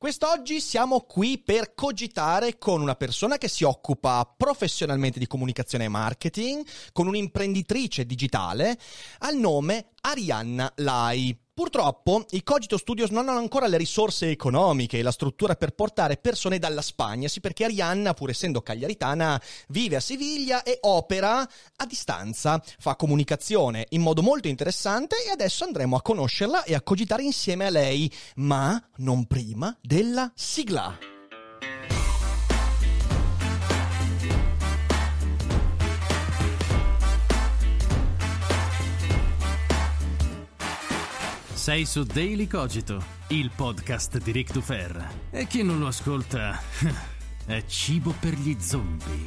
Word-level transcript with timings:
Quest'oggi 0.00 0.62
siamo 0.62 1.02
qui 1.02 1.36
per 1.36 1.74
cogitare 1.74 2.56
con 2.56 2.80
una 2.80 2.94
persona 2.94 3.36
che 3.36 3.48
si 3.48 3.64
occupa 3.64 4.24
professionalmente 4.34 5.18
di 5.18 5.26
comunicazione 5.26 5.84
e 5.84 5.88
marketing, 5.88 6.64
con 6.92 7.06
un'imprenditrice 7.06 8.06
digitale 8.06 8.78
al 9.18 9.36
nome 9.36 9.90
Arianna 10.00 10.72
Lai. 10.76 11.38
Purtroppo 11.60 12.24
i 12.30 12.42
Cogito 12.42 12.78
Studios 12.78 13.10
non 13.10 13.28
hanno 13.28 13.38
ancora 13.38 13.66
le 13.66 13.76
risorse 13.76 14.30
economiche 14.30 14.96
e 14.96 15.02
la 15.02 15.10
struttura 15.10 15.56
per 15.56 15.72
portare 15.72 16.16
persone 16.16 16.58
dalla 16.58 16.80
Spagna, 16.80 17.28
sì 17.28 17.40
perché 17.40 17.64
Arianna, 17.64 18.14
pur 18.14 18.30
essendo 18.30 18.62
cagliaritana, 18.62 19.38
vive 19.68 19.96
a 19.96 20.00
Siviglia 20.00 20.62
e 20.62 20.78
opera 20.80 21.40
a 21.40 21.84
distanza, 21.84 22.62
fa 22.78 22.96
comunicazione 22.96 23.84
in 23.90 24.00
modo 24.00 24.22
molto 24.22 24.48
interessante 24.48 25.16
e 25.22 25.28
adesso 25.28 25.64
andremo 25.64 25.96
a 25.96 26.02
conoscerla 26.02 26.64
e 26.64 26.74
a 26.74 26.80
cogitare 26.80 27.24
insieme 27.24 27.66
a 27.66 27.70
lei, 27.70 28.10
ma 28.36 28.82
non 28.96 29.26
prima 29.26 29.76
della 29.82 30.32
sigla. 30.34 31.19
Sei 41.70 41.84
su 41.84 42.02
Daily 42.02 42.48
Cogito, 42.48 43.00
il 43.28 43.48
podcast 43.54 44.20
di 44.20 44.32
Rick 44.32 44.50
Dufer. 44.50 45.08
E 45.30 45.46
chi 45.46 45.62
non 45.62 45.78
lo 45.78 45.86
ascolta 45.86 46.58
è 47.46 47.64
cibo 47.66 48.12
per 48.18 48.32
gli 48.32 48.56
zombie. 48.58 49.26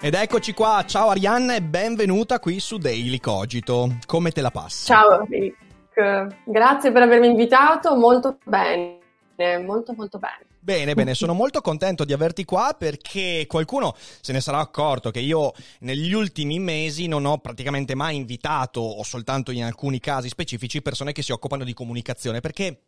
Ed 0.00 0.14
eccoci 0.14 0.54
qua, 0.54 0.84
ciao 0.86 1.08
Arianna 1.08 1.56
e 1.56 1.60
benvenuta 1.60 2.38
qui 2.38 2.60
su 2.60 2.78
Daily 2.78 3.18
Cogito. 3.18 3.96
Come 4.06 4.30
te 4.30 4.42
la 4.42 4.52
passi? 4.52 4.86
Ciao 4.86 5.26
Rick, 5.28 6.36
grazie 6.44 6.92
per 6.92 7.02
avermi 7.02 7.26
invitato, 7.26 7.96
molto 7.96 8.38
bene, 8.44 9.00
molto 9.66 9.92
molto 9.92 10.18
bene. 10.20 10.49
Bene, 10.62 10.92
bene, 10.92 11.14
sono 11.14 11.32
molto 11.32 11.62
contento 11.62 12.04
di 12.04 12.12
averti 12.12 12.44
qua 12.44 12.76
perché 12.78 13.46
qualcuno 13.48 13.96
se 14.20 14.32
ne 14.32 14.42
sarà 14.42 14.58
accorto 14.58 15.10
che 15.10 15.20
io 15.20 15.52
negli 15.80 16.12
ultimi 16.12 16.58
mesi 16.58 17.06
non 17.06 17.24
ho 17.24 17.38
praticamente 17.38 17.94
mai 17.94 18.16
invitato 18.16 18.80
o 18.80 19.02
soltanto 19.02 19.52
in 19.52 19.64
alcuni 19.64 20.00
casi 20.00 20.28
specifici 20.28 20.82
persone 20.82 21.12
che 21.12 21.22
si 21.22 21.32
occupano 21.32 21.64
di 21.64 21.72
comunicazione 21.72 22.40
perché 22.40 22.82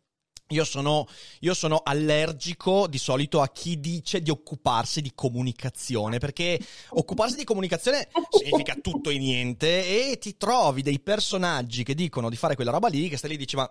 io 0.49 0.65
sono, 0.65 1.07
io 1.39 1.53
sono, 1.55 1.81
allergico 1.83 2.85
di 2.87 2.99
solito 2.99 3.41
a 3.41 3.49
chi 3.49 3.79
dice 3.79 4.21
di 4.21 4.29
occuparsi 4.29 5.01
di 5.01 5.13
comunicazione, 5.15 6.19
perché 6.19 6.59
occuparsi 6.89 7.37
di 7.37 7.43
comunicazione 7.43 8.09
significa 8.29 8.75
tutto 8.75 9.09
e 9.09 9.17
niente 9.17 10.11
e 10.11 10.17
ti 10.19 10.37
trovi 10.37 10.83
dei 10.83 10.99
personaggi 10.99 11.83
che 11.83 11.95
dicono 11.95 12.29
di 12.29 12.35
fare 12.35 12.55
quella 12.55 12.71
roba 12.71 12.89
lì, 12.89 13.09
che 13.09 13.17
stai 13.17 13.31
lì 13.31 13.35
e 13.35 13.39
dici 13.39 13.55
ma 13.55 13.67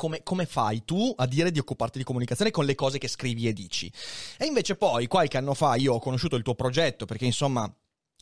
come, 0.00 0.22
come, 0.22 0.46
fai 0.46 0.82
tu 0.86 1.12
a 1.14 1.26
dire 1.26 1.50
di 1.50 1.58
occuparti 1.58 1.98
di 1.98 2.04
comunicazione 2.04 2.50
con 2.50 2.64
le 2.64 2.74
cose 2.74 2.96
che 2.96 3.06
scrivi 3.06 3.46
e 3.46 3.52
dici. 3.52 3.92
E 4.38 4.46
invece 4.46 4.74
poi 4.74 5.06
qualche 5.06 5.36
anno 5.36 5.52
fa 5.52 5.74
io 5.74 5.92
ho 5.92 5.98
conosciuto 5.98 6.36
il 6.36 6.42
tuo 6.42 6.54
progetto 6.54 7.04
perché 7.04 7.26
insomma 7.26 7.70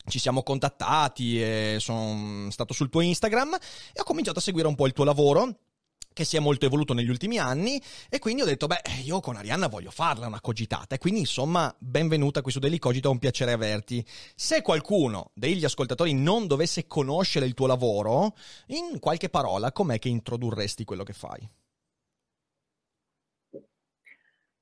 ci 0.05 0.19
siamo 0.19 0.43
contattati 0.43 1.41
e 1.41 1.77
sono 1.79 2.51
stato 2.51 2.73
sul 2.73 2.89
tuo 2.89 2.99
Instagram 2.99 3.57
e 3.93 4.01
ho 4.01 4.03
cominciato 4.03 4.39
a 4.39 4.41
seguire 4.41 4.67
un 4.67 4.75
po' 4.75 4.87
il 4.87 4.91
tuo 4.91 5.05
lavoro 5.05 5.57
che 6.11 6.25
si 6.25 6.35
è 6.35 6.41
molto 6.41 6.65
evoluto 6.65 6.93
negli 6.93 7.07
ultimi 7.07 7.37
anni 7.37 7.81
e 8.09 8.19
quindi 8.19 8.41
ho 8.41 8.45
detto 8.45 8.67
beh 8.67 8.81
io 9.05 9.21
con 9.21 9.37
Arianna 9.37 9.67
voglio 9.67 9.91
farla 9.91 10.27
una 10.27 10.41
cogitata 10.41 10.95
e 10.95 10.97
quindi 10.97 11.21
insomma 11.21 11.73
benvenuta 11.79 12.41
qui 12.41 12.51
su 12.51 12.59
Daily 12.59 12.77
Cogito 12.77 13.07
è 13.07 13.11
un 13.11 13.19
piacere 13.19 13.53
averti 13.53 14.05
se 14.35 14.61
qualcuno 14.61 15.31
degli 15.33 15.63
ascoltatori 15.63 16.13
non 16.13 16.45
dovesse 16.45 16.87
conoscere 16.87 17.45
il 17.45 17.53
tuo 17.53 17.67
lavoro 17.67 18.35
in 18.67 18.99
qualche 18.99 19.29
parola 19.29 19.71
com'è 19.71 19.97
che 19.97 20.09
introdurresti 20.09 20.83
quello 20.83 21.03
che 21.03 21.13
fai? 21.13 21.49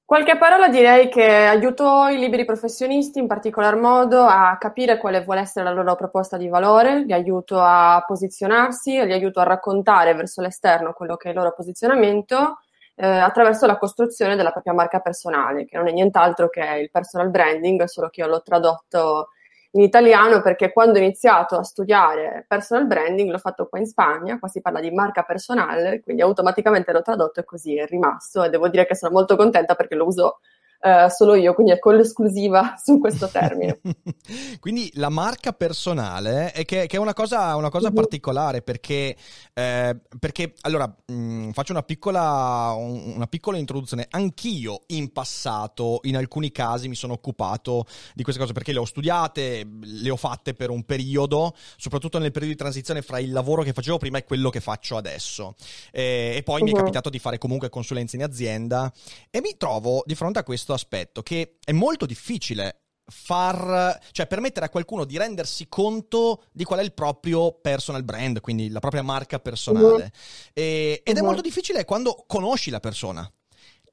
Qualche 0.07 0.37
parola 0.37 0.69
direi 0.69 1.09
che 1.09 1.21
aiuto 1.21 2.07
i 2.07 2.17
liberi 2.17 2.45
professionisti 2.45 3.19
in 3.19 3.27
particolar 3.27 3.75
modo 3.75 4.21
a 4.23 4.55
capire 4.57 4.97
quale 4.97 5.21
vuole 5.21 5.41
essere 5.41 5.65
la 5.65 5.73
loro 5.73 5.95
proposta 5.95 6.37
di 6.37 6.47
valore, 6.47 7.03
li 7.03 7.11
aiuto 7.11 7.59
a 7.59 8.01
posizionarsi 8.07 9.03
li 9.05 9.11
aiuto 9.11 9.41
a 9.41 9.43
raccontare 9.43 10.13
verso 10.13 10.39
l'esterno 10.41 10.93
quello 10.93 11.17
che 11.17 11.27
è 11.27 11.31
il 11.31 11.37
loro 11.37 11.51
posizionamento 11.53 12.59
eh, 12.95 13.05
attraverso 13.05 13.65
la 13.65 13.77
costruzione 13.77 14.37
della 14.37 14.51
propria 14.51 14.71
marca 14.71 15.01
personale, 15.01 15.65
che 15.65 15.75
non 15.75 15.89
è 15.89 15.91
nient'altro 15.91 16.47
che 16.47 16.61
il 16.61 16.89
personal 16.89 17.29
branding, 17.29 17.83
solo 17.83 18.07
che 18.07 18.21
io 18.21 18.27
l'ho 18.27 18.41
tradotto 18.41 19.31
in 19.71 19.81
italiano 19.81 20.41
perché 20.41 20.71
quando 20.71 20.97
ho 20.97 21.01
iniziato 21.01 21.57
a 21.57 21.63
studiare 21.63 22.45
personal 22.47 22.87
branding 22.87 23.29
l'ho 23.29 23.37
fatto 23.37 23.67
qua 23.67 23.79
in 23.79 23.85
Spagna, 23.85 24.39
qua 24.39 24.47
si 24.47 24.61
parla 24.61 24.79
di 24.79 24.91
marca 24.91 25.23
personale, 25.23 26.01
quindi 26.01 26.21
automaticamente 26.21 26.91
l'ho 26.91 27.01
tradotto 27.01 27.39
e 27.39 27.43
così 27.43 27.77
è 27.77 27.85
rimasto 27.85 28.43
e 28.43 28.49
devo 28.49 28.69
dire 28.69 28.85
che 28.85 28.95
sono 28.95 29.11
molto 29.13 29.35
contenta 29.35 29.75
perché 29.75 29.95
lo 29.95 30.05
uso 30.05 30.39
Uh, 30.79 31.09
solo 31.09 31.33
io, 31.33 31.55
quindi 31.55 31.71
è 31.71 31.79
con 31.79 31.95
l'esclusiva 31.95 32.75
su 32.81 32.99
questo 32.99 33.27
termine. 33.29 33.79
quindi 34.59 34.91
la 34.93 35.09
marca 35.09 35.51
personale 35.51 36.51
è 36.51 36.65
che, 36.65 36.85
che 36.85 36.97
è 36.97 36.99
una 36.99 37.13
cosa, 37.13 37.55
una 37.55 37.69
cosa 37.69 37.87
uh-huh. 37.87 37.93
particolare 37.93 38.61
perché, 38.61 39.15
eh, 39.53 39.99
perché 40.19 40.53
allora 40.61 40.85
mh, 40.85 41.13
mm, 41.13 41.49
faccio 41.49 41.71
una 41.71 41.81
piccola, 41.81 42.75
una 42.77 43.25
piccola 43.25 43.57
introduzione. 43.57 44.05
Anch'io 44.11 44.83
in 44.87 45.11
passato, 45.11 45.99
in 46.03 46.15
alcuni 46.15 46.51
casi, 46.51 46.87
mi 46.87 46.95
sono 46.95 47.13
occupato 47.13 47.85
di 48.13 48.21
queste 48.21 48.39
cose 48.39 48.53
perché 48.53 48.71
le 48.71 48.79
ho 48.79 48.85
studiate, 48.85 49.67
le 49.81 50.09
ho 50.11 50.15
fatte 50.15 50.53
per 50.53 50.69
un 50.69 50.83
periodo, 50.83 51.55
soprattutto 51.75 52.19
nel 52.19 52.31
periodo 52.31 52.53
di 52.53 52.59
transizione 52.59 53.01
fra 53.01 53.17
il 53.17 53.31
lavoro 53.31 53.63
che 53.63 53.73
facevo 53.73 53.97
prima 53.97 54.19
e 54.19 54.23
quello 54.23 54.51
che 54.51 54.59
faccio 54.59 54.95
adesso. 54.95 55.55
E, 55.91 56.33
e 56.35 56.43
poi 56.43 56.59
uh-huh. 56.59 56.65
mi 56.65 56.69
è 56.69 56.73
uh-huh. 56.73 56.79
capitato 56.81 57.09
di 57.09 57.17
fare 57.17 57.39
comunque 57.39 57.69
consulenze 57.69 58.15
in 58.15 58.23
azienda 58.23 58.93
e 59.31 59.41
mi 59.41 59.57
trovo 59.57 60.03
di 60.05 60.13
fronte 60.13 60.37
a 60.37 60.43
questo 60.43 60.66
questo 60.67 60.73
aspetto, 60.73 61.23
che 61.23 61.57
è 61.63 61.71
molto 61.71 62.05
difficile 62.05 62.81
far, 63.09 63.97
cioè 64.11 64.27
permettere 64.27 64.65
a 64.65 64.69
qualcuno 64.69 65.05
di 65.05 65.17
rendersi 65.17 65.67
conto 65.69 66.43
di 66.51 66.65
qual 66.65 66.79
è 66.79 66.83
il 66.83 66.93
proprio 66.93 67.53
personal 67.53 68.03
brand, 68.03 68.41
quindi 68.41 68.69
la 68.69 68.79
propria 68.79 69.01
marca 69.01 69.39
personale. 69.39 70.03
Uh-huh. 70.03 70.09
E, 70.53 71.01
ed 71.05 71.17
è 71.17 71.21
molto 71.21 71.41
difficile 71.41 71.85
quando 71.85 72.25
conosci 72.27 72.69
la 72.69 72.81
persona. 72.81 73.31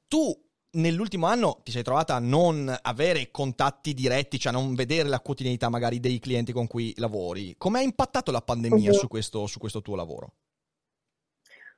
Tu 0.07 0.37
nell'ultimo 0.71 1.27
anno 1.27 1.61
ti 1.63 1.71
sei 1.71 1.83
trovata 1.83 2.15
a 2.15 2.19
non 2.19 2.77
avere 2.81 3.31
contatti 3.31 3.93
diretti, 3.93 4.37
cioè 4.37 4.51
a 4.51 4.55
non 4.55 4.75
vedere 4.75 5.07
la 5.07 5.21
quotidianità 5.21 5.69
magari 5.69 6.01
dei 6.01 6.19
clienti 6.19 6.51
con 6.51 6.67
cui 6.67 6.93
lavori. 6.97 7.55
Come 7.57 7.79
ha 7.79 7.83
impattato 7.83 8.31
la 8.31 8.41
pandemia 8.41 8.91
uh-huh. 8.91 8.97
su, 8.97 9.07
questo, 9.07 9.47
su 9.47 9.59
questo 9.59 9.81
tuo 9.81 9.95
lavoro? 9.95 10.33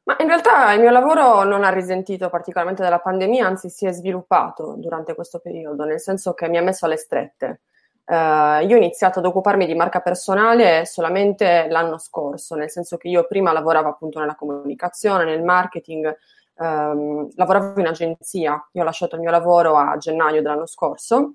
Ma 0.07 0.16
in 0.19 0.28
realtà 0.28 0.72
il 0.72 0.79
mio 0.79 0.90
lavoro 0.90 1.44
non 1.44 1.66
ha 1.66 1.69
risentito 1.69 2.29
particolarmente 2.29 2.81
della 2.81 3.00
pandemia, 3.00 3.45
anzi 3.45 3.69
si 3.69 3.85
è 3.85 3.91
sviluppato 3.91 4.75
durante 4.78 5.13
questo 5.13 5.40
periodo, 5.40 5.84
nel 5.84 6.00
senso 6.00 6.34
che 6.34 6.47
mi 6.47 6.57
ha 6.57 6.62
messo 6.62 6.85
alle 6.85 6.95
strette. 6.95 7.59
Uh, 8.06 8.63
io 8.66 8.75
ho 8.75 8.78
iniziato 8.78 9.19
ad 9.19 9.25
occuparmi 9.25 9.66
di 9.66 9.75
marca 9.75 10.00
personale 10.00 10.85
solamente 10.85 11.67
l'anno 11.67 11.97
scorso, 11.97 12.56
nel 12.56 12.69
senso 12.69 12.96
che 12.96 13.09
io 13.09 13.28
prima 13.28 13.51
lavoravo 13.51 13.90
appunto 13.90 14.19
nella 14.19 14.35
comunicazione, 14.35 15.25
nel 15.25 15.44
marketing, 15.44 16.17
um, 16.56 17.28
lavoravo 17.35 17.78
in 17.81 17.87
agenzia, 17.87 18.66
io 18.72 18.81
ho 18.81 18.85
lasciato 18.85 19.16
il 19.16 19.22
mio 19.22 19.31
lavoro 19.31 19.76
a 19.76 19.97
gennaio 19.97 20.41
dell'anno 20.41 20.67
scorso. 20.67 21.34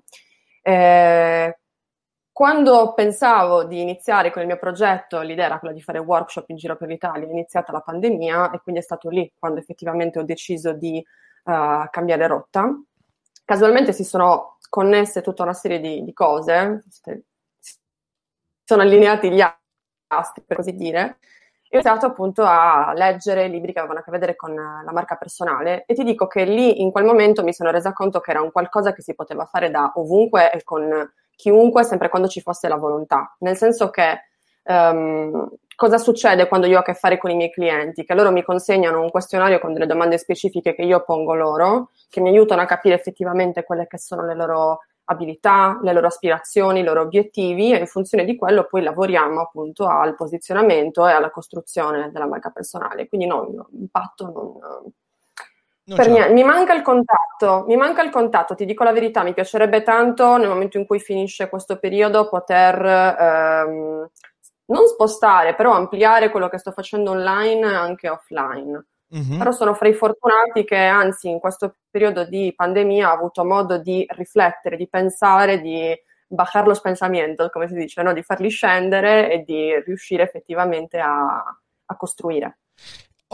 Eh, 0.63 1.59
quando 2.33 2.95
pensavo 2.95 3.63
di 3.63 3.79
iniziare 3.79 4.31
con 4.31 4.41
il 4.41 4.47
mio 4.47 4.57
progetto, 4.57 5.21
l'idea 5.21 5.45
era 5.45 5.59
quella 5.59 5.73
di 5.73 5.83
fare 5.83 5.99
workshop 5.99 6.49
in 6.49 6.55
giro 6.55 6.75
per 6.75 6.87
l'Italia, 6.87 7.27
è 7.27 7.31
iniziata 7.31 7.71
la 7.71 7.81
pandemia 7.81 8.49
e 8.49 8.59
quindi 8.59 8.81
è 8.81 8.83
stato 8.83 9.07
lì 9.09 9.31
quando 9.37 9.59
effettivamente 9.59 10.17
ho 10.17 10.23
deciso 10.23 10.73
di 10.73 10.97
uh, 11.43 11.87
cambiare 11.91 12.25
rotta. 12.25 12.75
Casualmente 13.45 13.93
si 13.93 14.03
sono 14.03 14.57
connesse 14.67 15.21
tutta 15.21 15.43
una 15.43 15.53
serie 15.53 15.79
di, 15.79 16.03
di 16.03 16.11
cose, 16.11 16.83
si 16.89 17.75
sono 18.63 18.81
allineati 18.81 19.29
gli 19.29 19.41
astri 20.07 20.43
per 20.43 20.57
così 20.57 20.73
dire, 20.73 21.19
e 21.69 21.77
ho 21.77 21.81
iniziato 21.81 22.07
appunto 22.07 22.43
a 22.43 22.93
leggere 22.95 23.47
libri 23.47 23.73
che 23.73 23.79
avevano 23.79 23.99
a 23.99 24.03
che 24.03 24.09
vedere 24.09 24.35
con 24.35 24.55
la 24.55 24.91
marca 24.91 25.17
personale 25.17 25.83
e 25.85 25.93
ti 25.93 26.03
dico 26.03 26.25
che 26.25 26.45
lì 26.45 26.81
in 26.81 26.91
quel 26.91 27.03
momento 27.03 27.43
mi 27.43 27.53
sono 27.53 27.69
resa 27.69 27.93
conto 27.93 28.19
che 28.21 28.31
era 28.31 28.41
un 28.41 28.51
qualcosa 28.51 28.91
che 28.91 29.03
si 29.03 29.13
poteva 29.13 29.45
fare 29.45 29.69
da 29.69 29.91
ovunque 29.95 30.51
e 30.51 30.63
con 30.63 31.11
chiunque, 31.35 31.83
sempre 31.83 32.09
quando 32.09 32.27
ci 32.27 32.41
fosse 32.41 32.67
la 32.67 32.77
volontà. 32.77 33.35
Nel 33.39 33.55
senso 33.55 33.89
che 33.89 34.21
um, 34.63 35.49
cosa 35.75 35.97
succede 35.97 36.47
quando 36.47 36.67
io 36.67 36.77
ho 36.77 36.81
a 36.81 36.83
che 36.83 36.93
fare 36.93 37.17
con 37.17 37.31
i 37.31 37.35
miei 37.35 37.51
clienti? 37.51 38.05
Che 38.05 38.13
loro 38.13 38.31
mi 38.31 38.43
consegnano 38.43 39.01
un 39.01 39.09
questionario 39.09 39.59
con 39.59 39.73
delle 39.73 39.85
domande 39.85 40.17
specifiche 40.17 40.75
che 40.75 40.83
io 40.83 41.03
pongo 41.03 41.33
loro, 41.33 41.89
che 42.09 42.21
mi 42.21 42.29
aiutano 42.29 42.61
a 42.61 42.65
capire 42.65 42.95
effettivamente 42.95 43.63
quelle 43.63 43.87
che 43.87 43.97
sono 43.97 44.25
le 44.25 44.35
loro 44.35 44.79
abilità, 45.05 45.79
le 45.81 45.93
loro 45.93 46.07
aspirazioni, 46.07 46.79
i 46.79 46.83
loro 46.83 47.01
obiettivi 47.01 47.73
e 47.73 47.79
in 47.79 47.87
funzione 47.87 48.23
di 48.23 48.37
quello 48.37 48.63
poi 48.63 48.83
lavoriamo 48.83 49.41
appunto 49.41 49.85
al 49.85 50.15
posizionamento 50.15 51.05
e 51.07 51.11
alla 51.11 51.29
costruzione 51.29 52.09
della 52.11 52.27
marca 52.27 52.49
personale. 52.51 53.07
Quindi 53.07 53.27
no, 53.27 53.67
impatto 53.71 54.31
non... 54.31 54.91
Mi 55.85 56.43
manca 56.43 56.73
il 56.73 56.81
contatto, 56.81 57.65
mi 57.67 57.75
manca 57.75 58.03
il 58.03 58.09
contatto, 58.09 58.55
ti 58.55 58.65
dico 58.65 58.83
la 58.83 58.93
verità, 58.93 59.23
mi 59.23 59.33
piacerebbe 59.33 59.83
tanto 59.83 60.37
nel 60.37 60.47
momento 60.47 60.77
in 60.77 60.85
cui 60.85 60.99
finisce 60.99 61.49
questo 61.49 61.77
periodo 61.77 62.29
poter 62.29 62.85
ehm, 62.85 64.09
non 64.65 64.87
spostare, 64.87 65.55
però 65.55 65.73
ampliare 65.73 66.29
quello 66.29 66.47
che 66.47 66.57
sto 66.57 66.71
facendo 66.71 67.11
online 67.11 67.65
anche 67.65 68.09
offline. 68.09 68.85
Mm-hmm. 69.15 69.37
Però 69.37 69.51
sono 69.51 69.73
fra 69.73 69.87
i 69.87 69.93
fortunati 69.93 70.63
che, 70.63 70.77
anzi, 70.77 71.29
in 71.29 71.39
questo 71.39 71.75
periodo 71.89 72.23
di 72.25 72.51
pandemia 72.55 73.11
ho 73.11 73.13
avuto 73.13 73.45
modo 73.45 73.77
di 73.77 74.05
riflettere, 74.09 74.75
di 74.75 74.87
pensare, 74.87 75.61
di 75.61 75.93
bajar 76.25 76.65
los 76.65 76.81
pensamientos, 76.81 77.51
come 77.51 77.67
si 77.67 77.75
dice, 77.75 78.01
no? 78.01 78.13
di 78.13 78.23
farli 78.23 78.49
scendere 78.49 79.31
e 79.31 79.43
di 79.43 79.79
riuscire 79.85 80.23
effettivamente 80.23 80.99
a, 80.99 81.43
a 81.85 81.95
costruire. 81.95 82.59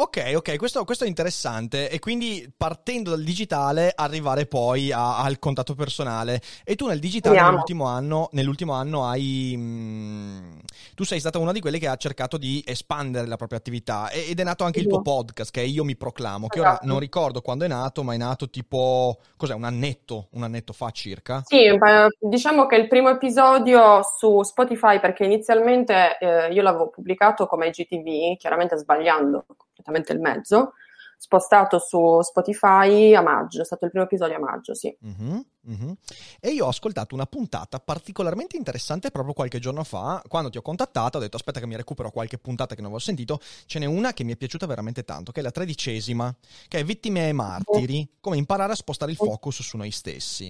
Ok, 0.01 0.31
ok, 0.33 0.55
questo, 0.55 0.85
questo, 0.85 1.03
è 1.03 1.09
interessante 1.09 1.89
e 1.89 1.99
quindi 1.99 2.49
partendo 2.55 3.09
dal 3.09 3.21
digitale 3.21 3.91
arrivare 3.93 4.45
poi 4.45 4.93
a, 4.93 5.17
al 5.17 5.39
contatto 5.39 5.75
personale 5.75 6.39
e 6.63 6.75
tu 6.75 6.87
nel 6.87 6.99
digitale 6.99 7.41
nell'ultimo 7.41 7.85
anno, 7.85 8.29
nell'ultimo 8.31 8.71
anno, 8.71 9.05
hai... 9.05 9.53
Mh, 9.57 9.61
mm, 9.61 10.57
tu 10.95 11.03
sei 11.03 11.19
stata 11.19 11.37
una 11.37 11.51
di 11.51 11.59
quelle 11.59 11.79
che 11.79 11.87
ha 11.89 11.97
cercato 11.97 12.37
di 12.37 12.63
espandere 12.65 13.27
la 13.27 13.35
propria 13.35 13.59
attività 13.59 14.09
ed 14.09 14.39
è 14.39 14.43
nato 14.43 14.63
anche 14.63 14.79
sì. 14.79 14.85
il 14.85 14.91
tuo 14.91 15.01
podcast 15.01 15.51
che 15.51 15.61
è 15.61 15.65
Io 15.65 15.83
mi 15.83 15.97
proclamo, 15.97 16.47
che 16.47 16.59
esatto. 16.59 16.75
ora 16.75 16.91
non 16.91 16.99
ricordo 16.99 17.41
quando 17.41 17.65
è 17.65 17.67
nato, 17.67 18.01
ma 18.01 18.13
è 18.13 18.17
nato 18.17 18.49
tipo, 18.49 19.17
cos'è, 19.35 19.53
un 19.53 19.65
annetto, 19.65 20.27
un 20.31 20.43
annetto 20.43 20.71
fa 20.71 20.91
circa? 20.91 21.41
Sì, 21.43 21.77
diciamo 22.19 22.67
che 22.67 22.77
il 22.77 22.87
primo 22.87 23.09
episodio 23.09 23.99
su 24.17 24.43
Spotify 24.43 25.01
perché 25.01 25.25
inizialmente 25.25 26.17
eh, 26.19 26.53
io 26.53 26.61
l'avevo 26.61 26.87
pubblicato 26.87 27.47
come 27.47 27.67
IGTV, 27.67 28.37
chiaramente 28.37 28.77
sbagliando 28.77 29.43
completamente 29.81 30.13
il 30.13 30.19
mezzo, 30.19 30.73
spostato 31.21 31.79
su 31.79 32.21
Spotify 32.21 33.13
a 33.13 33.21
maggio, 33.21 33.61
è 33.61 33.65
stato 33.65 33.83
il 33.83 33.91
primo 33.91 34.05
episodio 34.05 34.37
a 34.37 34.39
maggio, 34.39 34.73
sì. 34.73 34.95
Uh-huh, 35.01 35.45
uh-huh. 35.65 35.97
E 36.39 36.49
io 36.51 36.65
ho 36.65 36.69
ascoltato 36.69 37.13
una 37.13 37.25
puntata 37.25 37.79
particolarmente 37.79 38.55
interessante 38.55 39.11
proprio 39.11 39.33
qualche 39.33 39.59
giorno 39.59 39.83
fa, 39.83 40.23
quando 40.27 40.49
ti 40.49 40.57
ho 40.57 40.61
contattato, 40.61 41.17
ho 41.17 41.21
detto 41.21 41.35
aspetta 41.35 41.59
che 41.59 41.67
mi 41.67 41.75
recupero 41.75 42.09
qualche 42.09 42.37
puntata 42.37 42.73
che 42.73 42.81
non 42.81 42.91
avevo 42.91 43.03
sentito, 43.03 43.39
ce 43.65 43.79
n'è 43.79 43.85
una 43.85 44.13
che 44.13 44.23
mi 44.23 44.31
è 44.31 44.37
piaciuta 44.37 44.65
veramente 44.65 45.03
tanto, 45.03 45.33
che 45.33 45.41
è 45.41 45.43
la 45.43 45.51
tredicesima, 45.51 46.33
che 46.69 46.79
è 46.79 46.83
Vittime 46.85 47.27
e 47.27 47.33
Martiri, 47.33 47.97
uh-huh. 47.97 48.17
come 48.21 48.37
imparare 48.37 48.71
a 48.71 48.75
spostare 48.75 49.11
il 49.11 49.17
focus 49.17 49.61
su 49.61 49.75
noi 49.75 49.91
stessi. 49.91 50.49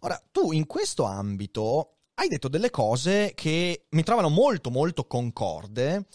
Ora, 0.00 0.22
tu 0.30 0.52
in 0.52 0.66
questo 0.68 1.02
ambito 1.02 1.94
hai 2.14 2.28
detto 2.28 2.46
delle 2.46 2.70
cose 2.70 3.32
che 3.34 3.86
mi 3.90 4.04
trovano 4.04 4.28
molto 4.28 4.70
molto 4.70 5.08
concorde 5.08 6.06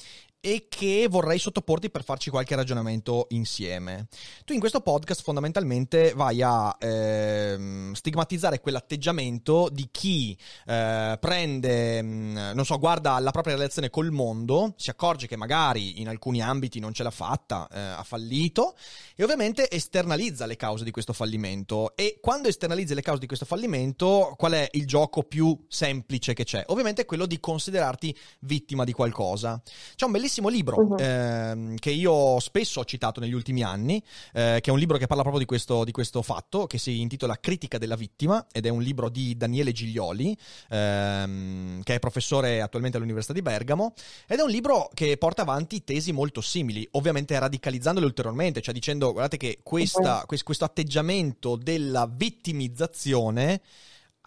e 0.42 0.68
che 0.70 1.08
vorrei 1.10 1.38
sottoporti 1.38 1.90
per 1.90 2.04
farci 2.04 2.30
qualche 2.30 2.56
ragionamento 2.56 3.28
insieme. 3.30 4.08
Tu 4.46 4.54
in 4.54 4.60
questo 4.60 4.80
podcast 4.80 5.22
fondamentalmente 5.22 6.14
vai 6.16 6.42
a 6.42 6.76
eh, 6.80 7.92
stigmatizzare 7.94 8.62
quell'atteggiamento 8.62 9.68
di 9.70 9.90
chi 9.92 10.38
eh, 10.66 11.18
prende, 11.20 12.02
mm, 12.02 12.38
non 12.54 12.64
so, 12.64 12.78
guarda 12.80 13.20
la 13.20 13.32
propria 13.32 13.56
relazione 13.56 13.90
col 13.90 14.12
mondo, 14.12 14.74
si 14.78 14.90
accorge 14.90 15.28
che 15.28 15.36
magari 15.36 16.00
in 16.00 16.08
alcuni 16.08 16.42
ambiti 16.42 16.80
non 16.80 16.94
ce 16.94 17.04
l'ha 17.04 17.12
fatta, 17.12 17.68
eh, 17.70 17.80
ha 17.80 18.04
fallito 18.04 18.76
e 19.16 19.24
ovviamente 19.24 19.70
esternalizza 19.70 20.46
le 20.46 20.56
cause 20.56 20.86
di 20.86 20.92
questo 20.92 21.12
fallimento. 21.12 21.96
E 21.98 22.20
quando 22.22 22.48
esternalizzi 22.48 22.94
le 22.94 23.02
cause 23.02 23.20
di 23.20 23.28
questo 23.28 23.46
fallimento, 23.46 24.36
qual 24.38 24.54
è 24.54 24.70
il 24.72 24.88
gioco 24.88 25.24
più 25.24 25.66
semplice 25.68 26.34
che 26.34 26.46
c'è? 26.46 26.64
Ovviamente 26.68 27.06
quello 27.06 27.26
di 27.26 27.42
considerarti 27.42 28.16
vittima 28.42 28.86
di 28.86 28.94
qualcosa. 28.94 29.62
C'è 29.96 30.06
un 30.06 30.12
bellissimo 30.12 30.28
bellissimo 30.30 30.50
libro 30.50 30.78
uh-huh. 30.78 30.96
eh, 31.00 31.76
che 31.80 31.90
io 31.90 32.40
spesso 32.40 32.82
ho 32.82 32.86
citato 32.86 33.20
negli 33.20 33.34
ultimi 33.34 33.64
anni, 33.64 34.02
eh, 34.34 34.60
che 34.62 34.70
è 34.70 34.72
un 34.72 34.78
libro 34.78 34.98
che 34.98 35.08
parla 35.08 35.24
proprio 35.24 35.42
di 35.42 35.48
questo, 35.48 35.84
di 35.84 35.92
questo, 35.92 36.22
fatto, 36.22 36.68
che 36.68 36.78
si 36.78 37.02
intitola 37.02 37.40
Critica 37.40 37.78
della 37.78 37.96
vittima 37.96 38.46
ed 38.52 38.66
è 38.66 38.70
un 38.70 38.82
libro 38.82 39.10
di 39.10 39.36
Daniele 39.36 39.72
Giglioli, 39.72 40.38
ehm, 40.70 41.82
che 41.82 41.96
è 41.96 42.00
professore 42.00 42.62
attualmente 42.62 42.98
all'Università 42.98 43.34
di 43.34 43.42
Bergamo, 43.42 43.94
ed 44.28 44.40
è 44.40 44.44
un 44.44 44.50
libro 44.50 44.90
che 44.94 45.18
porta 45.18 45.42
avanti 45.42 45.84
tesi 45.84 46.12
molto 46.12 46.42
simili, 46.42 46.88
ovviamente 46.92 47.38
radicalizzandole 47.38 48.06
ulteriormente, 48.06 48.62
cioè 48.62 48.74
dicendo 48.74 49.12
guardate 49.12 49.38
che 49.38 49.60
questa, 49.64 50.26
uh-huh. 50.28 50.44
questo 50.44 50.64
atteggiamento 50.64 51.56
della 51.56 52.08
vittimizzazione 52.12 53.62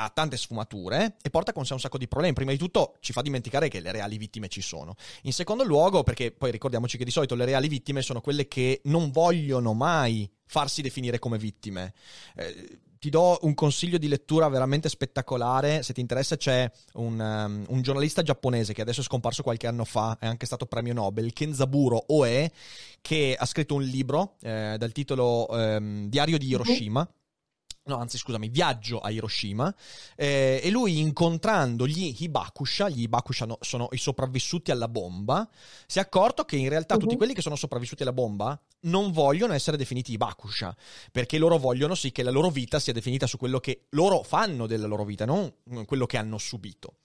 ha 0.04 0.10
tante 0.10 0.37
sfumature 0.37 1.16
e 1.22 1.31
porta 1.31 1.52
con 1.52 1.64
sé 1.64 1.72
un 1.72 1.81
sacco 1.81 1.99
di 1.99 2.08
problemi. 2.08 2.34
Prima 2.34 2.50
di 2.50 2.58
tutto 2.58 2.96
ci 3.00 3.12
fa 3.12 3.22
dimenticare 3.22 3.69
che 3.69 3.81
le 3.81 3.93
reali 3.93 4.19
vittime 4.19 4.49
ci 4.49 4.60
sono. 4.60 4.94
In 5.22 5.32
secondo 5.32 5.64
luogo, 5.64 6.02
perché 6.02 6.32
poi 6.32 6.50
ricordiamoci 6.50 6.96
che 6.96 7.04
di 7.04 7.10
solito 7.10 7.34
le 7.34 7.44
reali 7.44 7.69
vittime 7.69 8.02
sono 8.02 8.20
quelle 8.20 8.49
che 8.49 8.81
non 8.84 9.10
vogliono 9.10 9.72
mai 9.75 10.31
farsi 10.46 10.82
definire 10.82 11.19
come 11.19 11.38
vittime. 11.38 11.94
Eh, 12.37 12.81
ti 13.02 13.10
do 13.10 13.37
un 13.43 13.54
consiglio 13.54 13.99
di 13.99 14.06
lettura 14.06 14.46
veramente 14.49 14.88
spettacolare. 14.88 15.82
Se 15.82 15.93
ti 15.93 16.00
interessa, 16.00 16.37
c'è 16.37 16.70
un, 16.93 17.19
um, 17.19 17.64
un, 17.66 17.82
giornalista 17.82 18.22
giapponese 18.22 18.72
che 18.72 18.81
adesso 18.81 19.00
è 19.00 19.02
scomparso 19.02 19.43
qualche 19.43 19.66
anno 19.66 19.84
fa, 19.84 20.19
è 20.20 20.26
anche 20.26 20.46
stato 20.46 20.66
premio 20.66 20.93
Nobel, 20.94 21.32
Kenzaburo 21.32 22.04
Oe, 22.12 22.52
che 23.00 23.34
ha 23.37 23.44
scritto 23.44 23.75
un 23.75 23.82
libro 23.82 24.37
eh, 24.40 24.76
dal 24.78 24.93
titolo 24.93 25.49
um, 25.50 26.08
Diario 26.08 26.38
di 26.38 26.46
Hiroshima. 26.46 27.04
No, 27.84 27.96
anzi, 27.96 28.17
scusami, 28.17 28.49
viaggio 28.49 29.00
a 29.00 29.11
Hiroshima 29.11 29.75
eh, 30.14 30.61
e 30.62 30.70
lui 30.70 31.00
incontrando 31.00 31.84
gli 31.84 32.14
Hibakusha, 32.17 32.88
gli 32.88 33.02
Hibakusha 33.02 33.44
no, 33.44 33.58
sono 33.61 33.88
i 33.90 33.96
sopravvissuti 33.96 34.70
alla 34.70 34.87
bomba, 34.87 35.49
si 35.87 35.99
è 35.99 36.00
accorto 36.00 36.44
che 36.44 36.55
in 36.55 36.69
realtà 36.69 36.94
uh-huh. 36.94 37.00
tutti 37.00 37.17
quelli 37.17 37.34
che 37.34 37.43
sono 37.43 37.56
sopravvissuti 37.56 38.02
alla 38.02 38.12
bomba 38.12 38.61
non 38.82 39.11
vogliono 39.11 39.52
essere 39.52 39.76
definiti 39.76 40.12
Hibakusha, 40.12 40.76
perché 41.11 41.38
loro 41.38 41.58
vogliono 41.58 41.96
sì 41.96 42.12
che 42.12 42.23
la 42.23 42.31
loro 42.31 42.50
vita 42.50 42.79
sia 42.79 42.93
definita 42.93 43.26
su 43.26 43.37
quello 43.37 43.58
che 43.58 43.87
loro 43.90 44.23
fanno 44.23 44.69
della 44.69 44.87
loro 44.87 45.05
vita, 45.05 45.25
non 45.25 45.52
quello 45.85 46.06
che 46.06 46.19
hanno 46.19 46.38
subito. 46.38 46.99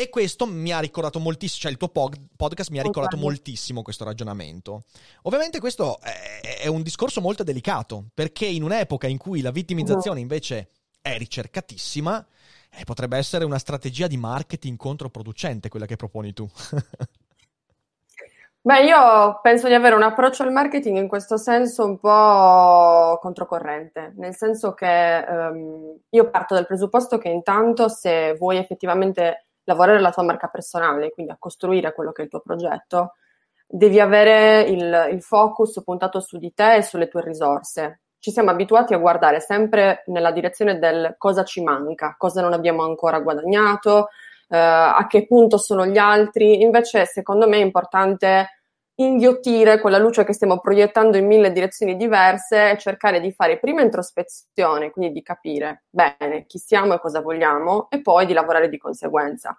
E 0.00 0.08
questo 0.08 0.46
mi 0.46 0.72
ha 0.72 0.78
ricordato 0.78 1.18
moltissimo, 1.18 1.60
cioè 1.60 1.70
il 1.72 1.76
tuo 1.76 1.90
pod- 1.90 2.18
podcast 2.34 2.70
mi 2.70 2.78
ha 2.78 2.82
ricordato 2.82 3.16
okay. 3.16 3.28
moltissimo 3.28 3.82
questo 3.82 4.04
ragionamento. 4.04 4.84
Ovviamente 5.24 5.60
questo 5.60 6.00
è, 6.00 6.62
è, 6.62 6.68
un 6.68 6.80
discorso 6.80 7.20
molto 7.20 7.42
delicato, 7.42 8.06
perché 8.14 8.46
in 8.46 8.62
un'epoca 8.62 9.06
in 9.06 9.18
cui 9.18 9.42
la 9.42 9.50
vittimizzazione 9.50 10.18
invece 10.20 10.70
è 11.02 11.18
ricercatissima, 11.18 12.26
eh, 12.78 12.84
potrebbe 12.84 13.18
essere 13.18 13.44
una 13.44 13.58
strategia 13.58 14.06
di 14.06 14.16
marketing 14.16 14.78
controproducente 14.78 15.68
quella 15.68 15.84
che 15.84 15.96
proponi 15.96 16.32
tu. 16.32 16.48
Beh, 18.62 18.84
io 18.84 19.38
penso 19.42 19.68
di 19.68 19.74
avere 19.74 19.96
un 19.96 20.02
approccio 20.02 20.44
al 20.44 20.52
marketing 20.52 20.96
in 20.96 21.08
questo 21.08 21.36
senso 21.36 21.84
un 21.84 21.98
po' 21.98 23.18
controcorrente, 23.20 24.14
nel 24.16 24.34
senso 24.34 24.72
che 24.72 25.26
um, 25.28 25.98
io 26.08 26.30
parto 26.30 26.54
dal 26.54 26.66
presupposto 26.66 27.18
che 27.18 27.28
intanto 27.28 27.90
se 27.90 28.34
vuoi 28.38 28.56
effettivamente 28.56 29.44
lavorare 29.70 29.98
alla 29.98 30.10
tua 30.10 30.24
marca 30.24 30.48
personale, 30.48 31.12
quindi 31.12 31.32
a 31.32 31.36
costruire 31.38 31.94
quello 31.94 32.12
che 32.12 32.22
è 32.22 32.24
il 32.24 32.30
tuo 32.30 32.40
progetto, 32.40 33.14
devi 33.66 34.00
avere 34.00 34.62
il, 34.62 35.08
il 35.12 35.22
focus 35.22 35.82
puntato 35.84 36.20
su 36.20 36.38
di 36.38 36.52
te 36.52 36.76
e 36.76 36.82
sulle 36.82 37.08
tue 37.08 37.22
risorse. 37.22 38.00
Ci 38.18 38.32
siamo 38.32 38.50
abituati 38.50 38.92
a 38.92 38.98
guardare 38.98 39.40
sempre 39.40 40.02
nella 40.06 40.32
direzione 40.32 40.78
del 40.78 41.14
cosa 41.16 41.44
ci 41.44 41.62
manca, 41.62 42.16
cosa 42.18 42.42
non 42.42 42.52
abbiamo 42.52 42.82
ancora 42.82 43.20
guadagnato, 43.20 44.08
eh, 44.48 44.58
a 44.58 45.06
che 45.08 45.26
punto 45.26 45.56
sono 45.56 45.86
gli 45.86 45.96
altri. 45.96 46.60
Invece, 46.60 47.06
secondo 47.06 47.48
me, 47.48 47.58
è 47.58 47.62
importante 47.62 48.59
inghiottire 49.02 49.80
quella 49.80 49.98
luce 49.98 50.24
che 50.24 50.32
stiamo 50.32 50.58
proiettando 50.58 51.16
in 51.16 51.26
mille 51.26 51.52
direzioni 51.52 51.96
diverse 51.96 52.70
e 52.70 52.78
cercare 52.78 53.20
di 53.20 53.32
fare 53.32 53.58
prima 53.58 53.82
introspezione, 53.82 54.90
quindi 54.90 55.12
di 55.12 55.22
capire 55.22 55.84
bene 55.88 56.44
chi 56.46 56.58
siamo 56.58 56.94
e 56.94 57.00
cosa 57.00 57.20
vogliamo, 57.20 57.88
e 57.90 58.02
poi 58.02 58.26
di 58.26 58.32
lavorare 58.32 58.68
di 58.68 58.78
conseguenza. 58.78 59.58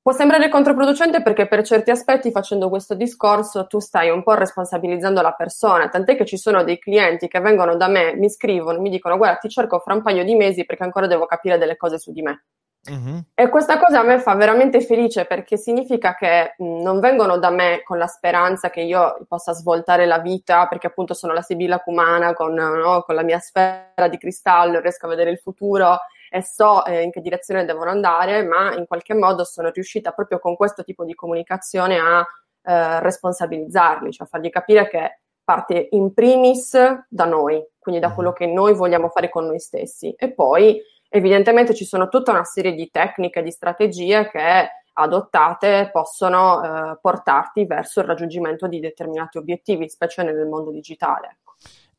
Può 0.00 0.12
sembrare 0.16 0.48
controproducente 0.48 1.20
perché 1.22 1.46
per 1.46 1.62
certi 1.62 1.90
aspetti 1.90 2.30
facendo 2.30 2.70
questo 2.70 2.94
discorso 2.94 3.66
tu 3.66 3.78
stai 3.78 4.08
un 4.08 4.22
po' 4.22 4.34
responsabilizzando 4.34 5.20
la 5.20 5.32
persona, 5.32 5.88
tant'è 5.88 6.16
che 6.16 6.24
ci 6.24 6.38
sono 6.38 6.64
dei 6.64 6.78
clienti 6.78 7.28
che 7.28 7.40
vengono 7.40 7.76
da 7.76 7.88
me, 7.88 8.14
mi 8.14 8.30
scrivono, 8.30 8.80
mi 8.80 8.88
dicono 8.88 9.18
guarda 9.18 9.36
ti 9.36 9.50
cerco 9.50 9.80
fra 9.80 9.94
un 9.94 10.02
paio 10.02 10.24
di 10.24 10.34
mesi 10.34 10.64
perché 10.64 10.84
ancora 10.84 11.06
devo 11.06 11.26
capire 11.26 11.58
delle 11.58 11.76
cose 11.76 11.98
su 11.98 12.12
di 12.12 12.22
me. 12.22 12.44
Uh-huh. 12.88 13.22
E 13.34 13.48
questa 13.48 13.78
cosa 13.78 14.00
a 14.00 14.02
me 14.02 14.18
fa 14.18 14.34
veramente 14.34 14.80
felice 14.80 15.24
perché 15.24 15.56
significa 15.56 16.14
che 16.14 16.54
mh, 16.56 16.82
non 16.82 17.00
vengono 17.00 17.38
da 17.38 17.50
me 17.50 17.82
con 17.82 17.98
la 17.98 18.06
speranza 18.06 18.70
che 18.70 18.80
io 18.80 19.18
possa 19.28 19.52
svoltare 19.52 20.06
la 20.06 20.18
vita, 20.18 20.66
perché 20.66 20.86
appunto 20.86 21.14
sono 21.14 21.32
la 21.32 21.42
Sibilla 21.42 21.80
Cumana 21.80 22.32
con, 22.34 22.52
no, 22.54 23.02
con 23.02 23.14
la 23.14 23.22
mia 23.22 23.38
sfera 23.38 24.08
di 24.08 24.18
cristallo, 24.18 24.80
riesco 24.80 25.06
a 25.06 25.10
vedere 25.10 25.30
il 25.30 25.38
futuro 25.38 25.98
e 26.30 26.42
so 26.42 26.84
eh, 26.84 27.02
in 27.02 27.10
che 27.10 27.20
direzione 27.20 27.64
devono 27.64 27.90
andare, 27.90 28.42
ma 28.42 28.74
in 28.74 28.86
qualche 28.86 29.14
modo 29.14 29.44
sono 29.44 29.70
riuscita 29.70 30.12
proprio 30.12 30.38
con 30.38 30.56
questo 30.56 30.84
tipo 30.84 31.04
di 31.04 31.14
comunicazione 31.14 31.98
a 31.98 32.26
eh, 32.62 33.00
responsabilizzarli, 33.00 34.12
cioè 34.12 34.26
fargli 34.26 34.50
capire 34.50 34.88
che 34.88 35.20
parte 35.42 35.88
in 35.92 36.12
primis 36.12 36.76
da 37.08 37.24
noi, 37.24 37.64
quindi 37.78 38.00
da 38.00 38.12
quello 38.12 38.32
che 38.32 38.46
noi 38.46 38.74
vogliamo 38.74 39.08
fare 39.08 39.30
con 39.30 39.46
noi 39.46 39.58
stessi 39.58 40.12
e 40.12 40.30
poi 40.32 40.78
evidentemente 41.08 41.74
ci 41.74 41.84
sono 41.84 42.08
tutta 42.08 42.30
una 42.30 42.44
serie 42.44 42.72
di 42.74 42.90
tecniche, 42.90 43.42
di 43.42 43.50
strategie 43.50 44.28
che 44.30 44.70
adottate 44.92 45.90
possono 45.92 46.62
eh, 46.62 46.98
portarti 47.00 47.66
verso 47.66 48.00
il 48.00 48.06
raggiungimento 48.06 48.66
di 48.66 48.80
determinati 48.80 49.38
obiettivi, 49.38 49.88
specie 49.88 50.22
nel 50.22 50.46
mondo 50.46 50.70
digitale. 50.70 51.38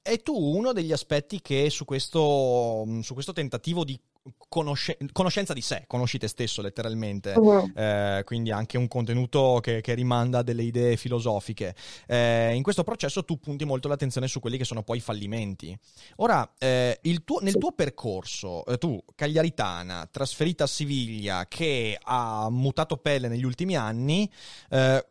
E 0.10 0.24
tu 0.24 0.36
uno 0.36 0.74
degli 0.74 0.92
aspetti 0.92 1.40
che 1.40 1.70
su 1.70 1.86
questo, 1.86 2.84
su 3.02 3.14
questo 3.14 3.32
tentativo 3.32 3.84
di 3.84 4.00
conosce- 4.48 4.98
conoscenza 5.12 5.54
di 5.54 5.62
sé, 5.62 5.84
conosci 5.86 6.18
te 6.18 6.28
stesso 6.28 6.64
letteralmente, 6.64 7.34
uh-huh. 7.34 7.72
eh, 7.76 8.24
quindi 8.26 8.52
anche 8.52 8.78
un 8.78 8.88
contenuto 8.88 9.60
che, 9.62 9.82
che, 9.82 9.94
rimanda 9.94 10.40
a 10.40 10.44
delle 10.44 10.64
idee 10.64 10.98
filosofiche. 10.98 11.76
Eh, 12.08 12.54
in 12.56 12.64
questo 12.64 12.84
processo 12.84 13.24
tu 13.24 13.40
punti 13.40 13.66
molto 13.66 13.88
l'attenzione 13.88 14.28
su 14.28 14.40
quelli 14.40 14.58
che 14.58 14.66
sono 14.66 14.82
poi 14.82 14.98
i 14.98 15.02
fallimenti. 15.02 15.78
Ora, 16.18 16.54
eh, 16.58 17.00
tuo, 17.24 17.40
nel 17.42 17.58
tuo 17.58 17.72
percorso, 17.74 18.66
eh, 18.66 18.78
tu, 18.78 19.00
cagliaritana, 19.16 20.08
trasferita 20.12 20.64
a 20.64 20.68
Siviglia, 20.68 21.46
che 21.48 21.98
ha 22.02 22.50
mutato 22.50 22.98
pelle 22.98 23.28
negli 23.28 23.46
ultimi 23.46 23.76
anni, 23.76 24.30
eh, 24.70 25.06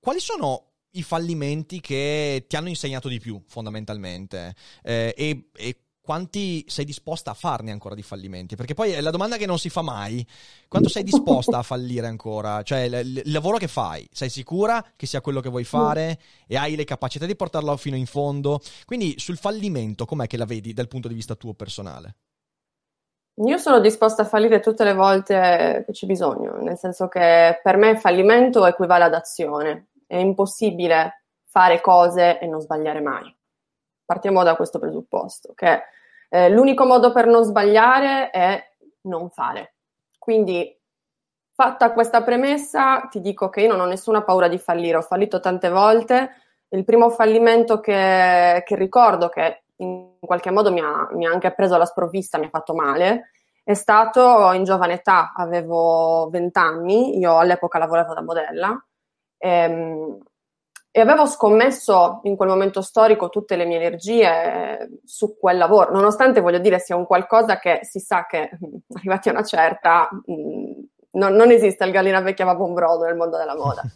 quali 0.00 0.18
sono 0.18 0.69
i 0.92 1.02
fallimenti 1.02 1.80
che 1.80 2.44
ti 2.48 2.56
hanno 2.56 2.68
insegnato 2.68 3.08
di 3.08 3.18
più, 3.18 3.42
fondamentalmente? 3.46 4.54
Eh, 4.82 5.14
e, 5.16 5.48
e 5.54 5.76
quanti 6.00 6.64
sei 6.66 6.84
disposta 6.84 7.30
a 7.30 7.34
farne 7.34 7.70
ancora 7.70 7.94
di 7.94 8.02
fallimenti? 8.02 8.56
Perché 8.56 8.74
poi 8.74 8.90
è 8.90 9.00
la 9.00 9.10
domanda 9.10 9.36
che 9.36 9.46
non 9.46 9.58
si 9.58 9.68
fa 9.68 9.82
mai. 9.82 10.26
Quanto 10.66 10.88
sei 10.88 11.04
disposta 11.04 11.58
a 11.58 11.62
fallire 11.62 12.06
ancora? 12.06 12.62
Cioè, 12.62 12.80
il, 12.80 13.22
il, 13.24 13.32
lavoro 13.32 13.58
che 13.58 13.68
fai, 13.68 14.08
sei 14.10 14.28
sicura 14.28 14.84
che 14.96 15.06
sia 15.06 15.20
quello 15.20 15.40
che 15.40 15.48
vuoi 15.48 15.64
fare 15.64 16.18
e 16.46 16.56
hai 16.56 16.74
le 16.74 16.84
capacità 16.84 17.26
di 17.26 17.36
portarlo 17.36 17.76
fino 17.76 17.96
in 17.96 18.06
fondo? 18.06 18.60
Quindi 18.86 19.14
sul 19.18 19.36
fallimento, 19.36 20.04
com'è 20.04 20.26
che 20.26 20.36
la 20.36 20.46
vedi 20.46 20.72
dal 20.72 20.88
punto 20.88 21.06
di 21.06 21.14
vista 21.14 21.34
tuo 21.34 21.54
personale? 21.54 22.16
Io 23.42 23.56
sono 23.56 23.80
disposta 23.80 24.22
a 24.22 24.26
fallire 24.26 24.60
tutte 24.60 24.84
le 24.84 24.92
volte 24.92 25.84
che 25.86 25.92
c'è 25.92 26.06
bisogno, 26.06 26.56
nel 26.60 26.76
senso 26.76 27.08
che 27.08 27.58
per 27.62 27.76
me 27.76 27.96
fallimento 27.96 28.66
equivale 28.66 29.04
ad 29.04 29.14
azione. 29.14 29.89
È 30.10 30.16
impossibile 30.16 31.26
fare 31.44 31.80
cose 31.80 32.40
e 32.40 32.46
non 32.48 32.60
sbagliare 32.60 33.00
mai. 33.00 33.32
Partiamo 34.04 34.42
da 34.42 34.56
questo 34.56 34.80
presupposto, 34.80 35.52
che 35.54 35.82
eh, 36.28 36.48
l'unico 36.50 36.84
modo 36.84 37.12
per 37.12 37.26
non 37.26 37.44
sbagliare 37.44 38.30
è 38.30 38.60
non 39.02 39.30
fare. 39.30 39.74
Quindi, 40.18 40.76
fatta 41.54 41.92
questa 41.92 42.24
premessa, 42.24 43.06
ti 43.08 43.20
dico 43.20 43.50
che 43.50 43.60
io 43.60 43.68
non 43.68 43.78
ho 43.78 43.86
nessuna 43.86 44.22
paura 44.22 44.48
di 44.48 44.58
fallire, 44.58 44.96
ho 44.96 45.02
fallito 45.02 45.38
tante 45.38 45.68
volte. 45.68 46.30
Il 46.70 46.84
primo 46.84 47.10
fallimento 47.10 47.78
che, 47.78 48.64
che 48.66 48.74
ricordo, 48.74 49.28
che 49.28 49.62
in 49.76 50.16
qualche 50.18 50.50
modo 50.50 50.72
mi 50.72 50.80
ha, 50.80 51.08
mi 51.12 51.24
ha 51.24 51.30
anche 51.30 51.52
preso 51.52 51.76
alla 51.76 51.86
sprovvista, 51.86 52.36
mi 52.38 52.46
ha 52.46 52.50
fatto 52.50 52.74
male, 52.74 53.30
è 53.62 53.74
stato 53.74 54.50
in 54.50 54.64
giovane 54.64 54.94
età, 54.94 55.32
avevo 55.34 56.28
20 56.30 56.58
anni, 56.58 57.16
io 57.16 57.38
all'epoca 57.38 57.78
lavoravo 57.78 58.12
da 58.14 58.22
modella. 58.22 58.84
Ehm, 59.42 60.18
e 60.92 61.00
avevo 61.00 61.24
scommesso 61.24 62.20
in 62.24 62.36
quel 62.36 62.48
momento 62.48 62.82
storico 62.82 63.28
tutte 63.28 63.54
le 63.54 63.64
mie 63.64 63.76
energie 63.76 65.00
su 65.04 65.38
quel 65.38 65.56
lavoro, 65.56 65.92
nonostante 65.92 66.40
voglio 66.40 66.58
dire 66.58 66.80
sia 66.80 66.96
un 66.96 67.06
qualcosa 67.06 67.60
che 67.60 67.80
si 67.82 68.00
sa 68.00 68.26
che 68.26 68.50
arrivati 68.94 69.28
a 69.28 69.32
una 69.32 69.44
certa 69.44 70.08
mh, 70.10 70.34
non, 71.12 71.34
non, 71.34 71.50
esiste 71.50 71.84
il 71.84 71.92
gallina 71.92 72.20
vecchia 72.20 72.44
va 72.44 72.54
buon 72.56 72.74
brodo 72.74 73.04
nel 73.04 73.16
mondo 73.16 73.36
della 73.36 73.56
moda. 73.56 73.82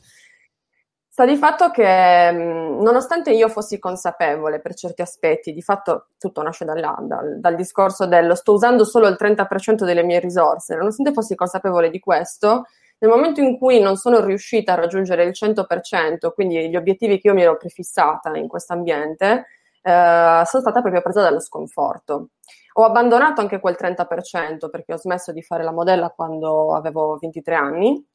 Sta 1.09 1.27
di 1.27 1.37
fatto 1.37 1.71
che 1.71 2.31
mh, 2.31 2.81
nonostante 2.81 3.33
io 3.33 3.49
fossi 3.49 3.81
consapevole 3.81 4.61
per 4.61 4.75
certi 4.75 5.03
aspetti, 5.03 5.53
di 5.53 5.63
fatto 5.63 6.11
tutto 6.17 6.43
nasce 6.43 6.65
da 6.65 6.75
là, 6.75 6.97
dal, 7.01 7.41
dal 7.41 7.57
discorso 7.57 8.07
del 8.07 8.37
sto 8.37 8.53
usando 8.53 8.85
solo 8.85 9.09
il 9.09 9.17
30% 9.19 9.85
delle 9.85 10.05
mie 10.05 10.21
risorse, 10.21 10.77
nonostante 10.77 11.13
fossi 11.13 11.35
consapevole 11.35 11.91
di 11.91 11.99
questo, 11.99 12.67
nel 13.05 13.13
momento 13.13 13.43
in 13.43 13.59
cui 13.59 13.81
non 13.81 13.97
sono 13.97 14.25
riuscita 14.25 14.73
a 14.73 14.77
raggiungere 14.77 15.25
il 15.25 15.35
100%, 15.35 16.33
quindi 16.33 16.71
gli 16.71 16.77
obiettivi 16.77 17.21
che 17.21 17.29
io 17.29 17.35
mi 17.35 17.43
ero 17.43 17.59
prefissata 17.59 18.35
in 18.37 18.49
questo 18.49 18.73
ambiente, 18.73 19.47
eh, 19.83 20.43
sono 20.47 20.63
stata 20.63 20.81
proprio 20.81 21.03
presa 21.03 21.21
dallo 21.21 21.41
sconforto. 21.41 22.31
Ho 22.77 22.85
abbandonato 22.85 23.43
anche 23.43 23.61
quel 23.61 23.77
30% 23.79 24.71
perché 24.71 24.95
ho 24.95 24.97
smesso 24.97 25.33
di 25.33 25.43
fare 25.43 25.63
la 25.63 25.71
modella 25.71 26.09
quando 26.09 26.75
avevo 26.75 27.19
23 27.21 27.55
anni 27.55 28.07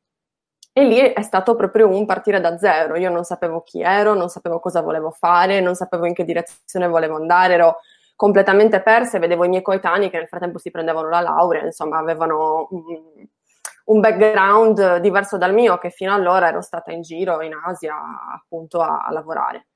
e 0.74 0.84
lì 0.84 0.98
è 0.98 1.22
stato 1.22 1.56
proprio 1.56 1.88
un 1.88 2.06
partire 2.08 2.42
da 2.42 2.58
zero. 2.58 2.98
Io 2.98 3.12
non 3.12 3.24
sapevo 3.24 3.62
chi 3.62 3.82
ero, 3.82 4.16
non 4.16 4.28
sapevo 4.30 4.60
cosa 4.60 4.82
volevo 4.82 5.12
fare, 5.12 5.62
non 5.62 5.76
sapevo 5.76 6.08
in 6.08 6.14
che 6.14 6.26
direzione 6.26 6.88
volevo 6.88 7.16
andare, 7.16 7.54
ero 7.54 7.78
completamente 8.16 8.82
persa 8.82 9.18
e 9.18 9.20
vedevo 9.20 9.46
i 9.46 9.50
miei 9.50 9.62
coetanei 9.62 10.10
che 10.10 10.18
nel 10.18 10.28
frattempo 10.28 10.58
si 10.58 10.72
prendevano 10.72 11.10
la 11.10 11.22
laurea, 11.22 11.64
insomma 11.64 12.00
avevano 12.00 12.68
un 13.90 14.00
background 14.00 14.98
diverso 14.98 15.38
dal 15.38 15.54
mio, 15.54 15.78
che 15.78 15.90
fino 15.90 16.14
allora 16.14 16.48
ero 16.48 16.62
stata 16.62 16.92
in 16.92 17.02
giro 17.02 17.42
in 17.42 17.54
Asia 17.54 17.96
appunto 18.34 18.82
a, 18.82 19.06
a 19.06 19.12
lavorare. 19.12 19.68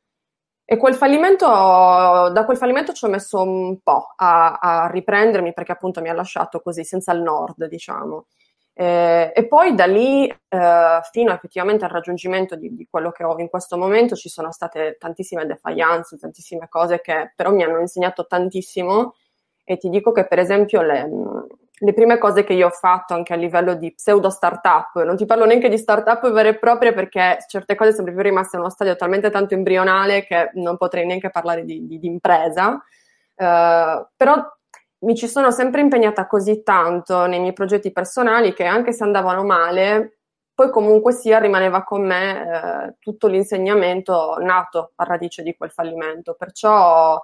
E 0.65 0.77
quel 0.77 0.95
fallimento, 0.95 1.45
da 1.45 2.43
quel 2.45 2.57
fallimento 2.57 2.93
ci 2.93 3.05
ho 3.05 3.09
messo 3.09 3.41
un 3.41 3.79
po' 3.81 4.13
a, 4.15 4.59
a 4.59 4.87
riprendermi 4.89 5.51
perché 5.53 5.73
appunto 5.73 6.01
mi 6.01 6.09
ha 6.09 6.13
lasciato 6.13 6.61
così 6.61 6.83
senza 6.83 7.11
il 7.11 7.21
nord, 7.21 7.65
diciamo. 7.65 8.27
Eh, 8.75 9.31
e 9.35 9.47
poi 9.47 9.75
da 9.75 9.85
lì 9.85 10.27
eh, 10.27 10.99
fino 11.11 11.31
effettivamente 11.31 11.85
al 11.85 11.91
raggiungimento 11.91 12.55
di, 12.55 12.73
di, 12.73 12.87
quello 12.89 13.11
che 13.11 13.23
ho 13.23 13.37
in 13.37 13.47
questo 13.47 13.77
momento 13.77 14.15
ci 14.15 14.29
sono 14.29 14.51
state 14.51 14.97
tantissime 14.99 15.45
defiance, 15.45 16.17
tantissime 16.17 16.67
cose 16.69 16.99
che 16.99 17.33
però 17.35 17.51
mi 17.51 17.61
hanno 17.61 17.79
insegnato 17.79 18.25
tantissimo 18.25 19.13
e 19.63 19.77
ti 19.77 19.89
dico 19.89 20.11
che 20.11 20.25
per 20.25 20.39
esempio 20.39 20.81
le, 20.81 21.07
le 21.75 21.93
prime 21.93 22.17
cose 22.17 22.43
che 22.43 22.53
io 22.53 22.67
ho 22.67 22.71
fatto 22.71 23.13
anche 23.13 23.33
a 23.33 23.35
livello 23.35 23.73
di 23.73 23.93
pseudo 23.93 24.29
startup, 24.29 25.01
non 25.03 25.17
ti 25.17 25.25
parlo 25.25 25.45
neanche 25.45 25.69
di 25.69 25.77
startup 25.77 26.31
vere 26.31 26.49
e 26.49 26.59
proprie 26.59 26.93
perché 26.93 27.37
certe 27.47 27.75
cose 27.75 27.91
sono 27.91 28.05
proprio 28.05 28.29
rimaste 28.29 28.55
in 28.55 28.61
uno 28.61 28.71
stadio 28.71 28.95
talmente 28.95 29.29
tanto 29.29 29.53
embrionale 29.53 30.23
che 30.23 30.51
non 30.53 30.77
potrei 30.77 31.05
neanche 31.05 31.29
parlare 31.29 31.65
di, 31.65 31.85
di, 31.85 31.99
di 31.99 32.07
impresa, 32.07 32.69
uh, 32.69 34.07
però 34.15 34.51
mi 34.99 35.15
ci 35.15 35.27
sono 35.27 35.51
sempre 35.51 35.81
impegnata 35.81 36.27
così 36.27 36.63
tanto 36.63 37.25
nei 37.25 37.39
miei 37.39 37.53
progetti 37.53 37.91
personali 37.91 38.53
che 38.53 38.65
anche 38.65 38.93
se 38.93 39.03
andavano 39.03 39.43
male, 39.43 40.19
poi 40.53 40.69
comunque 40.69 41.11
sia 41.13 41.39
rimaneva 41.39 41.83
con 41.83 42.05
me 42.05 42.41
eh, 42.41 42.95
tutto 42.99 43.27
l'insegnamento 43.27 44.37
nato 44.39 44.93
a 44.95 45.03
radice 45.03 45.43
di 45.43 45.55
quel 45.55 45.71
fallimento. 45.71 46.35
Perciò 46.37 47.21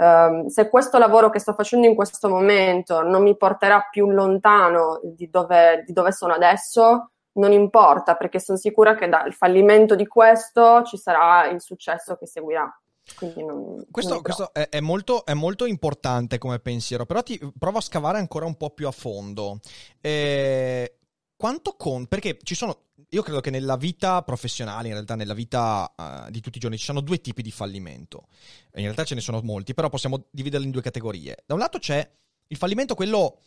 Um, 0.00 0.46
se 0.46 0.68
questo 0.68 0.96
lavoro 0.96 1.28
che 1.28 1.40
sto 1.40 1.54
facendo 1.54 1.88
in 1.88 1.96
questo 1.96 2.28
momento 2.28 3.02
non 3.02 3.20
mi 3.20 3.36
porterà 3.36 3.88
più 3.90 4.08
lontano 4.10 5.00
di 5.02 5.28
dove, 5.28 5.82
di 5.84 5.92
dove 5.92 6.12
sono 6.12 6.34
adesso, 6.34 7.10
non 7.32 7.50
importa, 7.50 8.14
perché 8.14 8.38
sono 8.38 8.58
sicura 8.58 8.94
che 8.94 9.08
dal 9.08 9.32
fallimento 9.32 9.96
di 9.96 10.06
questo 10.06 10.84
ci 10.84 10.96
sarà 10.96 11.48
il 11.48 11.60
successo 11.60 12.16
che 12.16 12.26
seguirà. 12.26 12.72
Non, 13.20 13.86
questo, 13.90 14.14
non 14.14 14.22
questo 14.22 14.52
è, 14.52 14.68
è, 14.68 14.80
molto, 14.80 15.24
è, 15.24 15.34
molto, 15.34 15.64
importante 15.64 16.38
come 16.38 16.58
pensiero, 16.58 17.06
però 17.06 17.22
ti 17.22 17.40
provo 17.58 17.78
a 17.78 17.80
scavare 17.80 18.18
ancora 18.18 18.44
un 18.44 18.56
po' 18.56 18.70
più 18.70 18.86
a 18.86 18.92
fondo. 18.92 19.58
Eh, 20.00 20.97
quanto 21.38 21.76
conta? 21.76 22.08
Perché 22.08 22.36
ci 22.42 22.54
sono 22.54 22.88
io 23.10 23.22
credo 23.22 23.40
che 23.40 23.50
nella 23.50 23.76
vita 23.76 24.22
professionale, 24.22 24.88
in 24.88 24.92
realtà 24.92 25.14
nella 25.14 25.32
vita 25.32 25.94
uh, 25.96 26.30
di 26.30 26.40
tutti 26.40 26.58
i 26.58 26.60
giorni, 26.60 26.76
ci 26.76 26.84
sono 26.84 27.00
due 27.00 27.20
tipi 27.20 27.40
di 27.40 27.50
fallimento. 27.50 28.26
In 28.74 28.82
realtà 28.82 29.04
ce 29.04 29.14
ne 29.14 29.22
sono 29.22 29.40
molti, 29.42 29.72
però 29.72 29.88
possiamo 29.88 30.26
dividerli 30.30 30.66
in 30.66 30.72
due 30.72 30.82
categorie. 30.82 31.44
Da 31.46 31.54
un 31.54 31.60
lato 31.60 31.78
c'è 31.78 32.06
il 32.48 32.56
fallimento, 32.56 32.94
quello 32.94 33.40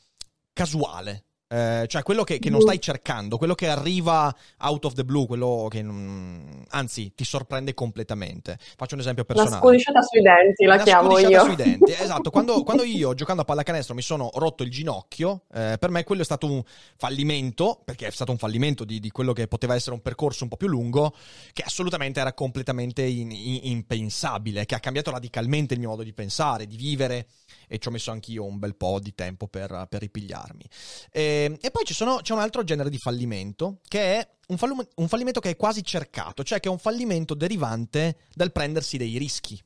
casuale, 0.53 1.25
eh, 1.51 1.83
cioè 1.87 2.01
quello 2.01 2.23
che, 2.23 2.39
che, 2.39 2.49
non 2.49 2.61
stai 2.61 2.79
cercando, 2.79 3.35
quello 3.35 3.55
che 3.55 3.67
arriva 3.67 4.33
out 4.59 4.85
of 4.85 4.93
the 4.93 5.03
blue, 5.03 5.25
quello 5.25 5.67
che 5.69 5.81
non, 5.81 6.63
anzi 6.69 7.11
ti 7.13 7.25
sorprende 7.25 7.73
completamente. 7.73 8.57
Faccio 8.77 8.95
un 8.95 9.01
esempio 9.01 9.25
personale. 9.25 9.55
La 9.55 9.61
scudisciata 9.61 10.01
sui 10.01 10.21
denti, 10.21 10.63
la, 10.63 10.75
la 10.77 10.83
chiamo 10.83 11.19
io. 11.19 11.43
sui 11.43 11.55
denti, 11.55 11.91
esatto. 11.99 12.29
Quando, 12.29 12.63
quando, 12.63 12.83
io 12.83 13.13
giocando 13.13 13.41
a 13.41 13.45
pallacanestro 13.45 13.93
mi 13.93 14.01
sono 14.01 14.29
rotto 14.35 14.63
il 14.63 14.71
ginocchio, 14.71 15.41
eh, 15.53 15.75
per 15.77 15.89
me 15.89 16.05
quello 16.05 16.21
è 16.21 16.25
stato 16.25 16.49
un 16.49 16.63
fallimento, 16.95 17.81
perché 17.83 18.07
è 18.07 18.11
stato 18.11 18.31
un 18.31 18.37
fallimento 18.37 18.85
di, 18.85 19.01
di, 19.01 19.11
quello 19.11 19.33
che 19.33 19.49
poteva 19.49 19.75
essere 19.75 19.93
un 19.93 20.01
percorso 20.01 20.43
un 20.43 20.49
po' 20.49 20.55
più 20.55 20.69
lungo, 20.69 21.13
che 21.51 21.63
assolutamente 21.63 22.21
era 22.21 22.31
completamente 22.31 23.01
in, 23.01 23.29
in, 23.29 23.59
impensabile, 23.63 24.63
che 24.63 24.75
ha 24.75 24.79
cambiato 24.79 25.11
radicalmente 25.11 25.73
il 25.73 25.81
mio 25.81 25.89
modo 25.89 26.03
di 26.03 26.13
pensare, 26.13 26.65
di 26.65 26.77
vivere 26.77 27.27
e 27.71 27.77
ci 27.77 27.87
ho 27.87 27.91
messo 27.91 28.11
anch'io 28.11 28.43
un 28.43 28.59
bel 28.59 28.75
po' 28.75 28.99
di 28.99 29.15
tempo 29.15 29.47
per, 29.47 29.87
per 29.89 30.01
ripigliarmi. 30.01 30.65
E, 31.09 31.21
ehm, 31.21 31.57
e 31.61 31.71
poi 31.71 31.85
sono, 31.87 32.17
c'è 32.17 32.33
un 32.33 32.39
altro 32.39 32.65
genere 32.65 32.89
di 32.89 32.97
fallimento 32.97 33.79
che 33.87 34.17
è 34.17 34.29
un, 34.47 34.57
fallu- 34.57 34.89
un, 34.95 35.07
fallimento 35.07 35.39
che 35.39 35.51
è 35.51 35.55
quasi 35.55 35.81
cercato, 35.81 36.43
cioè 36.43 36.59
che 36.59 36.67
è 36.67 36.71
un 36.71 36.79
fallimento 36.79 37.33
derivante 37.33 38.17
dal 38.33 38.51
prendersi 38.51 38.97
dei 38.97 39.17
rischi. 39.17 39.57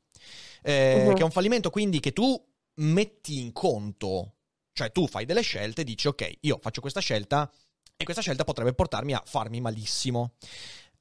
Eh, 0.62 1.08
uh-huh. 1.08 1.14
Che 1.14 1.22
è 1.22 1.24
un 1.24 1.32
fallimento 1.32 1.72
quindi 1.72 2.00
che 2.00 2.14
tu 2.14 2.40
metti 2.76 3.40
in 3.40 3.52
conto, 3.52 4.34
cioè 4.72 4.92
tu 4.92 5.08
fai 5.08 5.26
delle 5.26 5.42
scelte 5.42 5.82
e 5.82 5.84
dici 5.84 6.08
ok, 6.08 6.32
io 6.42 6.60
faccio 6.62 6.82
questa 6.82 7.00
scelta 7.00 7.52
e 7.98 8.04
questa 8.04 8.22
scelta 8.22 8.44
potrebbe 8.44 8.74
portarmi 8.74 9.14
a 9.14 9.24
farmi 9.26 9.62
malissimo. 9.62 10.34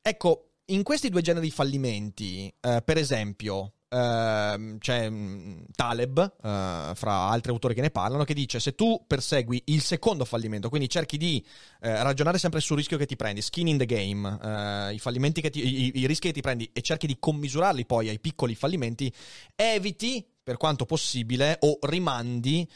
Ecco, 0.00 0.52
in 0.66 0.82
questi 0.82 1.10
due 1.10 1.20
generi 1.20 1.48
di 1.48 1.52
fallimenti, 1.52 2.50
eh, 2.62 2.80
per 2.82 2.96
esempio, 2.96 3.74
Uh, 3.94 4.76
c'è 4.78 5.06
um, 5.06 5.64
Taleb, 5.70 6.18
uh, 6.18 6.94
fra 6.96 7.28
altri 7.28 7.52
autori 7.52 7.74
che 7.74 7.80
ne 7.80 7.90
parlano, 7.90 8.24
che 8.24 8.34
dice 8.34 8.58
se 8.58 8.74
tu 8.74 9.04
persegui 9.06 9.62
il 9.66 9.82
secondo 9.82 10.24
fallimento, 10.24 10.68
quindi 10.68 10.88
cerchi 10.88 11.16
di 11.16 11.40
uh, 11.46 11.88
ragionare 12.02 12.38
sempre 12.38 12.58
sul 12.58 12.78
rischio 12.78 12.98
che 12.98 13.06
ti 13.06 13.14
prendi, 13.14 13.40
skin 13.40 13.68
in 13.68 13.78
the 13.78 13.86
game, 13.86 14.92
i, 14.92 14.98
fallimenti 14.98 15.40
che 15.40 15.50
ti, 15.50 15.64
i, 15.64 16.00
i, 16.00 16.06
rischi 16.08 16.26
che 16.26 16.34
ti 16.34 16.40
prendi 16.40 16.68
e 16.72 16.80
cerchi 16.80 17.06
di 17.06 17.18
commisurarli 17.20 17.86
poi 17.86 18.08
ai 18.08 18.18
piccoli 18.18 18.56
fallimenti, 18.56 19.12
eviti 19.54 20.26
per 20.42 20.56
quanto 20.56 20.86
possibile 20.86 21.58
o 21.60 21.78
rimandi 21.82 22.68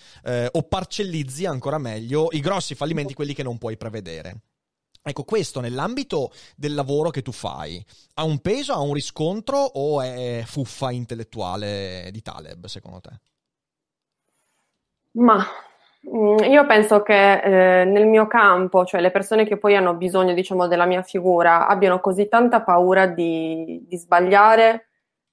o 0.52 0.62
parcellizzi 0.62 1.46
ancora 1.46 1.78
meglio 1.78 2.28
i 2.30 2.40
grossi 2.40 2.76
fallimenti, 2.76 3.12
quelli 3.12 3.34
che 3.34 3.42
non 3.42 3.58
puoi 3.58 3.76
prevedere. 3.76 4.42
Ecco, 5.08 5.24
questo 5.24 5.60
nell'ambito 5.60 6.30
del 6.56 6.74
lavoro 6.74 7.10
che 7.10 7.22
tu 7.22 7.32
fai, 7.32 7.84
ha 8.14 8.24
un 8.24 8.40
peso, 8.40 8.72
ha 8.72 8.80
un 8.80 8.92
riscontro 8.92 9.58
o 9.58 10.00
è 10.00 10.42
fuffa 10.44 10.90
intellettuale 10.90 12.10
di 12.12 12.22
Taleb, 12.22 12.66
secondo 12.66 13.00
te? 13.00 13.10
Ma 15.12 15.44
mm, 16.08 16.38
io 16.50 16.66
penso 16.66 17.02
che 17.02 17.80
eh, 17.80 17.84
nel 17.84 18.06
mio 18.06 18.26
campo, 18.26 18.84
cioè 18.84 19.00
le 19.00 19.10
persone 19.10 19.44
che 19.44 19.56
poi 19.56 19.76
hanno 19.76 19.94
bisogno, 19.94 20.34
diciamo, 20.34 20.66
della 20.66 20.86
mia 20.86 21.02
figura, 21.02 21.66
abbiano 21.66 22.00
così 22.00 22.28
tanta 22.28 22.62
paura 22.62 23.06
di, 23.06 23.84
di 23.88 23.96
sbagliare 23.96 24.88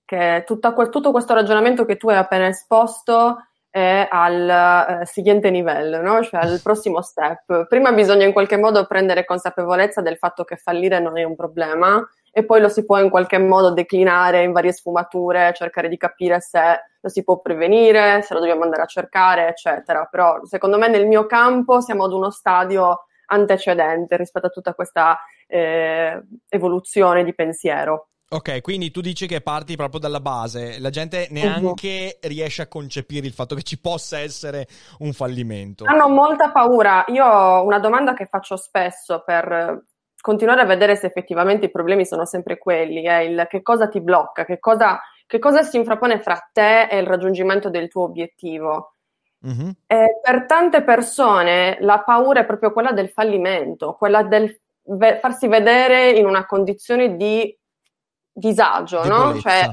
che 0.06 0.44
tutto, 0.46 0.74
tutto 0.90 1.12
questo 1.12 1.34
ragionamento 1.34 1.84
che 1.84 1.98
tu 1.98 2.10
hai 2.10 2.18
appena 2.18 2.48
esposto 2.48 3.38
è 3.76 4.08
al 4.10 5.02
eh, 5.02 5.06
seguente 5.06 5.50
livello, 5.50 6.02
no? 6.02 6.24
cioè 6.24 6.40
al 6.40 6.62
prossimo 6.64 7.02
step. 7.02 7.68
Prima 7.68 7.92
bisogna 7.92 8.26
in 8.26 8.32
qualche 8.32 8.56
modo 8.56 8.86
prendere 8.86 9.26
consapevolezza 9.26 10.00
del 10.00 10.16
fatto 10.16 10.46
che 10.46 10.56
fallire 10.56 11.02
non 11.02 11.18
è 11.18 11.24
un 11.24 11.36
problema 11.36 12.02
e 12.32 12.46
poi 12.46 12.62
lo 12.62 12.70
si 12.70 12.86
può 12.86 13.00
in 13.00 13.10
qualche 13.10 13.38
modo 13.38 13.74
declinare 13.74 14.44
in 14.44 14.54
varie 14.54 14.72
sfumature, 14.72 15.52
cercare 15.54 15.90
di 15.90 15.98
capire 15.98 16.40
se 16.40 16.60
lo 17.02 17.10
si 17.10 17.22
può 17.26 17.42
prevenire, 17.42 18.22
se 18.22 18.34
lo 18.34 18.40
dobbiamo 18.40 18.64
andare 18.64 18.84
a 18.84 18.86
cercare, 18.86 19.50
eccetera. 19.50 20.06
Però 20.10 20.40
secondo 20.46 20.78
me 20.78 20.88
nel 20.88 21.06
mio 21.06 21.26
campo 21.26 21.82
siamo 21.82 22.06
ad 22.06 22.14
uno 22.14 22.30
stadio 22.30 23.08
antecedente 23.26 24.16
rispetto 24.16 24.46
a 24.46 24.52
tutta 24.52 24.74
questa 24.74 25.20
eh, 25.48 26.24
evoluzione 26.48 27.26
di 27.26 27.36
pensiero. 27.36 28.08
Ok, 28.28 28.62
quindi 28.62 28.90
tu 28.90 29.02
dici 29.02 29.28
che 29.28 29.42
parti 29.42 29.76
proprio 29.76 30.00
dalla 30.00 30.20
base, 30.20 30.80
la 30.80 30.90
gente 30.90 31.28
neanche 31.30 32.18
uh-huh. 32.20 32.28
riesce 32.28 32.64
a 32.64 32.68
concepire 32.68 33.28
il 33.28 33.34
fatto 33.34 33.54
che 33.54 33.62
ci 33.62 33.80
possa 33.80 34.18
essere 34.18 34.68
un 35.00 35.14
fallimento. 35.14 35.86
Hanno 35.86 36.10
molta 36.10 36.50
paura. 36.52 37.06
Io 37.10 37.24
ho 37.24 37.64
una 37.64 37.78
domanda 37.78 38.16
che 38.16 38.26
faccio 38.26 38.58
spesso 38.58 39.22
per 39.24 39.84
continuare 40.20 40.62
a 40.62 40.66
vedere 40.66 40.96
se 40.96 41.06
effettivamente 41.06 41.66
i 41.66 41.72
problemi 41.72 42.04
sono 42.04 42.26
sempre 42.26 42.58
quelli, 42.58 43.04
è 43.04 43.20
il 43.20 43.46
che 43.48 43.62
cosa 43.62 43.88
ti 43.88 44.02
blocca, 44.02 44.44
che 44.44 44.58
cosa, 44.58 45.00
che 45.28 45.38
cosa 45.38 45.62
si 45.62 45.78
infrappone 45.78 46.20
fra 46.20 46.50
te 46.52 46.88
e 46.88 46.98
il 46.98 47.06
raggiungimento 47.06 47.70
del 47.70 47.90
tuo 47.90 48.04
obiettivo. 48.06 48.96
Uh-huh. 49.46 49.72
per 49.86 50.46
tante 50.48 50.82
persone 50.82 51.78
la 51.82 52.02
paura 52.02 52.40
è 52.40 52.46
proprio 52.48 52.74
quella 52.74 52.94
del 52.94 53.10
fallimento, 53.10 53.94
quella 53.94 54.24
del 54.24 54.60
ve- 54.86 55.20
farsi 55.20 55.48
vedere 55.48 56.10
in 56.10 56.26
una 56.26 56.48
condizione 56.48 57.16
di 57.16 57.56
disagio, 58.36 59.02
debolezza. 59.02 59.28
no? 59.28 59.40
Cioè, 59.40 59.70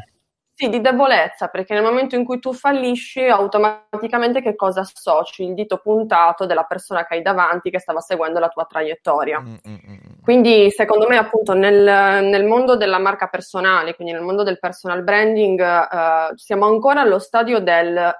sì, 0.54 0.68
di 0.68 0.80
debolezza, 0.80 1.48
perché 1.48 1.74
nel 1.74 1.82
momento 1.82 2.14
in 2.14 2.24
cui 2.24 2.38
tu 2.38 2.52
fallisci, 2.52 3.26
automaticamente 3.26 4.42
che 4.42 4.54
cosa 4.54 4.80
associ? 4.80 5.44
Il 5.44 5.54
dito 5.54 5.78
puntato 5.78 6.46
della 6.46 6.64
persona 6.64 7.04
che 7.06 7.14
hai 7.14 7.22
davanti 7.22 7.70
che 7.70 7.80
stava 7.80 8.00
seguendo 8.00 8.38
la 8.38 8.48
tua 8.48 8.64
traiettoria. 8.66 9.40
Mm-hmm. 9.40 9.96
Quindi, 10.22 10.70
secondo 10.70 11.08
me, 11.08 11.16
appunto, 11.16 11.54
nel, 11.54 11.82
nel, 12.24 12.44
mondo 12.44 12.76
della 12.76 12.98
marca 12.98 13.26
personale, 13.28 13.94
quindi 13.96 14.12
nel 14.12 14.22
mondo 14.22 14.42
del 14.42 14.58
personal 14.58 15.02
branding, 15.02 15.60
eh, 15.60 16.32
siamo 16.36 16.66
ancora 16.66 17.00
allo 17.00 17.18
stadio 17.18 17.58
del 17.58 18.14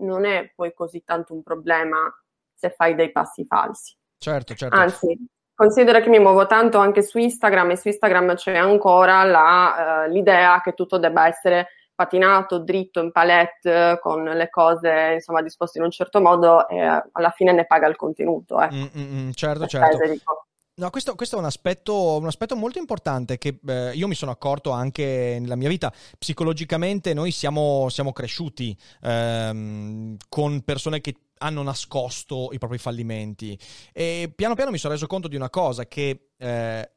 non 0.00 0.24
è 0.24 0.52
poi 0.54 0.72
così 0.74 1.02
tanto 1.02 1.34
un 1.34 1.42
problema 1.42 1.98
se 2.54 2.70
fai 2.70 2.94
dei 2.94 3.10
passi 3.10 3.44
falsi. 3.44 3.96
Certo, 4.18 4.54
certo. 4.54 4.76
Anzi, 4.76 5.16
Considera 5.58 6.00
che 6.00 6.08
mi 6.08 6.20
muovo 6.20 6.46
tanto 6.46 6.78
anche 6.78 7.02
su 7.02 7.18
Instagram 7.18 7.72
e 7.72 7.76
su 7.76 7.88
Instagram 7.88 8.36
c'è 8.36 8.56
ancora 8.56 9.24
la, 9.24 10.04
uh, 10.06 10.08
l'idea 10.08 10.60
che 10.60 10.72
tutto 10.72 10.98
debba 10.98 11.26
essere 11.26 11.66
patinato, 11.96 12.60
dritto, 12.60 13.00
in 13.00 13.10
palette, 13.10 13.98
con 14.00 14.22
le 14.22 14.50
cose 14.50 15.14
insomma 15.14 15.42
disposte 15.42 15.78
in 15.78 15.84
un 15.84 15.90
certo 15.90 16.20
modo 16.20 16.68
e 16.68 16.78
alla 16.78 17.30
fine 17.30 17.50
ne 17.50 17.66
paga 17.66 17.88
il 17.88 17.96
contenuto. 17.96 18.60
Ecco. 18.60 18.72
Mm, 18.72 18.86
mm, 18.96 19.18
mm 19.18 19.30
certo, 19.32 19.66
certo. 19.66 19.98
No, 20.76 20.90
questo, 20.90 21.16
questo, 21.16 21.34
è 21.34 21.38
un 21.40 21.46
aspetto, 21.46 22.18
un 22.18 22.26
aspetto 22.26 22.54
molto 22.54 22.78
importante 22.78 23.36
che 23.36 23.58
eh, 23.66 23.90
io 23.94 24.06
mi 24.06 24.14
sono 24.14 24.30
accorto 24.30 24.70
anche 24.70 25.38
nella 25.40 25.56
mia 25.56 25.68
vita. 25.68 25.92
Psicologicamente 26.16 27.14
noi 27.14 27.32
siamo, 27.32 27.88
siamo 27.88 28.12
cresciuti 28.12 28.78
ehm, 29.02 30.18
con 30.28 30.62
persone 30.62 31.00
che 31.00 31.16
hanno 31.38 31.62
nascosto 31.62 32.50
i 32.52 32.58
propri 32.58 32.78
fallimenti. 32.78 33.58
E 33.92 34.32
piano 34.34 34.54
piano 34.54 34.70
mi 34.70 34.78
sono 34.78 34.92
reso 34.92 35.06
conto 35.06 35.28
di 35.28 35.36
una 35.36 35.50
cosa, 35.50 35.86
che 35.86 36.30
eh, 36.36 36.90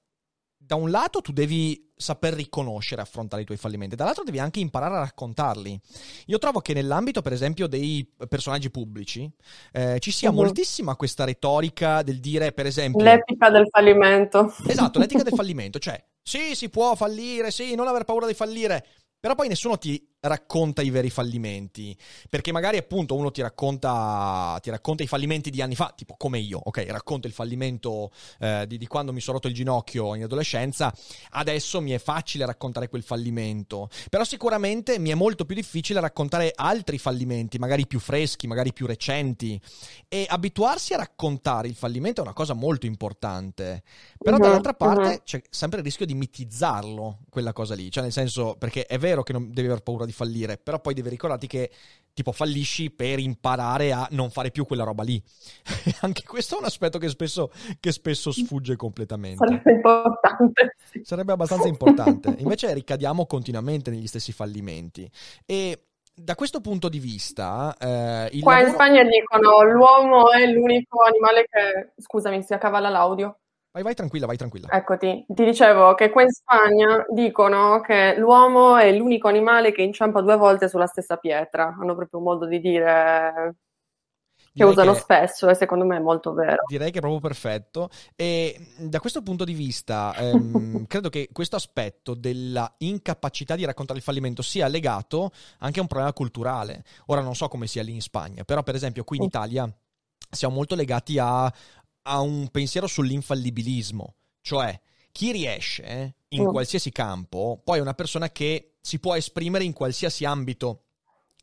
da 0.58 0.76
un 0.76 0.92
lato 0.92 1.22
tu 1.22 1.32
devi 1.32 1.90
saper 1.96 2.34
riconoscere 2.34 3.02
e 3.02 3.04
affrontare 3.04 3.44
i 3.44 3.46
tuoi 3.46 3.58
fallimenti, 3.58 3.96
dall'altro 3.96 4.24
devi 4.24 4.40
anche 4.40 4.60
imparare 4.60 4.96
a 4.96 5.00
raccontarli. 5.00 5.80
Io 6.28 6.38
trovo 6.38 6.60
che 6.60 6.74
nell'ambito, 6.74 7.22
per 7.22 7.34
esempio, 7.34 7.68
dei 7.68 8.08
personaggi 8.28 8.70
pubblici 8.70 9.32
eh, 9.72 9.98
ci 10.00 10.12
sia 10.12 10.30
uh-huh. 10.30 10.36
moltissima 10.36 10.96
questa 10.96 11.24
retorica 11.24 12.02
del 12.02 12.20
dire, 12.20 12.52
per 12.52 12.66
esempio... 12.66 13.04
L'etica 13.04 13.50
del 13.50 13.68
fallimento. 13.70 14.54
Esatto, 14.68 15.00
l'etica 15.00 15.24
del 15.24 15.34
fallimento, 15.36 15.80
cioè, 15.80 16.04
sì, 16.22 16.56
si 16.56 16.70
può 16.70 16.96
fallire, 16.96 17.52
sì, 17.52 17.76
non 17.76 17.88
aver 17.88 18.04
paura 18.04 18.28
di 18.28 18.34
fallire, 18.34 18.86
però 19.20 19.36
poi 19.36 19.48
nessuno 19.48 19.78
ti 19.78 20.11
racconta 20.22 20.82
i 20.82 20.90
veri 20.90 21.10
fallimenti. 21.10 21.96
Perché 22.30 22.52
magari 22.52 22.78
appunto 22.78 23.16
uno 23.16 23.32
ti 23.32 23.42
racconta, 23.42 24.58
ti 24.62 24.70
racconta 24.70 25.04
i 25.04 25.08
fallimenti 25.08 25.50
di 25.50 25.62
anni 25.62 25.76
fa, 25.76 25.94
tipo 25.96 26.16
come 26.18 26.40
io, 26.40 26.60
ok, 26.64 26.86
racconto 26.90 27.28
il 27.28 27.34
fallimento 27.34 28.12
eh, 28.40 28.66
di, 28.68 28.78
di, 28.78 28.88
quando 28.88 29.14
mi 29.14 29.20
sono 29.20 29.38
rotto 29.38 29.48
il 29.48 29.54
ginocchio 29.54 30.16
in 30.16 30.24
adolescenza, 30.24 30.94
adesso 31.32 31.82
mi 31.82 31.92
è 31.92 32.00
facile 32.00 32.46
raccontare 32.46 32.90
quel 32.90 33.04
fallimento. 33.04 33.90
Però 34.10 34.24
sicuramente 34.24 35.00
mi 35.00 35.10
è 35.10 35.16
molto 35.16 35.46
più 35.46 35.56
difficile 35.56 36.00
raccontare 36.00 36.52
altri 36.56 36.98
fallimenti, 36.98 37.58
magari 37.58 37.88
più 37.88 38.00
freschi, 38.00 38.48
magari 38.48 38.74
più 38.74 38.86
recenti. 38.86 39.60
E 40.08 40.26
abituarsi 40.28 40.94
a 40.94 40.98
raccontare 40.98 41.68
il 41.68 41.76
fallimento 41.76 42.22
è 42.22 42.24
una 42.24 42.34
cosa 42.34 42.54
molto 42.54 42.86
importante. 42.86 43.84
Però 44.18 44.36
uh-huh, 44.36 44.42
dall'altra 44.42 44.74
parte 44.74 45.08
uh-huh. 45.08 45.22
c'è 45.24 45.42
sempre 45.50 45.80
il 45.80 45.86
rischio 45.86 46.06
di 46.06 46.14
mitizzarlo, 46.14 47.20
quella 47.30 47.54
cosa 47.54 47.74
lì. 47.74 47.90
Cioè 47.90 48.04
nel 48.04 48.12
senso, 48.12 48.56
perché 48.58 48.86
è 48.86 49.00
vero 49.00 49.24
che 49.24 49.34
non 49.34 49.52
devi 49.52 49.68
aver 49.68 49.82
paura 49.82 50.06
di 50.06 50.11
di 50.12 50.18
fallire, 50.18 50.58
però 50.58 50.80
poi 50.80 50.94
devi 50.94 51.10
ricordarti 51.10 51.48
che 51.48 51.72
tipo 52.14 52.32
fallisci 52.32 52.92
per 52.92 53.20
imparare 53.20 53.92
a 53.94 54.08
non 54.12 54.30
fare 54.30 54.52
più 54.52 54.66
quella 54.66 54.84
roba 54.84 55.04
lì. 55.04 55.22
Anche 56.02 56.24
questo 56.24 56.56
è 56.56 56.60
un 56.60 56.66
aspetto 56.66 57.00
che 57.00 57.10
spesso, 57.10 57.52
che 57.80 57.92
spesso 57.92 58.32
sfugge 58.32 58.76
completamente. 58.76 59.46
Sarebbe 59.46 59.72
importante. 59.72 60.76
Sarebbe 61.02 61.32
abbastanza 61.32 61.68
importante. 61.68 62.36
Invece 62.40 62.74
ricadiamo 62.74 63.26
continuamente 63.26 63.90
negli 63.90 64.08
stessi 64.08 64.32
fallimenti. 64.32 65.10
E 65.46 65.86
da 66.14 66.36
questo 66.36 66.60
punto 66.60 66.90
di 66.90 67.00
vista, 67.00 67.76
eh, 67.80 68.30
qua 68.42 68.54
lavoro... 68.54 68.68
in 68.68 68.74
Spagna 68.74 69.04
dicono 69.04 69.64
l'uomo 69.64 70.32
è 70.32 70.46
l'unico 70.46 71.02
animale 71.04 71.48
che. 71.50 71.94
Scusami, 71.98 72.44
si 72.44 72.54
accavalla 72.54 72.90
l'audio. 72.90 73.41
Vai, 73.74 73.84
vai 73.84 73.94
tranquilla, 73.94 74.26
vai 74.26 74.36
tranquilla. 74.36 74.68
Eccoti, 74.70 75.26
ti 75.30 75.46
dicevo 75.46 75.96
che 75.96 76.10
qua 76.10 76.24
in 76.24 76.30
Spagna 76.30 77.06
dicono 77.10 77.80
che 77.80 78.16
l'uomo 78.18 78.76
è 78.76 78.92
l'unico 78.92 79.30
animale 79.30 79.72
che 79.72 79.82
inciampa 79.82 80.20
due 80.20 80.36
volte 80.36 80.68
sulla 80.68 80.88
stessa 80.88 81.16
pietra. 81.16 81.78
Hanno 81.80 81.96
proprio 81.96 82.20
un 82.20 82.26
modo 82.26 82.48
di 82.48 82.60
dire 82.60 83.56
che 84.36 84.52
direi 84.52 84.72
usano 84.72 84.92
che, 84.92 85.00
spesso 85.00 85.48
e 85.48 85.56
secondo 85.56 85.86
me 85.86 85.96
è 85.96 86.00
molto 86.02 86.34
vero. 86.34 86.64
Direi 86.68 86.92
che 86.92 86.98
è 86.98 87.02
proprio 87.02 87.22
perfetto. 87.22 87.90
E 88.14 88.74
da 88.78 89.00
questo 89.00 89.22
punto 89.22 89.46
di 89.46 89.54
vista, 89.54 90.14
ehm, 90.18 90.86
credo 90.88 91.08
che 91.08 91.30
questo 91.32 91.56
aspetto 91.56 92.14
della 92.14 92.70
incapacità 92.80 93.56
di 93.56 93.64
raccontare 93.64 94.00
il 94.00 94.04
fallimento 94.04 94.42
sia 94.42 94.68
legato 94.68 95.32
anche 95.60 95.80
a 95.80 95.84
un 95.84 95.88
problema 95.88 96.12
culturale. 96.12 96.84
Ora 97.06 97.22
non 97.22 97.36
so 97.36 97.48
come 97.48 97.68
sia 97.68 97.84
lì 97.84 97.94
in 97.94 98.02
Spagna, 98.02 98.44
però 98.44 98.64
per 98.64 98.76
esempio 98.76 99.06
qui 99.06 99.16
in 99.16 99.24
Italia 99.24 99.74
siamo 100.30 100.56
molto 100.56 100.76
legati 100.76 101.18
a 101.20 101.52
ha 102.04 102.20
un 102.22 102.50
pensiero 102.50 102.88
sull'infallibilismo, 102.88 104.16
cioè 104.42 104.80
chi 105.12 105.32
riesce 105.32 105.84
eh, 105.84 106.16
in 106.30 106.46
qualsiasi 106.46 106.92
campo 106.92 107.62
poi 107.64 107.80
è 107.80 107.82
una 107.82 107.94
persona 107.94 108.30
che 108.30 108.76
si 108.82 109.00
può 109.00 109.16
esprimere 109.16 109.64
in 109.64 109.74
qualsiasi 109.74 110.26
ambito 110.26 110.86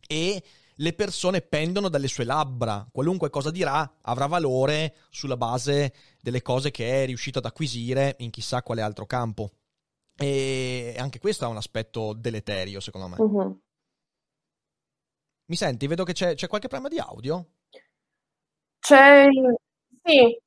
e 0.07 0.43
le 0.81 0.93
persone 0.93 1.41
pendono 1.41 1.89
dalle 1.89 2.09
sue 2.09 2.25
labbra, 2.25 2.87
qualunque 2.91 3.31
cosa 3.31 3.51
dirà 3.51 3.99
avrà 4.03 4.27
valore 4.27 4.97
sulla 5.11 5.37
base 5.37 5.93
delle 6.21 6.41
cose 6.41 6.71
che 6.71 7.03
è 7.03 7.07
riuscito 7.07 7.39
ad 7.39 7.47
acquisire 7.47 8.15
in 8.19 8.31
chissà 8.31 8.63
quale 8.63 8.83
altro 8.83 9.05
campo. 9.05 9.51
E 10.17 10.95
anche 10.99 11.19
questo 11.19 11.45
ha 11.45 11.49
un 11.49 11.57
aspetto 11.57 12.13
deleterio, 12.13 12.81
secondo 12.81 13.09
me. 13.09 13.17
Uh-huh. 13.19 13.61
Mi 15.47 15.57
senti? 15.57 15.87
Vedo 15.87 16.05
che 16.05 16.13
c'è, 16.13 16.35
c'è, 16.35 16.49
qualche 16.49 16.69
problema 16.69 16.93
di 16.93 17.01
audio. 17.01 17.47
C'è. 18.81 19.27
Sì, 20.05 20.41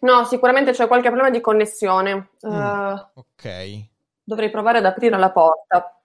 No, 0.00 0.24
sicuramente 0.24 0.72
c'è 0.72 0.86
qualche 0.86 1.08
problema 1.08 1.30
di 1.30 1.40
connessione. 1.40 2.30
Mm, 2.46 2.50
uh, 2.50 3.10
ok. 3.14 3.84
Dovrei 4.22 4.50
provare 4.50 4.78
ad 4.78 4.86
aprire 4.86 5.18
la 5.18 5.30
porta. 5.30 6.00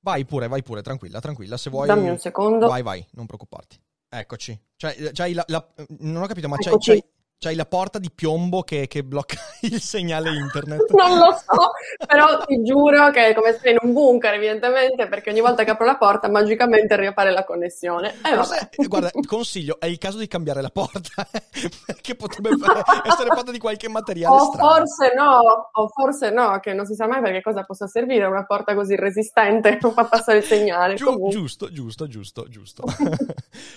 Vai 0.00 0.24
pure, 0.24 0.48
vai 0.48 0.62
pure, 0.62 0.82
tranquilla, 0.82 1.20
tranquilla. 1.20 1.56
Se 1.56 1.70
vuoi. 1.70 1.86
Dammi 1.86 2.08
un 2.08 2.18
secondo. 2.18 2.68
Vai, 2.68 2.82
vai, 2.82 3.06
non 3.12 3.26
preoccuparti. 3.26 3.80
Eccoci. 4.08 4.60
Cioè, 4.76 5.12
c'hai 5.12 5.32
la, 5.32 5.44
la, 5.46 5.66
non 6.00 6.22
ho 6.22 6.26
capito, 6.26 6.48
ma 6.48 6.56
c'hai, 6.58 6.76
c'hai, 6.78 7.02
c'hai 7.42 7.56
la 7.56 7.66
porta 7.66 7.98
di 7.98 8.08
piombo 8.14 8.62
che, 8.62 8.86
che 8.86 9.02
blocca 9.02 9.34
il 9.62 9.80
segnale 9.80 10.30
internet. 10.30 10.88
Non 10.92 11.18
lo 11.18 11.32
so, 11.32 11.72
però 12.06 12.38
ti 12.44 12.62
giuro 12.62 13.10
che 13.10 13.28
è 13.28 13.34
come 13.34 13.52
stare 13.52 13.70
in 13.72 13.78
un 13.82 13.92
bunker, 13.92 14.34
evidentemente, 14.34 15.08
perché 15.08 15.30
ogni 15.30 15.40
volta 15.40 15.64
che 15.64 15.70
apro 15.72 15.84
la 15.84 15.96
porta 15.96 16.28
magicamente 16.30 16.94
riappare 16.96 17.32
la 17.32 17.44
connessione. 17.44 18.14
E 18.24 18.30
Lo 18.36 18.42
vabbè. 18.42 18.68
eh, 18.76 18.86
guarda, 18.86 19.10
consiglio, 19.26 19.80
è 19.80 19.86
il 19.86 19.98
caso 19.98 20.18
di 20.18 20.28
cambiare 20.28 20.62
la 20.62 20.70
porta, 20.70 21.26
perché 21.86 22.14
potrebbe 22.14 22.50
essere 23.04 23.30
fatta 23.34 23.50
di 23.50 23.58
qualche 23.58 23.88
materiale 23.88 24.36
O 24.36 24.44
strano. 24.52 24.68
forse 24.74 25.12
no, 25.16 25.70
o 25.72 25.88
forse 25.88 26.30
no, 26.30 26.60
che 26.60 26.72
non 26.74 26.86
si 26.86 26.94
sa 26.94 27.08
mai 27.08 27.20
perché 27.20 27.42
cosa 27.42 27.64
possa 27.64 27.88
servire 27.88 28.24
una 28.26 28.44
porta 28.44 28.74
così 28.76 28.94
resistente 28.94 29.78
non 29.82 29.92
fa 29.92 30.04
passare 30.04 30.38
il 30.38 30.44
segnale. 30.44 30.94
Giu- 30.94 31.28
giusto, 31.28 31.72
giusto, 31.72 32.06
giusto, 32.06 32.46
giusto. 32.48 32.84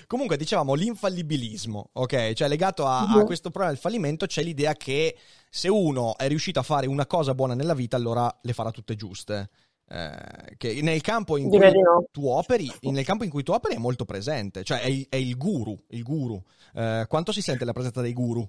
Comunque, 0.07 0.37
dicevamo 0.37 0.73
l'infallibilismo, 0.75 1.89
ok? 1.93 2.33
Cioè, 2.33 2.47
legato 2.47 2.85
a, 2.85 2.99
a 3.07 3.17
Mhm. 3.17 3.25
questo 3.25 3.49
problema 3.55 3.71
del 3.71 3.77
fallimento, 3.77 4.25
c'è 4.25 4.43
l'idea 4.43 4.73
che 4.73 5.15
se 5.49 5.69
uno 5.69 6.17
è 6.17 6.27
riuscito 6.27 6.59
a 6.59 6.63
fare 6.63 6.87
una 6.87 7.05
cosa 7.05 7.33
buona 7.33 7.53
nella 7.53 7.73
vita, 7.73 7.95
allora 7.95 8.33
le 8.41 8.53
farà 8.53 8.71
tutte 8.71 8.95
giuste. 8.95 9.49
Eh, 9.87 10.55
che 10.57 10.79
nel 10.81 11.01
campo 11.01 11.37
in 11.37 11.47
cui 11.47 11.59
no. 11.59 12.05
tu 12.11 12.27
operi, 12.27 12.69
nel 12.81 13.05
campo 13.05 13.23
in 13.23 13.29
cui 13.29 13.43
tu 13.43 13.51
operi 13.51 13.75
è 13.75 13.79
molto 13.79 14.03
presente, 14.03 14.63
cioè 14.63 14.81
è 14.81 14.87
il, 14.87 15.05
è 15.09 15.15
il 15.15 15.37
guru, 15.37 15.79
il 15.89 16.03
guru. 16.03 16.41
Eh, 16.73 17.05
quanto 17.07 17.31
si 17.31 17.41
sente 17.41 17.65
la 17.65 17.71
presenza 17.71 18.01
dei 18.01 18.13
guru? 18.13 18.47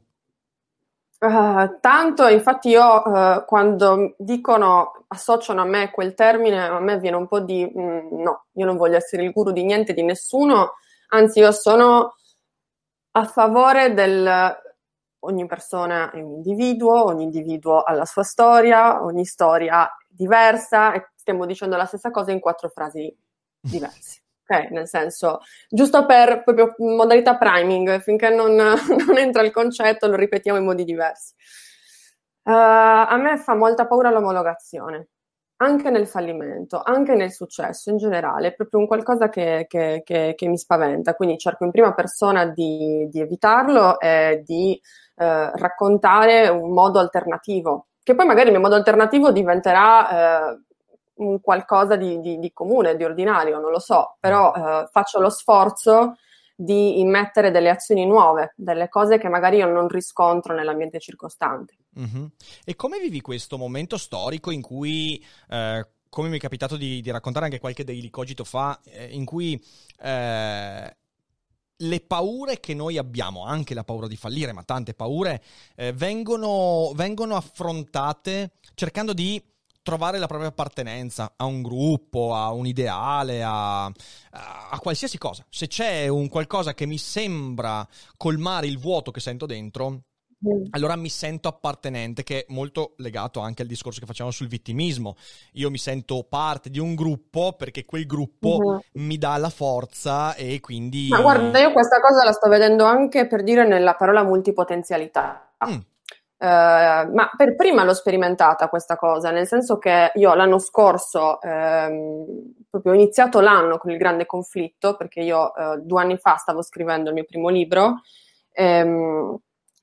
Ah, 1.19 1.75
tanto, 1.81 2.27
infatti 2.27 2.71
io 2.71 3.05
eh, 3.05 3.45
quando 3.47 4.15
dicono, 4.19 5.05
associano 5.09 5.63
a 5.63 5.65
me 5.65 5.91
quel 5.91 6.15
termine, 6.15 6.67
a 6.67 6.81
me 6.81 6.99
viene 6.99 7.17
un 7.17 7.27
po' 7.27 7.41
di 7.41 7.65
mm, 7.65 8.21
no, 8.21 8.47
io 8.53 8.67
non 8.67 8.77
voglio 8.77 8.97
essere 8.97 9.23
il 9.23 9.33
guru 9.33 9.53
di 9.53 9.65
niente, 9.65 9.95
di 9.95 10.03
nessuno, 10.03 10.73
anzi 11.11 11.39
io 11.39 11.53
sono 11.53 12.15
a 13.13 13.25
favore 13.25 13.95
del 13.95 14.65
ogni 15.27 15.47
persona 15.47 16.11
è 16.11 16.21
un 16.21 16.33
individuo, 16.33 17.05
ogni 17.05 17.25
individuo 17.25 17.83
ha 17.83 17.93
la 17.93 18.05
sua 18.05 18.23
storia, 18.23 19.03
ogni 19.03 19.25
storia 19.25 19.87
è 19.87 20.05
diversa 20.09 20.93
e 20.93 21.11
stiamo 21.15 21.45
dicendo 21.45 21.77
la 21.77 21.85
stessa 21.85 22.11
cosa 22.11 22.33
in 22.33 22.41
quattro 22.41 22.69
frasi 22.69 23.15
diverse. 23.61 24.21
Ok, 24.49 24.71
nel 24.71 24.87
senso, 24.87 25.41
giusto 25.69 26.07
per 26.07 26.45
proprio 26.45 26.73
modalità 26.79 27.37
priming, 27.37 27.99
finché 27.99 28.31
non, 28.31 28.55
non 28.55 29.19
entra 29.19 29.43
il 29.43 29.51
concetto, 29.51 30.07
lo 30.07 30.15
ripetiamo 30.15 30.57
in 30.57 30.65
modi 30.65 30.85
diversi. 30.85 31.35
Uh, 32.45 32.53
a 32.53 33.17
me 33.17 33.39
fa 33.39 33.57
molta 33.57 33.89
paura 33.89 34.09
l'omologazione, 34.09 35.09
anche 35.57 35.91
nel 35.91 36.07
fallimento, 36.07 36.81
anche 36.81 37.15
nel 37.15 37.33
successo 37.33 37.91
in 37.91 37.97
generale, 37.97 38.49
è 38.49 38.55
proprio 38.55 38.79
un 38.79 38.87
qualcosa 38.87 39.29
che, 39.29 39.67
che, 39.69 40.03
che, 40.05 40.35
che 40.37 40.49
mi 40.49 40.59
spaventa, 40.59 41.15
quindi 41.15 41.39
cerco 41.39 41.65
in 41.65 41.73
prima 41.73 41.93
persona 41.93 42.47
di, 42.47 43.09
di 43.11 43.21
evitarlo 43.21 43.99
e 43.99 44.43
di 44.45 44.81
uh, 45.17 45.25
raccontare 45.55 46.49
un 46.49 46.73
modo 46.73 46.99
alternativo, 46.99 47.87
che 48.03 48.15
poi 48.15 48.27
magari 48.27 48.47
il 48.47 48.53
mio 48.53 48.63
modo 48.63 48.75
alternativo 48.75 49.33
diventerà 49.33 50.51
uh, 50.51 51.25
un 51.25 51.41
qualcosa 51.41 51.97
di, 51.97 52.21
di, 52.21 52.39
di, 52.39 52.53
comune, 52.53 52.97
di 52.97 53.05
ordinario, 53.05 53.59
non 53.59 53.71
lo 53.71 53.79
so, 53.79 54.17
però 54.21 54.53
uh, 54.53 54.87
faccio 54.91 55.21
lo 55.21 55.31
sforzo 55.31 56.15
di 56.57 57.01
immettere 57.01 57.51
delle 57.51 57.69
azioni 57.69 58.07
nuove, 58.07 58.55
delle 58.57 58.89
cose 58.89 59.19
che 59.19 59.29
magari 59.29 59.59
io 59.59 59.67
non 59.67 59.89
riscontro 59.89 60.55
nell'ambiente 60.55 60.99
circostante. 60.99 61.77
Mm-hmm. 62.01 62.25
E 62.65 62.75
come 62.77 62.99
vivi 62.99 63.21
questo 63.21 63.59
momento 63.59 63.99
storico 63.99 64.51
in 64.51 64.63
cui, 64.63 65.23
eh, 65.51 65.87
come 66.09 66.29
mi 66.29 66.39
è 66.39 66.41
capitato 66.41 66.79
di, 66.79 67.03
di, 67.03 67.11
raccontare 67.11 67.45
anche 67.45 67.61
qualche 67.61 67.85
Daily 67.85 68.09
Cogito 68.09 68.45
fa, 68.45 68.81
eh, 68.85 69.05
in 69.11 69.27
cui 69.27 69.63
eh, 70.01 70.97
le 71.79 72.01
paure 72.01 72.61
che 72.61 72.75
noi 72.75 72.99
abbiamo, 72.99 73.45
anche 73.45 73.75
la 73.75 73.85
paura 73.85 74.07
di 74.07 74.17
fallire, 74.17 74.53
ma 74.53 74.63
tante 74.63 74.95
paure, 74.95 75.43
eh, 75.75 75.93
vengono, 75.93 76.93
vengono 76.95 77.37
affrontate 77.37 78.53
cercando 78.75 79.13
di 79.13 79.43
trovare 79.87 80.19
la 80.19 80.27
propria 80.27 80.49
appartenenza 80.49 81.35
a 81.37 81.45
un 81.45 81.63
gruppo, 81.63 82.35
a 82.35 82.51
un 82.51 82.67
ideale, 82.67 83.43
a, 83.45 83.85
a, 83.85 83.93
a, 84.71 84.79
qualsiasi 84.81 85.17
cosa. 85.17 85.47
Se 85.49 85.69
c'è 85.69 86.09
un 86.09 86.29
qualcosa 86.29 86.75
che 86.75 86.87
mi 86.87 86.99
sembra 86.99 87.87
colmare 88.17 88.67
il 88.67 88.79
vuoto 88.79 89.13
che 89.13 89.21
sento 89.21 89.47
dentro. 89.47 90.03
Allora 90.71 90.97
mi 90.97 91.09
sento 91.09 91.49
appartenente, 91.49 92.23
che 92.23 92.41
è 92.41 92.45
molto 92.49 92.95
legato 92.99 93.41
anche 93.41 93.63
al 93.63 93.69
discorso 93.69 94.01
che 94.01 94.07
facciamo 94.07 94.31
sul 94.31 94.49
vittimismo. 94.49 95.17
Io 95.55 95.71
mi 95.71 95.79
sento 95.79 96.27
parte 96.29 96.69
di 96.71 96.79
un 96.79 96.95
gruppo 96.95 97.55
perché 97.57 97.85
quel 97.85 98.07
gruppo 98.07 98.59
mm-hmm. 98.59 99.07
mi 99.07 99.19
dà 99.19 99.37
la 99.39 99.49
forza 99.49 100.35
e 100.35 100.61
quindi... 100.61 101.09
Ma 101.09 101.21
guarda, 101.21 101.59
io 101.59 101.73
questa 101.73 102.01
cosa 102.01 102.25
la 102.25 102.33
sto 102.33 102.49
vedendo 102.49 102.85
anche 102.85 103.27
per 103.27 103.43
dire 103.43 103.67
nella 103.67 103.95
parola 103.95 104.23
multipotenzialità. 104.23 105.53
Mm. 105.69 105.79
Uh, 106.39 107.15
ma 107.15 107.31
per 107.35 107.57
prima 107.57 107.83
l'ho 107.83 107.95
sperimentata 107.95 108.69
questa 108.69 108.97
cosa, 108.97 109.31
nel 109.31 109.47
senso 109.47 109.79
che 109.79 110.13
io 110.17 110.35
l'anno 110.35 110.59
scorso, 110.59 111.41
ehm, 111.41 112.53
proprio 112.69 112.93
ho 112.93 112.95
iniziato 112.95 113.41
l'anno 113.41 113.79
con 113.79 113.91
il 113.91 113.97
grande 113.97 114.27
conflitto, 114.27 114.97
perché 114.97 115.21
io 115.21 115.55
eh, 115.55 115.79
due 115.81 116.03
anni 116.03 116.19
fa 116.19 116.37
stavo 116.37 116.61
scrivendo 116.61 117.09
il 117.09 117.15
mio 117.15 117.25
primo 117.25 117.49
libro 117.49 118.03
ehm, 118.57 119.39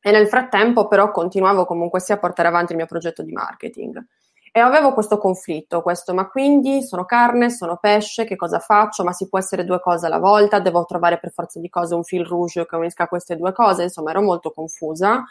e 0.06 0.12
nel 0.12 0.28
frattempo 0.28 0.88
però 0.90 1.12
continuavo 1.12 1.66
comunque 1.66 2.02
sia 2.02 2.16
a 2.16 2.20
portare 2.20 2.50
avanti 2.50 2.74
il 2.74 2.78
mio 2.78 2.88
progetto 2.88 3.24
di 3.24 3.32
marketing. 3.32 4.06
E 4.52 4.60
avevo 4.60 4.94
questo 4.94 5.18
conflitto, 5.18 5.82
questo, 5.82 6.14
ma 6.14 6.28
quindi 6.28 6.84
sono 6.84 7.06
carne, 7.06 7.50
sono 7.50 7.78
pesce, 7.82 8.26
che 8.26 8.36
cosa 8.36 8.60
faccio? 8.60 9.04
Ma 9.04 9.14
si 9.14 9.28
può 9.28 9.40
essere 9.40 9.64
due 9.64 9.80
cose 9.80 10.06
alla 10.06 10.20
volta? 10.20 10.60
Devo 10.60 10.86
trovare 10.86 11.18
per 11.18 11.32
forza 11.32 11.60
di 11.60 11.70
cose 11.70 11.96
un 11.96 12.04
fil 12.04 12.26
rouge 12.26 12.68
che 12.68 12.76
unisca 12.76 13.08
queste 13.08 13.38
due 13.38 13.54
cose? 13.54 13.84
Insomma, 13.84 14.12
ero 14.12 14.22
molto 14.22 14.52
confusa 14.52 15.24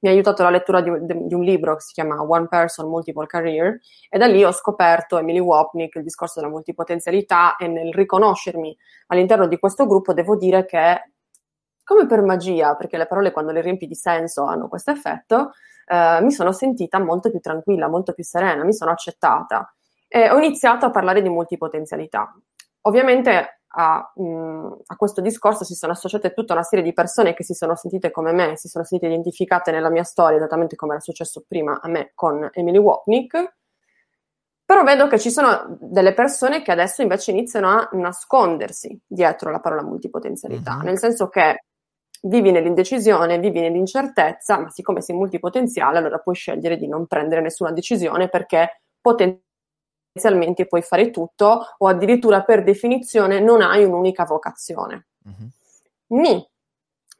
mi 0.00 0.08
ha 0.08 0.12
aiutato 0.12 0.42
la 0.42 0.50
lettura 0.50 0.80
di, 0.80 0.90
di, 1.00 1.34
un 1.34 1.42
libro 1.42 1.74
che 1.74 1.80
si 1.80 1.92
chiama 1.92 2.22
One 2.22 2.46
Person 2.46 2.88
Multiple 2.88 3.26
Career 3.26 3.80
e 4.08 4.18
da 4.18 4.26
lì 4.26 4.44
ho 4.44 4.52
scoperto 4.52 5.18
Emily 5.18 5.40
Wapnick, 5.40 5.96
il 5.96 6.04
discorso 6.04 6.40
della 6.40 6.52
multipotenzialità 6.52 7.56
e 7.56 7.66
nel 7.66 7.92
riconoscermi 7.92 8.76
all'interno 9.08 9.48
di 9.48 9.58
questo 9.58 9.86
gruppo 9.86 10.12
devo 10.12 10.36
dire 10.36 10.64
che 10.66 11.10
come 11.88 12.04
per 12.04 12.20
magia, 12.20 12.76
perché 12.76 12.98
le 12.98 13.06
parole 13.06 13.30
quando 13.30 13.50
le 13.50 13.62
riempi 13.62 13.86
di 13.86 13.94
senso 13.94 14.44
hanno 14.44 14.68
questo 14.68 14.90
effetto, 14.90 15.52
eh, 15.86 16.20
mi 16.20 16.30
sono 16.30 16.52
sentita 16.52 16.98
molto 16.98 17.30
più 17.30 17.40
tranquilla, 17.40 17.88
molto 17.88 18.12
più 18.12 18.22
serena, 18.22 18.62
mi 18.62 18.74
sono 18.74 18.90
accettata 18.90 19.74
e 20.06 20.30
ho 20.30 20.36
iniziato 20.36 20.84
a 20.84 20.90
parlare 20.90 21.22
di 21.22 21.30
multipotenzialità. 21.30 22.30
Ovviamente 22.82 23.60
a, 23.68 24.12
mh, 24.14 24.76
a, 24.84 24.96
questo 24.96 25.22
discorso 25.22 25.64
si 25.64 25.74
sono 25.74 25.92
associate 25.92 26.34
tutta 26.34 26.52
una 26.52 26.62
serie 26.62 26.84
di 26.84 26.92
persone 26.92 27.32
che 27.32 27.42
si 27.42 27.54
sono 27.54 27.74
sentite 27.74 28.10
come 28.10 28.32
me, 28.32 28.58
si 28.58 28.68
sono 28.68 28.84
sentite 28.84 29.10
identificate 29.10 29.70
nella 29.70 29.88
mia 29.88 30.04
storia, 30.04 30.36
esattamente 30.36 30.76
come 30.76 30.92
era 30.92 31.00
successo 31.00 31.42
prima 31.48 31.80
a 31.80 31.88
me 31.88 32.12
con 32.14 32.50
Emily 32.52 32.76
Wapnick. 32.76 33.56
Però 34.62 34.82
vedo 34.82 35.06
che 35.06 35.18
ci 35.18 35.30
sono 35.30 35.78
delle 35.80 36.12
persone 36.12 36.60
che 36.60 36.70
adesso 36.70 37.00
invece 37.00 37.30
iniziano 37.30 37.70
a 37.70 37.88
nascondersi 37.92 39.00
dietro 39.06 39.50
la 39.50 39.60
parola 39.60 39.82
multipotenzialità, 39.82 40.74
mm-hmm. 40.74 40.84
nel 40.84 40.98
senso 40.98 41.28
che 41.30 41.62
vivi 42.28 42.50
nell'indecisione, 42.50 43.38
vivi 43.38 43.60
nell'incertezza, 43.60 44.58
ma 44.58 44.70
siccome 44.70 45.00
sei 45.00 45.16
multipotenziale, 45.16 45.98
allora 45.98 46.18
puoi 46.18 46.34
scegliere 46.34 46.76
di 46.76 46.86
non 46.86 47.06
prendere 47.06 47.40
nessuna 47.40 47.72
decisione 47.72 48.28
perché 48.28 48.82
potenzialmente 49.00 50.66
puoi 50.66 50.82
fare 50.82 51.10
tutto 51.10 51.74
o 51.78 51.86
addirittura 51.86 52.42
per 52.42 52.62
definizione 52.62 53.40
non 53.40 53.62
hai 53.62 53.84
un'unica 53.84 54.24
vocazione. 54.24 55.06
Mm-hmm. 55.28 56.22
Ni. 56.22 56.48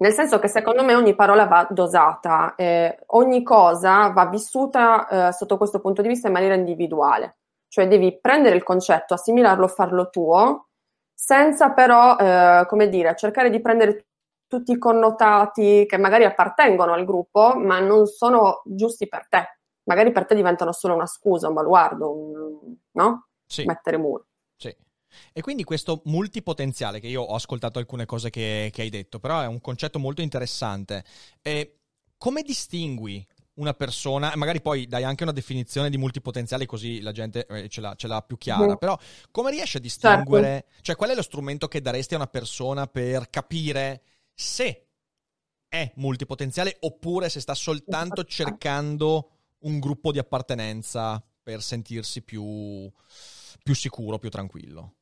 Nel 0.00 0.12
senso 0.12 0.38
che 0.38 0.46
secondo 0.46 0.84
me 0.84 0.94
ogni 0.94 1.16
parola 1.16 1.46
va 1.46 1.66
dosata, 1.68 2.54
eh, 2.54 3.00
ogni 3.06 3.42
cosa 3.42 4.10
va 4.10 4.26
vissuta 4.26 5.08
eh, 5.28 5.32
sotto 5.32 5.56
questo 5.56 5.80
punto 5.80 6.02
di 6.02 6.08
vista 6.08 6.28
in 6.28 6.34
maniera 6.34 6.54
individuale, 6.54 7.38
cioè 7.66 7.88
devi 7.88 8.16
prendere 8.20 8.54
il 8.54 8.62
concetto, 8.62 9.14
assimilarlo, 9.14 9.66
farlo 9.66 10.08
tuo, 10.08 10.68
senza 11.12 11.72
però, 11.72 12.16
eh, 12.16 12.64
come 12.68 12.88
dire, 12.88 13.16
cercare 13.16 13.50
di 13.50 13.60
prendere 13.60 14.07
tutti 14.48 14.72
i 14.72 14.78
connotati 14.78 15.86
che 15.86 15.98
magari 15.98 16.24
appartengono 16.24 16.94
al 16.94 17.04
gruppo, 17.04 17.54
ma 17.54 17.78
non 17.78 18.06
sono 18.06 18.62
giusti 18.64 19.06
per 19.06 19.28
te 19.28 19.58
magari 19.88 20.12
per 20.12 20.26
te 20.26 20.34
diventano 20.34 20.72
solo 20.72 20.94
una 20.94 21.06
scusa, 21.06 21.48
un 21.48 21.54
baluardo, 21.54 22.12
un, 22.12 22.76
no? 22.92 23.28
Sì. 23.44 23.64
Mettere 23.64 23.96
muro. 23.96 24.26
Sì. 24.54 24.74
E 25.32 25.40
quindi 25.40 25.64
questo 25.64 26.02
multipotenziale, 26.04 27.00
che 27.00 27.08
io 27.08 27.22
ho 27.22 27.34
ascoltato 27.34 27.78
alcune 27.78 28.04
cose 28.04 28.30
che, 28.30 28.68
che 28.72 28.82
hai 28.82 28.90
detto, 28.90 29.18
però 29.18 29.40
è 29.40 29.46
un 29.46 29.60
concetto 29.60 29.98
molto 29.98 30.20
interessante. 30.20 31.04
E 31.40 31.78
come 32.18 32.42
distingui 32.42 33.26
una 33.54 33.72
persona, 33.72 34.32
magari 34.36 34.60
poi 34.60 34.86
dai 34.86 35.02
anche 35.02 35.24
una 35.24 35.32
definizione 35.32 35.90
di 35.90 35.96
multipotenziale 35.96 36.66
così 36.66 37.00
la 37.00 37.10
gente 37.10 37.44
eh, 37.46 37.68
ce, 37.68 37.80
l'ha, 37.80 37.94
ce, 37.96 38.06
l'ha, 38.06 38.20
più 38.20 38.36
chiara, 38.36 38.74
mm. 38.74 38.76
però 38.76 38.96
come 39.32 39.50
riesci 39.50 39.78
a 39.78 39.80
distinguere, 39.80 40.66
certo. 40.66 40.82
cioè 40.82 40.96
qual 40.96 41.10
è 41.10 41.14
lo 41.14 41.22
strumento 41.22 41.66
che 41.66 41.80
daresti 41.80 42.14
a 42.14 42.18
una 42.18 42.28
persona 42.28 42.86
per 42.86 43.30
capire 43.30 44.02
se 44.40 44.86
è 45.68 45.90
multipotenziale 45.96 46.76
oppure 46.80 47.28
se 47.28 47.40
sta 47.40 47.54
soltanto 47.54 48.22
cercando 48.22 49.30
un 49.62 49.80
gruppo 49.80 50.12
di 50.12 50.20
appartenenza 50.20 51.20
per 51.42 51.60
sentirsi 51.60 52.22
più, 52.22 52.88
più 53.62 53.74
sicuro, 53.74 54.18
più 54.18 54.30
tranquillo? 54.30 54.92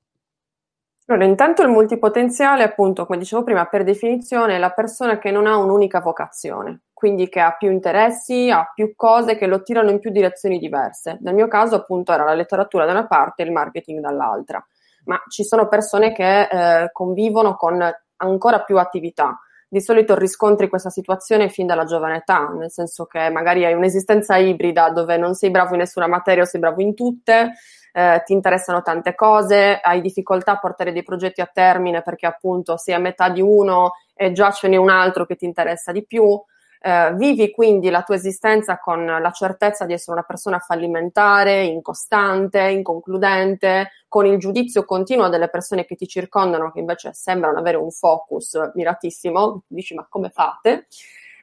Allora, 1.09 1.27
intanto 1.27 1.63
il 1.63 1.69
multipotenziale, 1.69 2.65
appunto, 2.65 3.05
come 3.05 3.19
dicevo 3.19 3.45
prima, 3.45 3.67
per 3.67 3.85
definizione 3.85 4.57
è 4.57 4.59
la 4.59 4.73
persona 4.73 5.19
che 5.19 5.31
non 5.31 5.47
ha 5.47 5.57
un'unica 5.57 6.01
vocazione, 6.01 6.85
quindi 6.93 7.29
che 7.29 7.41
ha 7.41 7.55
più 7.57 7.71
interessi, 7.71 8.51
ha 8.51 8.73
più 8.75 8.95
cose 8.97 9.37
che 9.37 9.47
lo 9.47 9.63
tirano 9.63 9.91
in 9.91 10.01
più 10.01 10.11
direzioni 10.11 10.59
diverse. 10.59 11.19
Nel 11.21 11.35
mio 11.35 11.47
caso, 11.47 11.77
appunto, 11.77 12.13
era 12.13 12.25
la 12.25 12.35
letteratura 12.35 12.87
da 12.87 12.93
una 12.93 13.07
parte 13.07 13.43
e 13.43 13.47
il 13.47 13.53
marketing 13.53 14.01
dall'altra, 14.01 14.67
ma 15.05 15.23
ci 15.29 15.45
sono 15.45 15.69
persone 15.69 16.13
che 16.13 16.41
eh, 16.41 16.91
convivono 16.91 17.55
con 17.55 17.79
ancora 18.17 18.63
più 18.63 18.79
attività. 18.79 19.41
Di 19.69 19.81
solito 19.81 20.15
riscontri 20.15 20.69
questa 20.69 20.91
situazione 20.91 21.49
fin 21.49 21.67
dalla 21.67 21.85
giovane 21.85 22.19
età, 22.19 22.49
nel 22.57 22.71
senso 22.71 23.05
che 23.07 23.31
magari 23.31 23.65
hai 23.65 23.75
un'esistenza 23.75 24.37
ibrida 24.37 24.91
dove 24.91 25.17
non 25.17 25.35
sei 25.35 25.51
bravo 25.51 25.73
in 25.75 25.81
nessuna 25.81 26.07
materia 26.07 26.45
o 26.45 26.47
sei 26.47 26.61
bravo 26.61 26.81
in 26.81 26.95
tutte, 26.95 27.55
eh, 27.93 28.23
ti 28.25 28.33
interessano 28.33 28.83
tante 28.83 29.15
cose, 29.15 29.81
hai 29.83 30.01
difficoltà 30.01 30.53
a 30.53 30.59
portare 30.59 30.93
dei 30.93 31.03
progetti 31.03 31.41
a 31.41 31.51
termine 31.53 32.03
perché 32.03 32.27
appunto 32.27 32.77
sei 32.77 32.95
a 32.95 32.99
metà 32.99 33.29
di 33.29 33.41
uno 33.41 33.93
e 34.15 34.33
già 34.33 34.51
ce 34.51 34.69
n'è 34.69 34.77
un 34.77 34.91
altro 34.91 35.27
che 35.27 35.35
ti 35.35 35.47
interessa 35.47 35.93
di 35.93 36.05
più. 36.05 36.41
Eh, 36.81 37.15
vivi 37.15 37.51
quindi 37.51 37.91
la 37.91 38.03
tua 38.03 38.15
esistenza 38.15 38.79
con 38.79 39.05
la 39.05 39.31
certezza 39.31 39.85
di 39.85 39.93
essere 39.93 40.13
una 40.17 40.27
persona 40.27 40.59
fallimentare, 40.59 41.65
incostante, 41.65 42.61
inconcludente, 42.61 43.91
con 44.09 44.27
il 44.27 44.39
giudizio 44.39 44.85
continuo 44.85 45.29
delle 45.29 45.49
persone 45.49 45.85
che 45.85 45.97
ti 45.97 46.07
circondano, 46.07 46.71
che 46.71 46.81
invece 46.81 47.13
sembrano 47.13 47.59
avere 47.59 47.77
un 47.77 47.91
focus 47.91 48.71
miratissimo. 48.75 49.63
Dici, 49.67 49.95
ma 49.95 50.07
come 50.09 50.31
fate? 50.31 50.87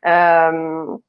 Um, 0.02 1.00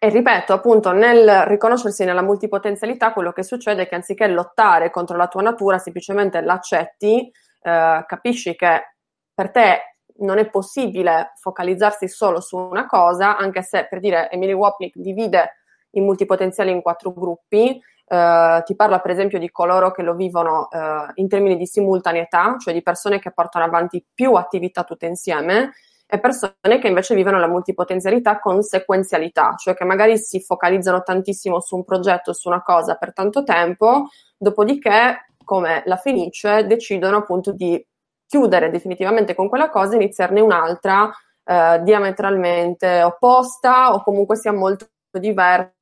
e 0.00 0.10
ripeto, 0.10 0.52
appunto, 0.52 0.92
nel 0.92 1.42
riconoscersi 1.46 2.04
nella 2.04 2.22
multipotenzialità, 2.22 3.12
quello 3.12 3.32
che 3.32 3.42
succede 3.42 3.82
è 3.82 3.88
che 3.88 3.96
anziché 3.96 4.28
lottare 4.28 4.90
contro 4.90 5.16
la 5.16 5.26
tua 5.26 5.42
natura, 5.42 5.78
semplicemente 5.78 6.40
l'accetti, 6.40 7.32
eh, 7.62 8.04
capisci 8.06 8.54
che 8.54 8.94
per 9.34 9.50
te 9.50 9.97
non 10.18 10.38
è 10.38 10.48
possibile 10.48 11.32
focalizzarsi 11.36 12.08
solo 12.08 12.40
su 12.40 12.56
una 12.56 12.86
cosa, 12.86 13.36
anche 13.36 13.62
se, 13.62 13.86
per 13.88 14.00
dire, 14.00 14.30
Emily 14.30 14.52
Wapnick 14.52 14.96
divide 14.98 15.58
i 15.90 16.00
multipotenziali 16.00 16.70
in 16.70 16.82
quattro 16.82 17.12
gruppi, 17.12 17.80
eh, 18.06 18.62
ti 18.64 18.74
parla 18.74 19.00
per 19.00 19.10
esempio 19.10 19.38
di 19.38 19.50
coloro 19.50 19.90
che 19.90 20.02
lo 20.02 20.14
vivono 20.14 20.68
eh, 20.70 21.12
in 21.14 21.28
termini 21.28 21.56
di 21.56 21.66
simultaneità, 21.66 22.56
cioè 22.58 22.72
di 22.72 22.82
persone 22.82 23.18
che 23.18 23.32
portano 23.32 23.64
avanti 23.64 24.04
più 24.12 24.34
attività 24.34 24.84
tutte 24.84 25.06
insieme, 25.06 25.72
e 26.10 26.18
persone 26.20 26.78
che 26.80 26.88
invece 26.88 27.14
vivono 27.14 27.38
la 27.38 27.48
multipotenzialità 27.48 28.38
con 28.38 28.62
sequenzialità, 28.62 29.54
cioè 29.56 29.74
che 29.74 29.84
magari 29.84 30.16
si 30.16 30.40
focalizzano 30.40 31.02
tantissimo 31.02 31.60
su 31.60 31.76
un 31.76 31.84
progetto, 31.84 32.32
su 32.32 32.48
una 32.48 32.62
cosa 32.62 32.94
per 32.94 33.12
tanto 33.12 33.44
tempo, 33.44 34.08
dopodiché, 34.38 35.26
come 35.44 35.82
la 35.84 35.96
Fenice, 35.96 36.66
decidono 36.66 37.18
appunto 37.18 37.52
di 37.52 37.84
chiudere 38.28 38.70
definitivamente 38.70 39.34
con 39.34 39.48
quella 39.48 39.70
cosa 39.70 39.94
e 39.94 39.96
iniziarne 39.96 40.40
un'altra 40.40 41.10
eh, 41.44 41.80
diametralmente 41.82 43.02
opposta 43.02 43.94
o 43.94 44.02
comunque 44.02 44.36
sia 44.36 44.52
molto 44.52 44.86
diversa 45.10 45.72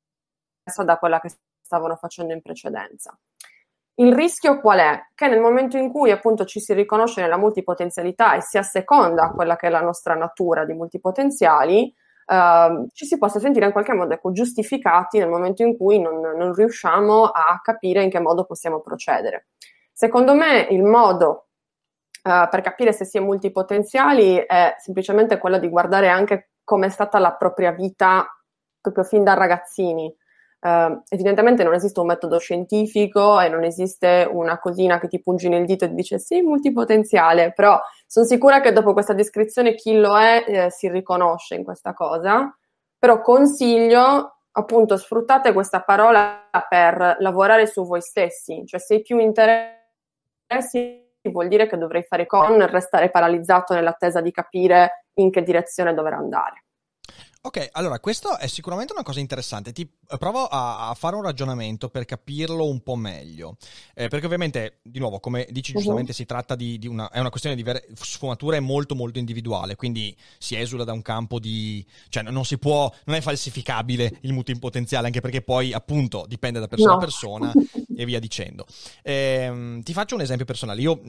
da 0.84 0.96
quella 0.96 1.20
che 1.20 1.30
stavano 1.60 1.96
facendo 1.96 2.32
in 2.32 2.40
precedenza. 2.40 3.18
Il 3.98 4.14
rischio 4.14 4.60
qual 4.60 4.78
è? 4.78 5.00
Che 5.14 5.26
nel 5.26 5.40
momento 5.40 5.76
in 5.76 5.90
cui 5.90 6.10
appunto 6.10 6.44
ci 6.44 6.60
si 6.60 6.72
riconosce 6.72 7.20
nella 7.20 7.38
multipotenzialità 7.38 8.34
e 8.34 8.42
si 8.42 8.58
asseconda 8.58 9.30
quella 9.30 9.56
che 9.56 9.66
è 9.66 9.70
la 9.70 9.80
nostra 9.80 10.14
natura 10.14 10.64
di 10.64 10.74
multipotenziali, 10.74 11.92
eh, 12.26 12.86
ci 12.92 13.06
si 13.06 13.18
possa 13.18 13.40
sentire 13.40 13.66
in 13.66 13.72
qualche 13.72 13.94
modo 13.94 14.12
ecco, 14.12 14.32
giustificati 14.32 15.18
nel 15.18 15.28
momento 15.28 15.62
in 15.62 15.76
cui 15.76 15.98
non, 15.98 16.20
non 16.20 16.52
riusciamo 16.52 17.24
a 17.24 17.58
capire 17.62 18.02
in 18.02 18.10
che 18.10 18.20
modo 18.20 18.44
possiamo 18.44 18.80
procedere. 18.80 19.48
Secondo 19.92 20.34
me 20.34 20.66
il 20.70 20.82
modo 20.82 21.46
uh, 22.26 22.48
per 22.50 22.60
capire 22.60 22.92
se 22.92 23.04
si 23.04 23.18
è 23.18 23.20
multipotenziali 23.20 24.36
è 24.36 24.74
semplicemente 24.78 25.38
quello 25.38 25.58
di 25.58 25.68
guardare 25.68 26.08
anche 26.08 26.50
come 26.64 26.86
è 26.86 26.90
stata 26.90 27.18
la 27.20 27.32
propria 27.32 27.70
vita 27.70 28.26
proprio 28.80 29.04
fin 29.04 29.22
da 29.22 29.34
ragazzini. 29.34 30.12
Uh, 30.58 31.00
evidentemente 31.10 31.62
non 31.62 31.74
esiste 31.74 32.00
un 32.00 32.06
metodo 32.06 32.38
scientifico 32.38 33.38
e 33.40 33.48
non 33.48 33.62
esiste 33.62 34.28
una 34.28 34.58
cosina 34.58 34.98
che 34.98 35.06
ti 35.06 35.22
pungi 35.22 35.48
nel 35.48 35.64
dito 35.64 35.84
e 35.84 35.88
ti 35.88 35.94
dice 35.94 36.18
sì, 36.18 36.40
multipotenziale, 36.40 37.52
però 37.52 37.78
sono 38.06 38.26
sicura 38.26 38.60
che 38.60 38.72
dopo 38.72 38.92
questa 38.92 39.12
descrizione 39.12 39.74
chi 39.74 39.96
lo 39.96 40.18
è 40.18 40.44
eh, 40.46 40.70
si 40.70 40.88
riconosce 40.88 41.54
in 41.54 41.62
questa 41.62 41.94
cosa, 41.94 42.52
però 42.98 43.20
consiglio 43.20 44.38
appunto 44.50 44.96
sfruttate 44.96 45.52
questa 45.52 45.82
parola 45.82 46.48
per 46.68 47.16
lavorare 47.20 47.66
su 47.66 47.86
voi 47.86 48.00
stessi, 48.00 48.64
cioè 48.66 48.80
se 48.80 48.94
hai 48.94 49.02
più 49.02 49.18
interessi 49.18 51.05
vuol 51.30 51.48
dire 51.48 51.66
che 51.66 51.76
dovrei 51.76 52.02
fare 52.02 52.26
con 52.26 52.64
restare 52.66 53.10
paralizzato 53.10 53.74
nell'attesa 53.74 54.20
di 54.20 54.30
capire 54.30 55.06
in 55.14 55.30
che 55.30 55.42
direzione 55.42 55.94
dover 55.94 56.14
andare. 56.14 56.65
Ok, 57.46 57.68
allora 57.74 58.00
questo 58.00 58.38
è 58.38 58.48
sicuramente 58.48 58.92
una 58.92 59.04
cosa 59.04 59.20
interessante. 59.20 59.70
Ti 59.70 59.82
eh, 59.82 60.16
provo 60.18 60.46
a, 60.46 60.88
a 60.88 60.94
fare 60.94 61.14
un 61.14 61.22
ragionamento 61.22 61.88
per 61.88 62.04
capirlo 62.04 62.68
un 62.68 62.82
po' 62.82 62.96
meglio. 62.96 63.56
Eh, 63.94 64.08
perché 64.08 64.26
ovviamente, 64.26 64.80
di 64.82 64.98
nuovo, 64.98 65.20
come 65.20 65.46
dici 65.50 65.70
uh-huh. 65.70 65.78
giustamente, 65.78 66.12
si 66.12 66.24
tratta 66.24 66.56
di, 66.56 66.76
di, 66.76 66.88
una, 66.88 67.08
è 67.08 67.20
una 67.20 67.30
questione 67.30 67.54
di 67.54 67.62
ver- 67.62 67.86
sfumatura 67.94 68.58
molto 68.58 68.96
molto 68.96 69.20
individuale, 69.20 69.76
quindi 69.76 70.16
si 70.38 70.56
esula 70.56 70.82
da 70.82 70.92
un 70.92 71.02
campo 71.02 71.38
di... 71.38 71.86
cioè 72.08 72.24
non 72.24 72.44
si 72.44 72.58
può, 72.58 72.92
non 73.04 73.14
è 73.14 73.20
falsificabile 73.20 74.18
il 74.22 74.32
mutuo 74.32 74.52
in 74.52 74.58
potenziale, 74.58 75.06
anche 75.06 75.20
perché 75.20 75.40
poi 75.40 75.72
appunto 75.72 76.24
dipende 76.26 76.58
da 76.58 76.66
persona 76.66 76.94
no. 76.94 76.96
a 76.96 77.00
persona 77.00 77.52
e 77.96 78.04
via 78.04 78.18
dicendo. 78.18 78.66
Eh, 79.02 79.80
ti 79.84 79.92
faccio 79.92 80.16
un 80.16 80.20
esempio 80.20 80.46
personale. 80.46 80.80
Io 80.80 81.00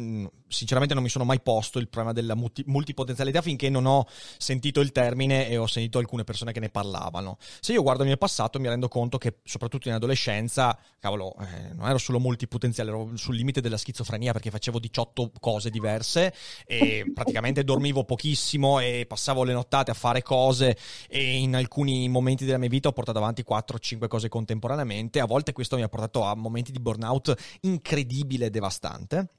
sinceramente 0.48 0.94
non 0.94 1.02
mi 1.02 1.10
sono 1.10 1.26
mai 1.26 1.42
posto 1.42 1.80
il 1.80 1.88
problema 1.88 2.14
della 2.14 2.36
multi- 2.36 2.64
multipotenzialità 2.68 3.42
finché 3.42 3.72
non 3.72 3.88
ho 3.88 4.06
sentito 4.38 4.82
il 4.82 4.92
termine 4.92 5.50
e 5.50 5.58
ho 5.58 5.66
sentito 5.66 5.98
alcune 5.98 6.26
persone 6.28 6.52
che 6.52 6.60
ne 6.60 6.68
parlavano. 6.68 7.38
Se 7.62 7.72
io 7.72 7.82
guardo 7.82 8.02
il 8.02 8.10
mio 8.10 8.18
passato 8.18 8.60
mi 8.60 8.68
rendo 8.68 8.90
conto 8.90 9.18
che 9.18 9.38
soprattutto 9.46 9.88
in 9.88 9.94
adolescenza, 9.94 10.78
cavolo, 11.00 11.34
eh, 11.40 11.74
non 11.74 11.88
ero 11.88 11.98
solo 11.98 12.20
multipotenziale, 12.20 12.90
ero 12.90 13.12
sul 13.16 13.36
limite 13.36 13.62
della 13.62 13.78
schizofrenia 13.78 14.34
perché 14.34 14.52
facevo 14.52 14.78
18 14.78 15.32
cose 15.40 15.70
diverse 15.70 16.34
e 16.66 17.06
praticamente 17.16 17.64
dormivo 17.64 18.04
pochissimo 18.04 18.80
e 18.80 19.06
passavo 19.08 19.46
le 19.46 19.54
nottate 19.54 19.92
a 19.92 19.94
fare 19.94 20.22
cose 20.22 20.78
e 21.08 21.38
in 21.38 21.56
alcuni 21.56 22.10
momenti 22.10 22.44
della 22.44 22.58
mia 22.58 22.68
vita 22.68 22.90
ho 22.90 22.94
portato 22.94 23.20
avanti 23.20 23.46
4-5 23.48 24.08
cose 24.08 24.28
contemporaneamente. 24.28 25.22
A 25.22 25.26
volte 25.26 25.54
questo 25.54 25.78
mi 25.78 25.84
ha 25.84 25.88
portato 25.88 26.24
a 26.24 26.36
momenti 26.36 26.74
di 26.74 26.80
burnout 26.80 27.34
incredibile 27.62 28.48
e 28.48 28.50
devastante. 28.50 29.30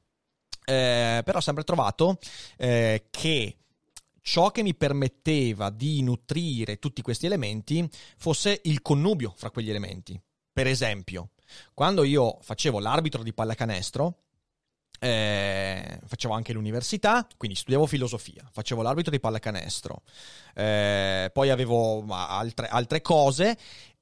Eh, 0.64 1.22
però 1.24 1.38
ho 1.38 1.40
sempre 1.40 1.64
trovato 1.64 2.18
eh, 2.56 3.06
che 3.10 3.56
ciò 4.28 4.50
che 4.50 4.62
mi 4.62 4.74
permetteva 4.74 5.70
di 5.70 6.02
nutrire 6.02 6.78
tutti 6.78 7.00
questi 7.00 7.24
elementi 7.24 7.88
fosse 8.18 8.60
il 8.64 8.82
connubio 8.82 9.32
fra 9.34 9.50
quegli 9.50 9.70
elementi. 9.70 10.20
Per 10.52 10.66
esempio, 10.66 11.30
quando 11.72 12.04
io 12.04 12.36
facevo 12.42 12.78
l'arbitro 12.78 13.22
di 13.22 13.32
pallacanestro, 13.32 14.18
eh, 15.00 15.98
facevo 16.04 16.34
anche 16.34 16.52
l'università, 16.52 17.26
quindi 17.38 17.56
studiavo 17.56 17.86
filosofia, 17.86 18.46
facevo 18.52 18.82
l'arbitro 18.82 19.10
di 19.12 19.18
pallacanestro, 19.18 20.02
eh, 20.54 21.30
poi 21.32 21.48
avevo 21.48 22.04
altre, 22.08 22.66
altre 22.66 23.00
cose 23.00 23.56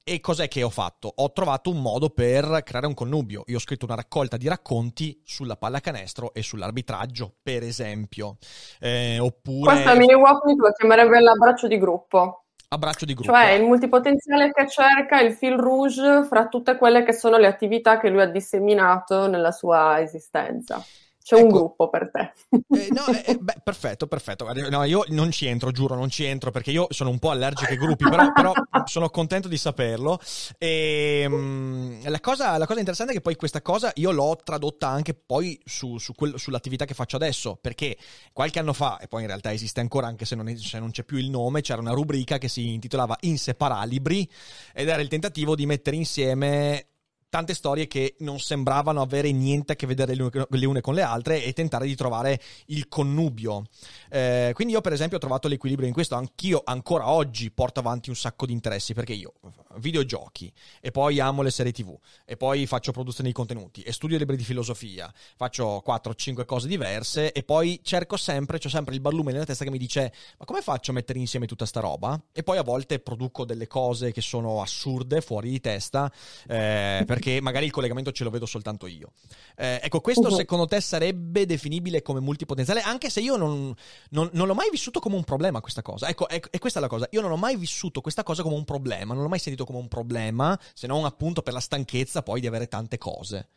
e 0.07 0.21
cos'è 0.21 0.47
che 0.47 0.63
ho 0.63 0.69
fatto? 0.69 1.11
Ho 1.13 1.33
trovato 1.33 1.69
un 1.69 1.81
modo 1.81 2.09
per 2.09 2.61
creare 2.63 2.87
un 2.87 2.93
connubio. 2.93 3.43
Io 3.47 3.57
ho 3.57 3.59
scritto 3.59 3.83
una 3.83 3.95
raccolta 3.95 4.37
di 4.37 4.47
racconti 4.47 5.21
sulla 5.25 5.57
pallacanestro 5.57 6.33
e 6.33 6.41
sull'arbitraggio, 6.41 7.35
per 7.43 7.63
esempio. 7.63 8.37
Eh, 8.79 9.19
oppure... 9.19 9.73
Questo 9.73 9.89
è 9.89 9.97
mini 9.97 10.13
Wapnick 10.13 10.61
lo 10.61 10.71
chiamerebbe 10.71 11.19
l'abbraccio 11.19 11.67
di 11.67 11.77
gruppo. 11.77 12.45
Abbraccio 12.69 13.03
di 13.03 13.15
gruppo. 13.15 13.33
Cioè 13.33 13.49
il 13.51 13.63
multipotenziale 13.63 14.53
che 14.53 14.69
cerca 14.69 15.19
il 15.19 15.33
fil 15.33 15.57
rouge 15.57 16.23
fra 16.23 16.47
tutte 16.47 16.77
quelle 16.77 17.03
che 17.03 17.11
sono 17.11 17.35
le 17.35 17.47
attività 17.47 17.99
che 17.99 18.09
lui 18.09 18.21
ha 18.21 18.27
disseminato 18.27 19.27
nella 19.27 19.51
sua 19.51 19.99
esistenza. 19.99 20.81
C'è 21.27 21.35
ecco, 21.35 21.45
un 21.45 21.51
gruppo 21.51 21.89
per 21.89 22.09
te. 22.09 22.31
Eh, 22.69 22.87
no, 22.91 23.05
eh, 23.07 23.31
eh, 23.33 23.37
beh, 23.37 23.57
perfetto, 23.61 24.07
perfetto. 24.07 24.49
No, 24.69 24.85
io 24.85 25.03
non 25.09 25.29
ci 25.29 25.45
entro, 25.45 25.71
giuro, 25.71 25.93
non 25.93 26.09
ci 26.09 26.23
entro 26.23 26.51
perché 26.51 26.71
io 26.71 26.87
sono 26.91 27.09
un 27.09 27.19
po' 27.19 27.31
allergico 27.31 27.69
ai 27.69 27.75
gruppi, 27.75 28.05
però, 28.09 28.31
però 28.31 28.53
sono 28.85 29.09
contento 29.09 29.49
di 29.49 29.57
saperlo. 29.57 30.21
E, 30.57 31.25
um, 31.27 31.99
la, 32.09 32.21
cosa, 32.21 32.57
la, 32.57 32.65
cosa, 32.65 32.79
interessante 32.79 33.11
è 33.11 33.15
che 33.17 33.21
poi 33.21 33.35
questa 33.35 33.61
cosa 33.61 33.91
io 33.95 34.11
l'ho 34.11 34.37
tradotta 34.41 34.87
anche 34.87 35.15
poi 35.15 35.59
su, 35.65 35.97
su 35.97 36.13
quel, 36.13 36.39
sull'attività 36.39 36.85
che 36.85 36.93
faccio 36.93 37.17
adesso, 37.17 37.57
perché 37.59 37.97
qualche 38.31 38.59
anno 38.59 38.71
fa, 38.71 38.97
e 38.97 39.09
poi 39.09 39.23
in 39.23 39.27
realtà 39.27 39.51
esiste 39.51 39.81
ancora 39.81 40.07
anche 40.07 40.23
se 40.23 40.35
non, 40.35 40.55
se 40.55 40.79
non 40.79 40.91
c'è 40.91 41.03
più 41.03 41.17
il 41.17 41.29
nome, 41.29 41.59
c'era 41.59 41.81
una 41.81 41.91
rubrica 41.91 42.37
che 42.37 42.47
si 42.47 42.71
intitolava 42.71 43.17
Inseparalibri 43.19 44.31
ed 44.73 44.87
era 44.87 45.01
il 45.01 45.09
tentativo 45.09 45.55
di 45.55 45.65
mettere 45.65 45.97
insieme 45.97 46.87
tante 47.29 47.53
storie 47.53 47.87
che 47.87 48.15
non 48.19 48.39
sembravano 48.39 49.01
avere 49.01 49.31
niente 49.31 49.73
a 49.73 49.75
che 49.75 49.85
vedere 49.85 50.15
le 50.15 50.65
une 50.65 50.81
con 50.81 50.93
le 50.93 51.01
altre 51.01 51.43
e 51.43 51.53
tentare 51.53 51.85
di 51.85 51.95
trovare 51.95 52.39
il 52.67 52.87
connubio. 52.87 53.63
Eh, 54.09 54.51
quindi 54.53 54.73
io 54.73 54.81
per 54.81 54.93
esempio 54.93 55.17
ho 55.17 55.19
trovato 55.19 55.47
l'equilibrio 55.47 55.87
in 55.87 55.93
questo, 55.93 56.15
anch'io 56.15 56.61
ancora 56.63 57.09
oggi 57.09 57.51
porto 57.51 57.79
avanti 57.79 58.09
un 58.09 58.15
sacco 58.15 58.45
di 58.45 58.53
interessi 58.53 58.93
perché 58.93 59.13
io 59.13 59.33
videogiochi 59.77 60.51
e 60.81 60.91
poi 60.91 61.19
amo 61.19 61.41
le 61.41 61.51
serie 61.51 61.71
tv 61.71 61.97
e 62.25 62.37
poi 62.37 62.65
faccio 62.65 62.91
produzione 62.91 63.29
di 63.29 63.35
contenuti 63.35 63.81
e 63.81 63.91
studio 63.91 64.17
libri 64.17 64.37
di 64.37 64.43
filosofia, 64.43 65.11
faccio 65.35 65.83
4-5 65.85 66.45
cose 66.45 66.67
diverse 66.67 67.31
e 67.31 67.43
poi 67.43 67.79
cerco 67.83 68.17
sempre, 68.17 68.59
ho 68.63 68.69
sempre 68.69 68.95
il 68.95 69.01
barlume 69.01 69.31
nella 69.31 69.45
testa 69.45 69.63
che 69.63 69.71
mi 69.71 69.77
dice 69.77 70.13
ma 70.37 70.45
come 70.45 70.61
faccio 70.61 70.91
a 70.91 70.93
mettere 70.93 71.19
insieme 71.19 71.45
tutta 71.45 71.65
sta 71.65 71.79
roba? 71.79 72.19
E 72.31 72.43
poi 72.43 72.57
a 72.57 72.63
volte 72.63 72.99
produco 72.99 73.45
delle 73.45 73.67
cose 73.67 74.11
che 74.11 74.21
sono 74.21 74.61
assurde, 74.61 75.21
fuori 75.21 75.49
di 75.49 75.59
testa, 75.59 76.11
eh, 76.47 77.03
perché 77.17 77.41
magari 77.41 77.65
il 77.65 77.71
collegamento 77.71 78.11
ce 78.11 78.23
lo 78.23 78.29
vedo 78.29 78.45
soltanto 78.45 78.85
io. 78.85 79.11
Eh, 79.55 79.79
ecco, 79.81 80.01
questo 80.01 80.27
uh-huh. 80.27 80.35
secondo 80.35 80.65
te 80.67 80.79
sarebbe 80.79 81.45
definibile 81.45 82.01
come 82.01 82.19
multipotenziale, 82.19 82.81
anche 82.81 83.09
se 83.09 83.19
io 83.21 83.35
non, 83.35 83.73
non, 84.11 84.29
non, 84.33 84.47
l'ho 84.47 84.53
mai 84.53 84.69
vissuto 84.69 84.99
come 84.99 85.15
un 85.15 85.23
problema 85.23 85.59
questa 85.59 85.81
cosa. 85.81 86.07
Ecco, 86.07 86.27
è, 86.27 86.39
è 86.49 86.59
questa 86.59 86.79
la 86.79 86.87
cosa, 86.87 87.07
io 87.11 87.21
non 87.21 87.31
ho 87.31 87.37
mai 87.37 87.55
vissuto 87.55 88.01
questa 88.01 88.23
cosa 88.23 88.43
come 88.43 88.55
un 88.55 88.65
problema, 88.65 89.13
non 89.13 89.23
l'ho 89.23 89.29
mai 89.29 89.39
sentito 89.39 89.65
come 89.65 89.79
un 89.79 89.87
problema, 89.87 90.57
se 90.73 90.87
non 90.87 91.05
appunto 91.05 91.41
per 91.41 91.53
la 91.53 91.59
stanchezza 91.59 92.21
poi 92.21 92.39
di 92.39 92.47
avere 92.47 92.67
tante 92.67 92.97
cose. 92.97 93.47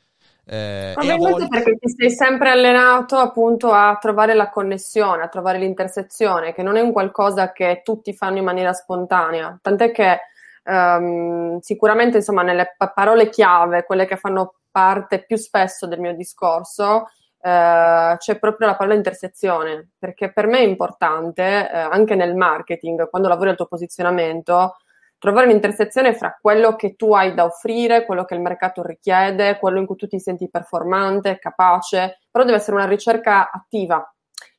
Eh, 0.47 0.93
Probabilmente 0.95 1.31
volte... 1.31 1.49
perché 1.49 1.77
ti 1.79 1.91
sei 1.97 2.11
sempre 2.11 2.51
allenato 2.51 3.17
appunto 3.19 3.73
a 3.73 3.97
trovare 4.01 4.35
la 4.35 4.49
connessione, 4.49 5.23
a 5.23 5.29
trovare 5.29 5.59
l'intersezione, 5.59 6.55
che 6.55 6.63
non 6.63 6.77
è 6.77 6.81
un 6.81 6.93
qualcosa 6.93 7.53
che 7.53 7.83
tutti 7.85 8.15
fanno 8.15 8.39
in 8.39 8.45
maniera 8.45 8.73
spontanea. 8.73 9.59
Tant'è 9.61 9.93
che 9.93 10.21
um, 10.65 11.59
sicuramente 11.61 12.19
insomma 12.19 12.43
nelle 12.43 12.75
parole 12.95 13.29
chiave, 13.29 13.85
quelle 13.85 14.07
che 14.07 14.17
fanno 14.17 14.55
parte 14.71 15.25
più 15.25 15.37
spesso 15.37 15.87
del 15.87 16.01
mio 16.01 16.15
discorso, 16.15 17.07
Uh, 17.43 18.19
c'è 18.19 18.39
proprio 18.39 18.67
la 18.67 18.77
parola 18.77 18.95
intersezione, 18.95 19.93
perché 19.99 20.31
per 20.31 20.47
me 20.47 20.59
è 20.59 20.67
importante, 20.67 21.71
uh, 21.73 21.89
anche 21.91 22.15
nel 22.15 22.35
marketing, 22.35 23.09
quando 23.09 23.29
lavori 23.29 23.49
al 23.49 23.57
tuo 23.57 23.65
posizionamento, 23.65 24.77
trovare 25.17 25.47
un'intersezione 25.47 26.15
fra 26.15 26.37
quello 26.39 26.77
che 26.77 26.97
tu 26.97 27.15
hai 27.15 27.33
da 27.33 27.45
offrire, 27.47 28.05
quello 28.05 28.27
che 28.27 28.35
il 28.35 28.43
mercato 28.43 28.83
richiede, 28.83 29.59
quello 29.59 29.79
in 29.79 29.87
cui 29.87 29.97
tu 29.97 30.07
ti 30.07 30.19
senti 30.19 30.51
performante, 30.51 31.39
capace, 31.39 32.19
però 32.31 32.45
deve 32.45 32.59
essere 32.59 32.77
una 32.77 32.87
ricerca 32.87 33.51
attiva. 33.51 34.07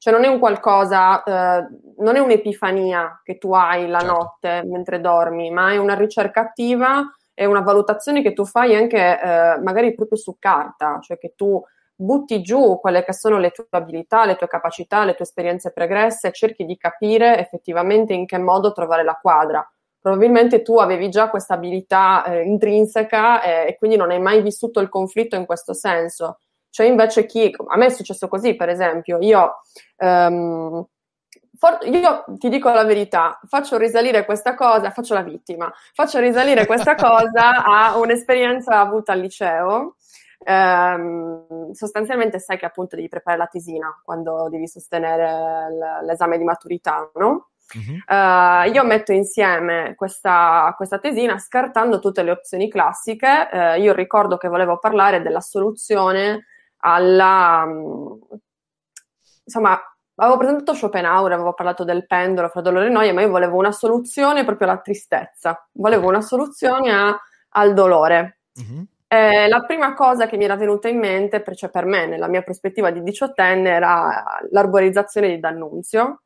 Cioè 0.02 0.12
non 0.12 0.24
è 0.24 0.28
un 0.28 0.40
qualcosa, 0.40 1.22
eh, 1.22 1.68
non 1.98 2.16
è 2.16 2.20
un'epifania 2.20 3.22
che 3.24 3.38
tu 3.38 3.54
hai 3.54 3.88
la 3.88 4.00
certo. 4.00 4.16
notte 4.16 4.64
mentre 4.66 5.00
dormi, 5.00 5.52
ma 5.52 5.74
è 5.74 5.78
una 5.78 5.94
ricerca 5.94 6.42
attiva 6.42 7.04
e 7.36 7.46
una 7.46 7.62
valutazione 7.62 8.24
che 8.24 8.34
tu 8.34 8.44
fai 8.44 8.76
anche 8.76 8.98
eh, 8.98 9.60
magari 9.60 9.94
proprio 9.94 10.18
su 10.18 10.38
carta, 10.40 10.98
cioè 11.02 11.20
che 11.20 11.34
tu 11.36 11.64
butti 11.94 12.42
giù 12.42 12.80
quelle 12.80 13.04
che 13.04 13.14
sono 13.14 13.38
le 13.38 13.52
tue 13.52 13.68
abilità, 13.70 14.26
le 14.26 14.38
tue 14.38 14.48
capacità, 14.48 15.06
le 15.06 15.14
tue 15.14 15.26
esperienze 15.26 15.72
pregresse 15.72 16.30
e 16.30 16.32
cerchi 16.32 16.66
di 16.66 16.78
capire 16.78 17.38
effettivamente 17.38 18.14
in 18.14 18.26
che 18.26 18.40
modo 18.40 18.72
trovare 18.72 19.04
la 19.04 19.20
quadra 19.22 19.64
probabilmente 20.02 20.64
tu 20.64 20.80
avevi 20.80 21.10
già 21.10 21.30
questa 21.30 21.54
abilità 21.54 22.24
eh, 22.24 22.42
intrinseca 22.42 23.44
eh, 23.44 23.68
e 23.68 23.78
quindi 23.78 23.98
non 23.98 24.10
hai 24.10 24.20
mai 24.20 24.42
vissuto 24.42 24.80
il 24.80 24.90
conflitto 24.90 25.36
in 25.36 25.46
questo 25.46 25.76
senso. 25.76 26.40
Cioè 26.72 26.86
invece 26.86 27.26
chi, 27.26 27.54
a 27.68 27.78
me 27.78 27.88
è 27.88 27.90
successo 27.90 28.30
così 28.30 28.56
per 28.56 28.70
esempio, 28.70 29.18
io, 29.20 29.60
um, 29.98 30.84
for, 31.58 31.80
io 31.84 32.24
ti 32.38 32.48
dico 32.48 32.72
la 32.72 32.86
verità, 32.86 33.40
faccio 33.46 33.78
risalire 33.78 34.24
questa 34.24 34.56
cosa, 34.56 34.90
faccio 34.90 35.14
la 35.14 35.22
vittima, 35.22 35.72
faccio 35.94 36.20
risalire 36.20 36.66
questa 36.66 36.96
cosa 36.96 37.64
a 37.64 37.98
un'esperienza 37.98 38.80
avuta 38.80 39.12
al 39.12 39.20
liceo. 39.20 39.98
Um, 40.44 41.72
sostanzialmente 41.74 42.40
sai 42.40 42.58
che 42.58 42.66
appunto 42.66 42.96
devi 42.96 43.10
preparare 43.10 43.44
la 43.44 43.48
tesina 43.48 44.02
quando 44.04 44.48
devi 44.50 44.68
sostenere 44.68 45.68
l'esame 46.04 46.38
di 46.38 46.44
maturità, 46.46 47.12
no? 47.16 47.50
Uh-huh. 47.74 48.16
Uh, 48.16 48.70
io 48.74 48.84
metto 48.84 49.12
insieme 49.12 49.94
questa, 49.96 50.74
questa, 50.76 51.00
tesina 51.00 51.38
scartando 51.38 52.00
tutte 52.00 52.24
le 52.24 52.32
opzioni 52.32 52.70
classiche. 52.70 53.50
Uh, 53.52 53.80
io 53.80 53.94
ricordo 53.94 54.38
che 54.38 54.48
volevo 54.48 54.80
parlare 54.80 55.22
della 55.22 55.42
soluzione 55.42 56.46
alla. 56.82 57.64
Um, 57.66 58.20
insomma, 59.44 59.80
avevo 60.16 60.38
presentato 60.38 60.74
Schopenhauer, 60.74 61.32
avevo 61.32 61.54
parlato 61.54 61.84
del 61.84 62.06
pendolo 62.06 62.50
fra 62.50 62.62
dolore 62.62 62.88
e 62.88 62.90
noia, 62.90 63.14
ma 63.14 63.22
io 63.22 63.30
volevo 63.30 63.58
una 63.58 63.72
soluzione 63.72 64.44
proprio 64.44 64.70
alla 64.70 64.80
tristezza. 64.80 65.68
Volevo 65.74 66.08
una 66.08 66.22
soluzione 66.22 66.92
a, 66.92 67.20
al 67.50 67.74
dolore. 67.74 68.40
Uh-huh. 68.56 68.86
Eh, 69.08 69.48
la 69.50 69.62
prima 69.66 69.94
cosa 69.94 70.28
che 70.28 70.38
mi 70.38 70.46
era 70.46 70.56
venuta 70.56 70.88
in 70.88 71.00
mente, 71.00 71.44
cioè 71.56 71.70
per 71.70 71.86
me, 71.86 72.06
nella 72.06 72.28
mia 72.28 72.44
prospettiva 72.44 72.92
di 72.92 73.04
diciottenne, 73.04 73.70
era 73.70 74.40
l'arborizzazione 74.52 75.28
di 75.30 75.40
D'Annunzio 75.40 76.22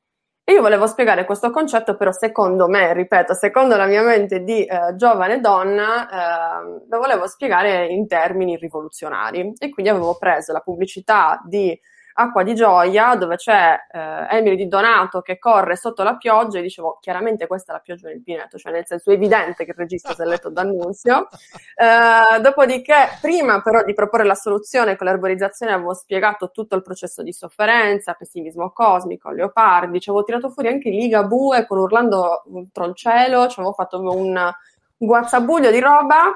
e 0.47 0.53
io 0.53 0.61
volevo 0.61 0.85
spiegare 0.85 1.25
questo 1.25 1.49
concetto, 1.49 1.97
però 1.97 2.11
secondo 2.11 2.67
me, 2.67 2.93
ripeto, 2.93 3.33
secondo 3.33 3.75
la 3.77 3.87
mia 3.87 4.03
mente 4.03 4.43
di 4.43 4.63
eh, 4.63 4.95
giovane 4.95 5.41
donna, 5.41 6.07
eh, 6.07 6.85
lo 6.87 6.99
volevo 6.99 7.25
spiegare 7.25 7.87
in 7.87 8.05
termini 8.05 8.55
rivoluzionari. 8.55 9.53
E 9.57 9.69
quindi 9.71 9.91
avevo 9.91 10.15
preso 10.19 10.53
la 10.53 10.59
pubblicità 10.59 11.41
di 11.43 11.75
Acqua 12.17 12.43
di 12.43 12.55
Gioia, 12.55 13.15
dove 13.15 13.35
c'è 13.35 13.77
eh, 13.91 14.37
Emily 14.37 14.55
Di 14.55 14.69
Donato 14.69 15.21
che 15.21 15.37
corre 15.37 15.75
sotto 15.75 16.01
la 16.01 16.15
pioggia 16.15 16.59
e 16.59 16.61
dicevo, 16.61 16.97
chiaramente 17.01 17.45
questa 17.45 17.73
è 17.73 17.75
la 17.75 17.81
pioggia 17.81 18.07
del 18.07 18.23
Pineto, 18.23 18.57
cioè 18.57 18.71
nel 18.71 18.85
senso 18.85 19.11
è 19.11 19.13
evidente 19.13 19.65
che 19.65 19.71
il 19.71 19.77
regista 19.77 20.13
si 20.13 20.21
è 20.21 20.25
letto 20.25 20.49
d'annunzio. 20.49 21.27
Eh, 21.77 22.39
dopodiché, 22.39 23.17
prima 23.19 23.61
però 23.61 23.83
di 23.83 23.93
proporre 23.93 24.23
la 24.23 24.33
soluzione 24.35 24.95
con 24.95 25.07
l'arborizzazione 25.07 25.73
avevo 25.73 25.93
spiegato 25.93 26.49
tutto 26.51 26.75
il 26.77 26.81
processo 26.81 27.21
di 27.21 27.33
sofferenza, 27.33 28.13
pessimismo 28.13 28.71
cosmico, 28.71 29.29
leopardi, 29.31 29.99
ci 29.99 30.09
avevo 30.09 30.23
tirato 30.23 30.49
fuori 30.49 30.69
anche 30.69 30.89
Ligabue 30.89 31.65
con 31.65 31.79
Urlando 31.79 32.43
Troncello, 32.71 33.47
ci 33.47 33.59
avevo 33.59 33.73
fatto 33.73 33.99
un 33.99 34.53
guazzabuglio 34.95 35.69
di 35.69 35.79
roba. 35.79 36.33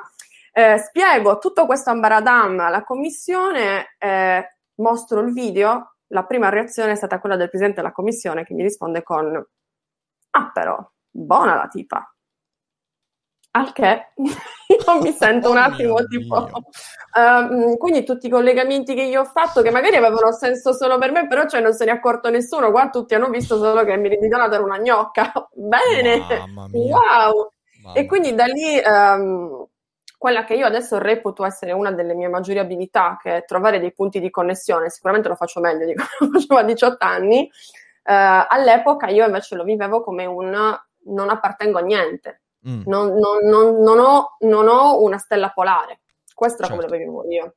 Eh, 0.52 0.78
spiego 0.78 1.38
tutto 1.38 1.66
questo 1.66 1.90
ambaradam 1.90 2.60
alla 2.60 2.84
commissione, 2.84 3.96
eh, 3.98 4.58
mostro 4.80 5.22
il 5.22 5.32
video, 5.34 5.96
la 6.08 6.26
prima 6.26 6.50
reazione 6.50 6.92
è 6.92 6.96
stata 6.96 7.20
quella 7.20 7.36
del 7.36 7.50
presidente 7.50 7.82
della 7.82 7.94
commissione 7.94 8.44
che 8.44 8.54
mi 8.54 8.64
risponde 8.64 9.04
con 9.04 9.48
Ah 10.32 10.52
però, 10.52 10.78
buona 11.10 11.56
la 11.56 11.68
tipa. 11.68 12.14
Al 13.52 13.74
che 13.74 14.14
io 14.16 15.02
mi 15.02 15.12
sento 15.12 15.50
un 15.50 15.58
oh 15.58 15.62
attimo 15.62 15.94
oh 15.94 16.06
tipo... 16.06 16.50
Um, 17.16 17.78
quindi 17.78 18.04
tutti 18.04 18.28
i 18.28 18.30
collegamenti 18.30 18.94
che 18.94 19.02
io 19.02 19.22
ho 19.22 19.26
fatto, 19.26 19.64
che 19.64 19.72
magari 19.72 19.96
avevano 19.96 20.32
senso 20.32 20.72
solo 20.74 21.00
per 21.00 21.12
me, 21.12 21.28
però 21.28 21.48
cioè 21.48 21.60
non 21.60 21.74
se 21.74 21.86
ne 21.86 21.92
è 21.92 21.96
accorto 21.96 22.30
nessuno. 22.30 22.70
Qua 22.70 22.90
tutti 22.90 23.16
hanno 23.16 23.30
visto 23.30 23.58
solo 23.58 23.84
che 23.84 23.98
mi 23.98 24.16
Donato 24.28 24.54
era 24.54 24.64
una 24.64 24.78
gnocca. 24.78 25.32
Bene! 25.54 26.24
Wow! 26.72 27.52
Mamma. 27.82 27.98
E 27.98 28.06
quindi 28.06 28.36
da 28.36 28.46
lì... 28.46 28.80
Um, 28.86 29.59
quella 30.20 30.44
che 30.44 30.54
io 30.54 30.66
adesso 30.66 30.98
reputo 30.98 31.46
essere 31.46 31.72
una 31.72 31.94
delle 31.94 32.14
mie 32.14 32.28
maggiori 32.28 32.60
abilità, 32.60 33.18
che 33.20 33.38
è 33.38 33.46
trovare 33.46 33.80
dei 33.80 33.94
punti 33.94 34.20
di 34.20 34.30
connessione, 34.30 34.90
sicuramente 34.90 35.30
lo 35.30 35.36
faccio 35.36 35.62
meglio 35.62 35.86
di 35.86 35.96
quando 36.18 36.38
facevo 36.38 36.60
a 36.60 36.64
18 36.64 37.06
anni, 37.06 37.50
eh, 38.04 38.46
all'epoca 38.50 39.08
io 39.08 39.26
invece 39.26 39.56
lo 39.56 39.64
vivevo 39.64 40.04
come 40.04 40.26
un 40.26 40.78
non 41.06 41.30
appartengo 41.30 41.78
a 41.78 41.82
niente, 41.82 42.42
mm. 42.68 42.82
non, 42.86 43.14
non, 43.14 43.46
non, 43.46 43.82
non, 43.82 44.00
ho, 44.00 44.36
non 44.40 44.68
ho 44.68 45.02
una 45.02 45.18
stella 45.18 45.52
polare, 45.52 46.02
questo 46.36 46.64
era 46.64 46.68
certo. 46.68 46.86
come 46.86 47.00
lo 47.00 47.06
vivevo 47.06 47.32
io. 47.32 47.54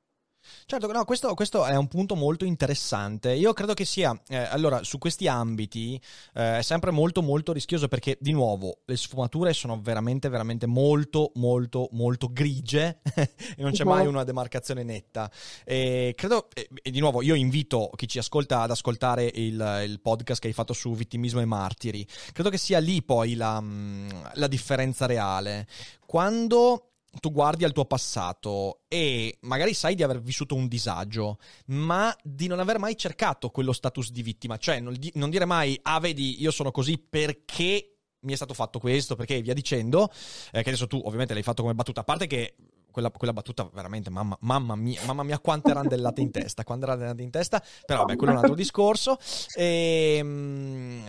Certo, 0.67 0.91
no, 0.91 1.05
questo, 1.05 1.35
questo, 1.35 1.65
è 1.65 1.77
un 1.77 1.89
punto 1.89 2.15
molto 2.15 2.45
interessante. 2.45 3.33
Io 3.33 3.53
credo 3.53 3.75
che 3.75 3.85
sia, 3.85 4.19
eh, 4.29 4.37
allora, 4.37 4.83
su 4.83 4.99
questi 4.99 5.29
ambiti 5.29 6.01
eh, 6.35 6.59
è 6.59 6.63
sempre 6.63 6.91
molto 6.91 7.23
molto 7.23 7.53
rischioso 7.53 7.89
perché, 7.89 8.17
di 8.21 8.33
nuovo, 8.33 8.79
le 8.85 8.97
sfumature 8.97 9.53
sono 9.53 9.81
veramente, 9.81 10.29
veramente 10.29 10.67
molto, 10.67 11.33
molto, 11.35 11.89
molto 11.93 12.29
grigie 12.33 13.01
e 13.15 13.31
non 13.59 13.73
c'è 13.73 13.85
mai 13.85 14.07
una 14.07 14.25
demarcazione 14.25 14.83
netta. 14.83 15.31
E 15.65 16.15
credo, 16.17 16.49
e, 16.55 16.69
e, 16.83 16.91
di 16.91 17.01
nuovo, 17.01 17.23
io 17.23 17.35
invito 17.35 17.91
chi 17.95 18.09
ci 18.09 18.19
ascolta 18.19 18.63
ad 18.63 18.71
ascoltare 18.71 19.31
il, 19.35 19.83
il, 19.85 20.01
podcast 20.01 20.41
che 20.41 20.49
hai 20.49 20.53
fatto 20.53 20.73
su 20.73 20.93
vittimismo 20.95 21.41
e 21.41 21.45
martiri. 21.45 22.07
Credo 22.33 22.51
che 22.51 22.59
sia 22.59 22.79
lì 22.79 23.03
poi 23.03 23.35
la, 23.35 23.61
mm, 23.61 24.09
la 24.35 24.47
differenza 24.47 25.07
reale. 25.07 25.67
Quando 26.05 26.92
tu 27.21 27.31
guardi 27.31 27.65
al 27.65 27.73
tuo 27.73 27.85
passato 27.85 28.81
e 28.89 29.37
magari 29.43 29.75
sai 29.75 29.95
di 29.95 30.03
aver 30.03 30.21
vissuto 30.21 30.55
un 30.55 30.67
disagio, 30.67 31.39
ma 31.67 32.15
di 32.23 32.47
non 32.47 32.59
aver 32.59 32.79
mai 32.79 32.97
cercato 32.97 33.51
quello 33.51 33.73
status 33.73 34.11
di 34.11 34.23
vittima, 34.23 34.57
cioè 34.57 34.81
non, 34.81 34.95
di, 34.95 35.11
non 35.15 35.31
dire 35.31 35.45
mai, 35.45 35.79
ah 35.83 36.01
vedi, 36.01 36.41
io 36.41 36.51
sono 36.51 36.71
così 36.71 36.99
perché 36.99 37.99
mi 38.21 38.33
è 38.33 38.37
stato 38.37 38.55
fatto 38.55 38.79
questo, 38.79 39.15
perché 39.15 39.41
via 39.43 39.55
dicendo, 39.55 40.09
eh, 40.53 40.63
che 40.63 40.69
adesso 40.69 40.87
tu 40.87 41.01
ovviamente 41.05 41.35
l'hai 41.35 41.43
fatto 41.43 41.63
come 41.63 41.75
battuta, 41.75 42.01
a 42.01 42.05
parte 42.05 42.27
che 42.27 42.55
quella, 42.91 43.11
quella 43.11 43.33
battuta 43.33 43.69
veramente, 43.73 44.11
mamma, 44.11 44.37
mamma, 44.41 44.77
mia, 44.77 45.01
mamma 45.05 45.23
mia, 45.23 45.39
quante 45.39 45.73
randellate 45.73 46.21
in 46.21 46.31
testa, 46.31 46.63
quante 46.63 46.87
randellate 46.87 47.23
in 47.23 47.31
testa, 47.31 47.63
però 47.85 48.01
vabbè, 48.01 48.17
quello 48.17 48.33
è 48.33 48.37
un 48.37 48.41
altro 48.43 48.57
discorso. 48.57 49.19
E, 49.55 50.17
ehm, 50.19 50.29
mh, 50.29 51.05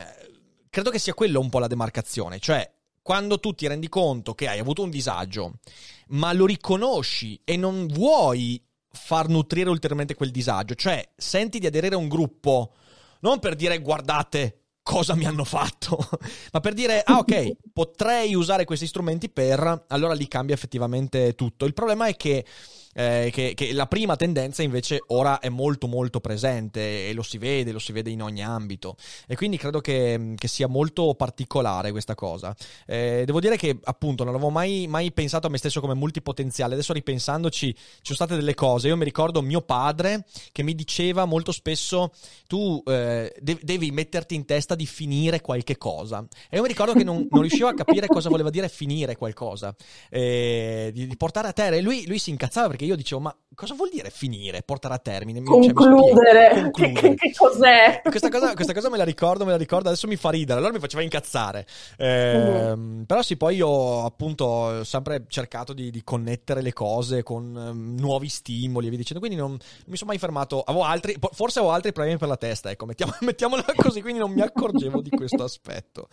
credo 0.70 0.90
che 0.90 1.00
sia 1.00 1.14
quello 1.14 1.40
un 1.40 1.50
po' 1.50 1.60
la 1.60 1.68
demarcazione, 1.68 2.40
cioè 2.40 2.70
quando 3.04 3.40
tu 3.40 3.54
ti 3.54 3.68
rendi 3.68 3.90
conto 3.90 4.34
che 4.34 4.48
hai 4.48 4.58
avuto 4.58 4.82
un 4.82 4.90
disagio, 4.90 5.60
ma 6.08 6.34
lo 6.34 6.48
riconosci 6.48 7.40
e 7.44 7.58
non 7.58 7.86
vuoi 7.86 8.60
far 8.90 9.28
nutrire 9.28 9.70
ulteriormente 9.70 10.16
quel 10.16 10.32
disagio, 10.32 10.74
cioè 10.74 11.08
senti 11.16 11.60
di 11.60 11.68
aderire 11.68 11.96
a 11.96 12.00
un 12.00 12.08
gruppo 12.08 12.74
non 13.20 13.40
per 13.40 13.56
dire 13.56 13.80
guardate 13.80 14.64
cosa 14.84 15.16
mi 15.16 15.26
hanno 15.26 15.44
fatto, 15.46 15.98
ma 16.52 16.60
per 16.60 16.74
dire, 16.74 17.02
ah 17.04 17.18
ok, 17.20 17.72
potrei 17.72 18.36
usare 18.36 18.66
questi 18.66 18.88
strumenti 18.88 19.30
per, 19.30 19.86
allora 19.88 20.14
lì 20.14 20.28
cambia 20.28 20.56
effettivamente 20.56 21.34
tutto. 21.36 21.66
Il 21.66 21.74
problema 21.74 22.08
è 22.08 22.16
che 22.16 22.46
eh, 22.94 23.30
che, 23.32 23.54
che, 23.56 23.74
la 23.74 23.88
prima 23.88 24.16
tendenza 24.16 24.64
invece 24.64 25.04
ora 25.08 25.40
è 25.40 25.50
molto 25.50 25.88
molto 25.88 26.20
presente 26.20 27.10
e 27.10 27.14
lo 27.14 27.24
si 27.24 27.38
vede, 27.38 27.72
lo 27.72 27.80
si 27.80 27.92
vede 27.92 28.10
in 28.10 28.22
ogni 28.22 28.44
ambito. 28.44 28.96
E 29.28 29.36
quindi 29.36 29.58
credo 29.58 29.82
che, 29.82 30.34
che 30.38 30.48
sia 30.48 30.68
molto 30.68 31.16
particolare 31.16 31.92
questa 31.92 32.16
cosa. 32.16 32.56
Eh, 32.86 33.24
devo 33.26 33.40
dire 33.40 33.58
che 33.58 33.78
appunto 33.84 34.24
non 34.24 34.34
avevo 34.34 34.50
mai, 34.50 34.88
mai, 34.88 35.12
pensato 35.12 35.48
a 35.48 35.50
me 35.50 35.58
stesso 35.58 35.82
come 35.82 35.94
multipotenziale, 35.94 36.74
adesso 36.74 36.94
ripensandoci 36.94 37.74
ci 37.74 38.00
sono 38.02 38.16
state 38.16 38.36
delle 38.36 38.54
cose, 38.54 38.88
io 38.88 38.98
mi 38.98 39.04
ricordo 39.04 39.42
mio 39.42 39.62
padre 39.62 40.26
che 40.52 40.64
mi 40.64 40.76
diceva 40.76 41.26
molto 41.26 41.52
spesso 41.52 42.12
tu 42.48 42.82
eh, 42.86 43.34
de- 43.40 43.60
devi 43.62 43.92
metterti 43.92 44.36
in 44.36 44.46
testa 44.46 44.76
di 44.76 44.86
finire 44.86 45.42
qualche 45.42 45.78
cosa. 45.78 46.26
E 46.50 46.58
io 46.58 46.62
mi 46.62 46.68
ricordo 46.68 46.94
che 46.94 47.04
non, 47.04 47.28
non 47.30 47.42
riuscivo 47.42 47.68
a 47.68 47.74
capire 47.74 48.08
cosa 48.08 48.30
voleva 48.30 48.50
dire 48.50 48.70
finire 48.70 49.16
qualcosa, 49.16 49.76
eh, 50.10 50.92
di, 50.94 51.08
di, 51.08 51.18
portare 51.18 51.48
a 51.48 51.54
terra. 51.54 51.76
E 51.76 51.82
lui, 51.82 52.06
lui 52.08 52.20
si 52.20 52.30
incazzava 52.30 52.68
perché 52.68 52.83
perché 52.84 52.86
io 52.86 52.96
dicevo, 52.96 53.22
ma 53.22 53.36
cosa 53.56 53.74
vuol 53.74 53.90
dire 53.90 54.10
finire, 54.10 54.62
portare 54.62 54.94
a 54.94 54.98
termine? 54.98 55.42
Concludere, 55.42 56.52
cioè, 56.54 56.62
concludere. 56.62 57.00
Che, 57.00 57.16
che, 57.16 57.34
cos'è? 57.36 58.02
Questa 58.04 58.30
cosa, 58.30 58.54
questa 58.54 58.74
cosa, 58.74 58.90
me 58.90 58.98
la 58.98 59.04
ricordo, 59.04 59.46
me 59.46 59.52
la 59.52 59.58
ricordo, 59.58 59.88
adesso 59.88 60.08
mi 60.08 60.16
fa 60.16 60.30
ridere, 60.30 60.60
allora 60.60 60.74
mi 60.74 60.80
faceva 60.80 61.02
incazzare. 61.02 61.66
Eh, 61.98 62.72
uh-huh. 62.72 63.06
Però 63.06 63.22
sì, 63.22 63.38
poi 63.38 63.56
io 63.56 64.04
appunto 64.06 64.46
ho 64.46 64.84
sempre 64.84 65.26
cercato 65.28 65.74
di, 65.74 65.90
di 65.90 66.04
connettere 66.04 66.62
le 66.62 66.74
cose 66.74 67.24
con 67.24 67.56
um, 67.56 67.96
nuovi 67.98 68.30
stimoli 68.30 68.88
e 68.88 68.90
via 68.90 68.98
dicendo, 69.00 69.20
quindi 69.20 69.40
non, 69.40 69.52
non, 69.52 69.60
mi 69.88 69.98
sono 69.98 70.12
mai 70.12 70.20
fermato, 70.20 70.62
avevo 70.62 70.84
altri, 70.84 71.18
forse 71.32 71.60
avevo 71.60 71.74
altri 71.74 71.92
problemi 71.92 72.18
per 72.18 72.28
la 72.28 72.38
testa, 72.38 72.70
ecco, 72.70 72.86
mettiamo, 72.86 73.14
mettiamola 73.22 73.66
così, 73.76 74.02
quindi 74.02 74.20
non 74.20 74.32
mi 74.32 74.42
accorgevo 74.42 75.02
di 75.02 75.10
questo 75.10 75.44
aspetto. 75.44 76.08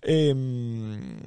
Ehm... 0.00 1.18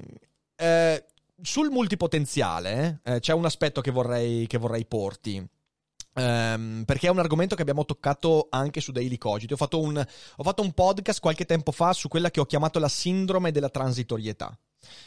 Eh, 0.56 1.04
sul 1.44 1.70
multipotenziale 1.70 3.02
eh, 3.04 3.20
c'è 3.20 3.34
un 3.34 3.46
aspetto 3.46 3.82
che 3.82 3.92
vorrei, 3.92 4.48
che 4.48 4.58
vorrei 4.58 4.86
porti. 4.86 5.46
Um, 6.16 6.84
perché 6.86 7.08
è 7.08 7.10
un 7.10 7.18
argomento 7.18 7.56
che 7.56 7.64
abbiamo 7.64 7.86
toccato 7.86 8.48
anche 8.52 8.82
su 8.82 8.92
Daily 8.92 9.18
Cogito. 9.18 9.56
Ho 9.56 9.58
fatto, 9.58 9.82
un, 9.82 9.98
ho 9.98 10.44
fatto 10.44 10.62
un 10.62 10.72
podcast 10.72 11.20
qualche 11.20 11.46
tempo 11.46 11.72
fa 11.72 11.92
su 11.92 12.08
quella 12.08 12.30
che 12.30 12.40
ho 12.40 12.46
chiamato 12.46 12.80
la 12.80 12.88
sindrome 12.88 13.52
della 13.52 13.70
transitorietà. 13.70 14.56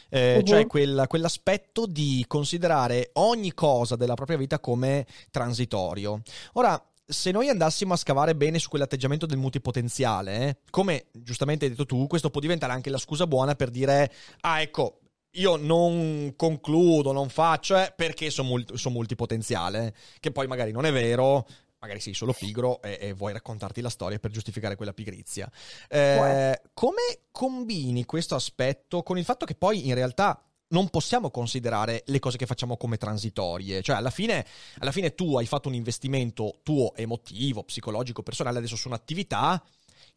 Eh, 0.09 0.35
uh-huh. 0.35 0.43
Cioè 0.43 0.67
quella, 0.67 1.07
quell'aspetto 1.07 1.85
di 1.85 2.25
considerare 2.27 3.11
ogni 3.13 3.53
cosa 3.53 3.95
della 3.95 4.15
propria 4.15 4.37
vita 4.37 4.59
come 4.59 5.07
transitorio. 5.31 6.21
Ora, 6.53 6.81
se 7.05 7.31
noi 7.31 7.47
andassimo 7.47 7.93
a 7.93 7.97
scavare 7.97 8.35
bene 8.35 8.59
su 8.59 8.67
quell'atteggiamento 8.67 9.25
del 9.25 9.37
multipotenziale, 9.37 10.47
eh, 10.47 10.57
come 10.69 11.05
giustamente 11.13 11.63
hai 11.65 11.71
detto 11.71 11.85
tu, 11.85 12.05
questo 12.05 12.29
può 12.29 12.41
diventare 12.41 12.73
anche 12.73 12.89
la 12.89 12.97
scusa 12.97 13.25
buona 13.25 13.55
per 13.55 13.69
dire, 13.69 14.11
ah 14.41 14.59
ecco, 14.59 14.99
io 15.37 15.55
non 15.55 16.33
concludo, 16.35 17.11
non 17.11 17.29
faccio, 17.29 17.77
eh, 17.77 17.93
perché 17.95 18.29
sono 18.29 18.49
multi, 18.49 18.77
son 18.77 18.93
multipotenziale, 18.93 19.93
che 20.19 20.31
poi 20.31 20.47
magari 20.47 20.71
non 20.71 20.85
è 20.85 20.91
vero, 20.91 21.47
magari 21.79 21.99
sei 21.99 22.13
solo 22.13 22.33
pigro 22.33 22.81
e, 22.81 22.97
e, 22.99 23.13
vuoi 23.13 23.33
raccontarti 23.33 23.81
la 23.81 23.89
storia 23.89 24.19
per 24.19 24.31
giustificare 24.31 24.75
quella 24.75 24.93
pigrizia. 24.93 25.49
Eh, 25.89 26.61
come 26.73 27.01
combini 27.31 28.05
questo 28.05 28.35
aspetto 28.35 29.03
con 29.03 29.17
il 29.17 29.25
fatto 29.25 29.45
che 29.45 29.55
poi 29.55 29.87
in 29.87 29.93
realtà 29.93 30.41
non 30.69 30.89
possiamo 30.89 31.29
considerare 31.29 32.03
le 32.07 32.19
cose 32.19 32.37
che 32.37 32.45
facciamo 32.45 32.77
come 32.77 32.97
transitorie. 32.97 33.81
Cioè, 33.81 33.95
alla 33.95 34.09
fine, 34.09 34.45
alla 34.79 34.91
fine 34.91 35.13
tu 35.13 35.37
hai 35.37 35.45
fatto 35.45 35.67
un 35.67 35.75
investimento 35.75 36.59
tuo 36.63 36.93
emotivo, 36.95 37.63
psicologico, 37.63 38.23
personale 38.23 38.57
adesso 38.57 38.75
su 38.75 38.87
un'attività 38.87 39.63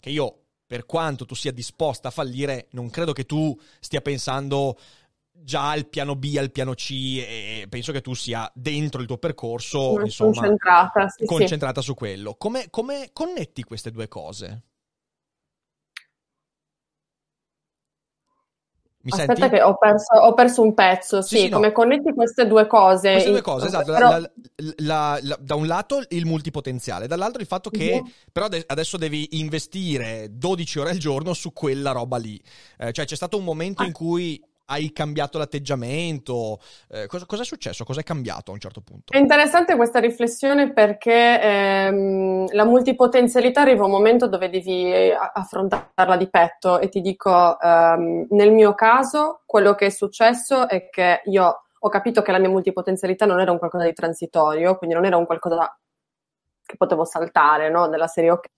che 0.00 0.10
io, 0.10 0.38
per 0.66 0.86
quanto 0.86 1.26
tu 1.26 1.34
sia 1.34 1.52
disposta 1.52 2.08
a 2.08 2.10
fallire, 2.10 2.68
non 2.70 2.90
credo 2.90 3.12
che 3.12 3.26
tu 3.26 3.56
stia 3.80 4.00
pensando 4.00 4.78
già 5.42 5.70
al 5.70 5.86
piano 5.86 6.16
B, 6.16 6.36
al 6.38 6.50
piano 6.50 6.74
C 6.74 6.90
e 7.26 7.66
penso 7.68 7.92
che 7.92 8.00
tu 8.00 8.14
sia 8.14 8.50
dentro 8.54 9.00
il 9.00 9.06
tuo 9.06 9.18
percorso, 9.18 9.92
Sono 9.92 10.04
insomma, 10.04 10.32
concentrata, 10.32 11.08
sì, 11.08 11.24
concentrata 11.24 11.80
sì. 11.80 11.86
su 11.86 11.94
quello. 11.94 12.34
Come, 12.36 12.66
come 12.70 13.10
connetti 13.12 13.62
queste 13.64 13.90
due 13.90 14.08
cose? 14.08 14.62
Mi 19.02 19.12
Aspetta 19.12 19.34
senti? 19.34 19.56
che 19.56 19.62
ho 19.62 19.78
perso, 19.78 20.14
ho 20.14 20.34
perso, 20.34 20.60
un 20.60 20.74
pezzo, 20.74 21.22
sì, 21.22 21.38
sì, 21.38 21.48
come 21.48 21.68
no. 21.68 21.72
connetti 21.72 22.12
queste 22.12 22.46
due 22.46 22.66
cose? 22.66 23.12
Queste 23.12 23.30
due 23.30 23.40
cose, 23.40 23.66
esatto, 23.68 23.92
però... 23.92 24.10
la, 24.10 24.30
la, 24.76 25.18
la, 25.22 25.38
da 25.40 25.54
un 25.54 25.66
lato 25.66 26.02
il 26.10 26.26
multipotenziale, 26.26 27.06
dall'altro 27.06 27.40
il 27.40 27.46
fatto 27.46 27.70
che 27.70 27.98
uh-huh. 28.02 28.10
però 28.30 28.46
adesso 28.66 28.98
devi 28.98 29.38
investire 29.38 30.28
12 30.30 30.78
ore 30.80 30.90
al 30.90 30.98
giorno 30.98 31.32
su 31.32 31.54
quella 31.54 31.92
roba 31.92 32.18
lì, 32.18 32.38
eh, 32.76 32.92
cioè 32.92 33.06
c'è 33.06 33.16
stato 33.16 33.38
un 33.38 33.44
momento 33.44 33.80
ah. 33.80 33.86
in 33.86 33.92
cui 33.92 34.38
hai 34.70 34.92
cambiato 34.92 35.36
l'atteggiamento? 35.38 36.60
Eh, 36.88 37.06
cosa, 37.06 37.26
è 37.42 37.44
successo? 37.44 37.84
Cosa 37.84 38.00
è 38.00 38.02
cambiato 38.04 38.50
a 38.50 38.54
un 38.54 38.60
certo 38.60 38.80
punto? 38.80 39.12
È 39.12 39.18
interessante 39.18 39.76
questa 39.76 39.98
riflessione 39.98 40.72
perché 40.72 41.40
ehm, 41.40 42.52
la 42.52 42.64
multipotenzialità 42.64 43.62
arriva 43.62 43.84
un 43.84 43.90
momento 43.90 44.28
dove 44.28 44.48
devi 44.48 44.92
eh, 44.92 45.12
affrontarla 45.12 46.16
di 46.16 46.30
petto 46.30 46.78
e 46.78 46.88
ti 46.88 47.00
dico, 47.00 47.60
ehm, 47.60 48.28
nel 48.30 48.52
mio 48.52 48.74
caso, 48.74 49.42
quello 49.44 49.74
che 49.74 49.86
è 49.86 49.90
successo 49.90 50.68
è 50.68 50.88
che 50.88 51.22
io 51.24 51.64
ho 51.82 51.88
capito 51.88 52.22
che 52.22 52.32
la 52.32 52.38
mia 52.38 52.48
multipotenzialità 52.48 53.26
non 53.26 53.40
era 53.40 53.50
un 53.50 53.58
qualcosa 53.58 53.84
di 53.84 53.92
transitorio, 53.92 54.76
quindi 54.76 54.94
non 54.94 55.04
era 55.04 55.16
un 55.16 55.26
qualcosa 55.26 55.76
che 56.64 56.76
potevo 56.76 57.04
saltare, 57.04 57.70
no? 57.70 57.88
Della 57.88 58.06
serie, 58.06 58.30
ok, 58.30 58.48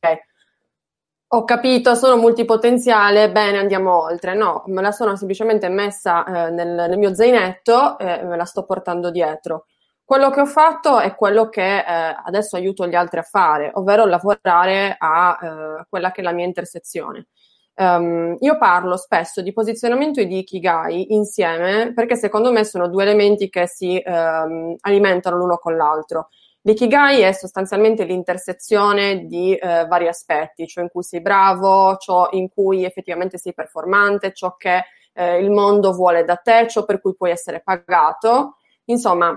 ho 1.34 1.44
capito, 1.44 1.94
sono 1.94 2.16
multipotenziale, 2.16 3.30
bene, 3.32 3.56
andiamo 3.58 4.02
oltre. 4.02 4.34
No, 4.34 4.64
me 4.66 4.82
la 4.82 4.92
sono 4.92 5.16
semplicemente 5.16 5.70
messa 5.70 6.24
eh, 6.24 6.50
nel, 6.50 6.68
nel, 6.68 6.98
mio 6.98 7.14
zainetto 7.14 7.98
e 7.98 8.22
me 8.22 8.36
la 8.36 8.44
sto 8.44 8.64
portando 8.64 9.10
dietro. 9.10 9.64
Quello 10.04 10.28
che 10.28 10.40
ho 10.40 10.46
fatto 10.46 11.00
è 11.00 11.14
quello 11.14 11.48
che 11.48 11.78
eh, 11.78 12.16
adesso 12.24 12.56
aiuto 12.56 12.86
gli 12.86 12.94
altri 12.94 13.20
a 13.20 13.22
fare, 13.22 13.70
ovvero 13.74 14.04
lavorare 14.04 14.94
a 14.98 15.38
eh, 15.40 15.86
quella 15.88 16.10
che 16.10 16.20
è 16.20 16.24
la 16.24 16.32
mia 16.32 16.44
intersezione. 16.44 17.28
Um, 17.74 18.36
io 18.40 18.58
parlo 18.58 18.98
spesso 18.98 19.40
di 19.40 19.54
posizionamento 19.54 20.20
e 20.20 20.26
di 20.26 20.40
Ikigai 20.40 21.14
insieme 21.14 21.94
perché 21.94 22.16
secondo 22.16 22.52
me 22.52 22.64
sono 22.64 22.86
due 22.86 23.04
elementi 23.04 23.48
che 23.48 23.66
si 23.66 24.00
um, 24.04 24.76
alimentano 24.80 25.36
l'uno 25.36 25.56
con 25.56 25.76
l'altro. 25.76 26.28
L'ikigai 26.64 27.22
è 27.22 27.32
sostanzialmente 27.32 28.04
l'intersezione 28.04 29.26
di 29.26 29.52
eh, 29.52 29.84
vari 29.86 30.06
aspetti, 30.06 30.68
ciò 30.68 30.80
in 30.80 30.88
cui 30.88 31.02
sei 31.02 31.20
bravo, 31.20 31.96
ciò 31.96 32.28
in 32.32 32.48
cui 32.48 32.84
effettivamente 32.84 33.36
sei 33.36 33.52
performante, 33.52 34.32
ciò 34.32 34.54
che 34.56 34.84
eh, 35.12 35.38
il 35.38 35.50
mondo 35.50 35.92
vuole 35.92 36.24
da 36.24 36.36
te, 36.36 36.68
ciò 36.68 36.84
per 36.84 37.00
cui 37.00 37.16
puoi 37.16 37.32
essere 37.32 37.62
pagato. 37.62 38.58
Insomma, 38.84 39.36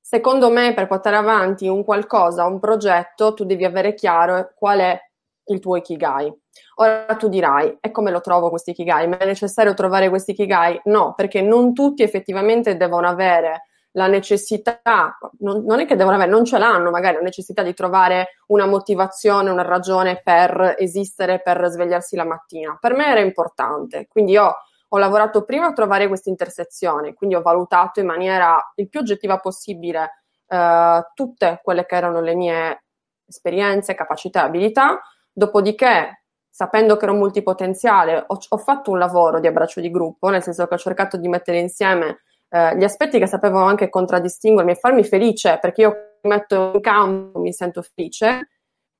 secondo 0.00 0.50
me 0.50 0.74
per 0.74 0.88
portare 0.88 1.16
avanti 1.16 1.68
un 1.68 1.84
qualcosa, 1.84 2.46
un 2.46 2.58
progetto, 2.58 3.34
tu 3.34 3.44
devi 3.44 3.64
avere 3.64 3.94
chiaro 3.94 4.52
qual 4.56 4.80
è 4.80 5.00
il 5.46 5.60
tuo 5.60 5.76
ikigai. 5.76 6.32
Ora 6.76 7.14
tu 7.16 7.28
dirai, 7.28 7.78
e 7.80 7.92
come 7.92 8.10
lo 8.10 8.20
trovo 8.20 8.50
questo 8.50 8.70
ikigai? 8.70 9.06
Ma 9.06 9.18
è 9.18 9.24
necessario 9.24 9.72
trovare 9.74 10.08
questo 10.08 10.32
ikigai? 10.32 10.80
No, 10.84 11.14
perché 11.14 11.42
non 11.42 11.72
tutti 11.72 12.02
effettivamente 12.02 12.76
devono 12.76 13.06
avere 13.06 13.68
la 13.92 14.06
necessità, 14.06 15.18
non, 15.40 15.64
non, 15.64 15.80
è 15.80 15.86
che 15.86 15.96
devono 15.96 16.16
avere, 16.16 16.30
non 16.30 16.44
ce 16.44 16.58
l'hanno 16.58 16.90
magari 16.90 17.16
la 17.16 17.22
necessità 17.22 17.62
di 17.62 17.74
trovare 17.74 18.38
una 18.46 18.66
motivazione, 18.66 19.50
una 19.50 19.62
ragione 19.62 20.20
per 20.22 20.76
esistere, 20.78 21.40
per 21.40 21.66
svegliarsi 21.68 22.16
la 22.16 22.24
mattina. 22.24 22.76
Per 22.80 22.94
me 22.94 23.06
era 23.06 23.20
importante, 23.20 24.06
quindi 24.08 24.32
io 24.32 24.54
ho 24.88 24.98
lavorato 24.98 25.44
prima 25.44 25.66
a 25.66 25.72
trovare 25.72 26.08
questa 26.08 26.30
intersezione, 26.30 27.14
quindi 27.14 27.34
ho 27.34 27.42
valutato 27.42 28.00
in 28.00 28.06
maniera 28.06 28.72
il 28.76 28.88
più 28.88 29.00
oggettiva 29.00 29.38
possibile 29.38 30.22
eh, 30.46 31.02
tutte 31.14 31.60
quelle 31.62 31.86
che 31.86 31.96
erano 31.96 32.20
le 32.20 32.34
mie 32.34 32.84
esperienze, 33.26 33.94
capacità 33.94 34.42
e 34.42 34.46
abilità, 34.46 35.00
dopodiché 35.32 36.24
sapendo 36.48 36.98
che 36.98 37.04
ero 37.04 37.14
multipotenziale, 37.14 38.24
ho, 38.26 38.38
ho 38.46 38.58
fatto 38.58 38.90
un 38.90 38.98
lavoro 38.98 39.40
di 39.40 39.46
abbraccio 39.46 39.80
di 39.80 39.90
gruppo, 39.90 40.28
nel 40.28 40.42
senso 40.42 40.66
che 40.66 40.74
ho 40.74 40.78
cercato 40.78 41.16
di 41.16 41.28
mettere 41.28 41.58
insieme 41.58 42.20
eh, 42.54 42.76
gli 42.76 42.84
aspetti 42.84 43.18
che 43.18 43.26
sapevo 43.26 43.60
anche 43.62 43.88
contraddistinguermi 43.88 44.72
e 44.72 44.74
farmi 44.74 45.04
felice, 45.04 45.58
perché 45.58 45.80
io 45.80 45.90
mi 46.22 46.30
metto 46.30 46.72
in 46.74 46.80
campo, 46.82 47.40
mi 47.40 47.52
sento 47.52 47.80
felice. 47.80 48.48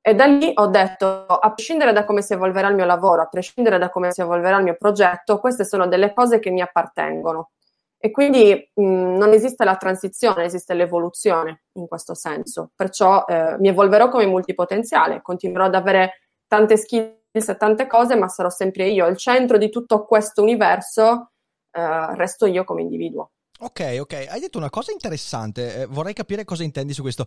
E 0.01 0.15
da 0.15 0.25
lì 0.25 0.51
ho 0.55 0.67
detto, 0.67 1.27
a 1.27 1.53
prescindere 1.53 1.93
da 1.93 2.05
come 2.05 2.23
si 2.23 2.33
evolverà 2.33 2.69
il 2.69 2.75
mio 2.75 2.87
lavoro, 2.87 3.23
a 3.23 3.27
prescindere 3.27 3.79
da 3.79 3.91
come 3.91 4.11
si 4.11 4.23
evolverà 4.23 4.57
il 4.57 4.65
mio 4.65 4.77
progetto, 4.77 5.39
queste 5.39 5.65
sono 5.65 5.87
delle 5.87 6.15
cose 6.15 6.39
che 6.39 6.51
mi 6.51 6.63
appartengono. 6.63 7.51
E 7.99 8.11
quindi 8.11 8.71
mh, 8.75 8.83
non 8.83 9.33
esiste 9.33 9.65
la 9.65 9.77
transizione, 9.77 10.45
esiste 10.45 10.75
l'evoluzione 10.75 11.65
in 11.75 11.87
questo 11.87 12.15
senso. 12.15 12.71
Perciò 12.75 13.25
eh, 13.27 13.57
mi 13.59 13.69
evolverò 13.69 14.09
come 14.09 14.27
multipotenziale, 14.27 15.21
continuerò 15.23 15.67
ad 15.67 15.75
avere 15.75 16.23
tante 16.49 16.77
skills 16.77 17.49
e 17.49 17.57
tante 17.57 17.87
cose, 17.87 18.17
ma 18.17 18.29
sarò 18.29 18.49
sempre 18.51 18.89
io. 18.89 19.07
Il 19.07 19.19
centro 19.19 19.59
di 19.59 19.69
tutto 19.71 20.05
questo 20.05 20.43
universo 20.43 21.33
eh, 21.71 22.15
resto 22.17 22.47
io 22.47 22.65
come 22.65 22.83
individuo. 22.83 23.31
Ok, 23.63 23.99
ok, 24.01 24.27
hai 24.29 24.41
detto 24.41 24.59
una 24.59 24.71
cosa 24.71 24.91
interessante, 24.91 25.83
eh, 25.83 25.87
vorrei 25.87 26.15
capire 26.15 26.45
cosa 26.45 26.65
intendi 26.65 26.93
su 26.93 27.03
questo. 27.03 27.27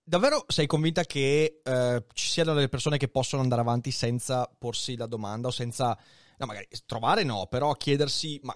Davvero 0.00 0.44
sei 0.46 0.68
convinta 0.68 1.02
che 1.02 1.60
eh, 1.60 2.04
ci 2.12 2.28
siano 2.28 2.54
delle 2.54 2.68
persone 2.68 2.98
che 2.98 3.08
possono 3.08 3.42
andare 3.42 3.62
avanti 3.62 3.90
senza 3.90 4.48
porsi 4.56 4.96
la 4.96 5.06
domanda 5.06 5.48
o 5.48 5.50
senza, 5.50 5.98
no 6.38 6.46
magari 6.46 6.68
trovare 6.86 7.24
no, 7.24 7.48
però 7.50 7.72
chiedersi 7.72 8.38
ma 8.44 8.54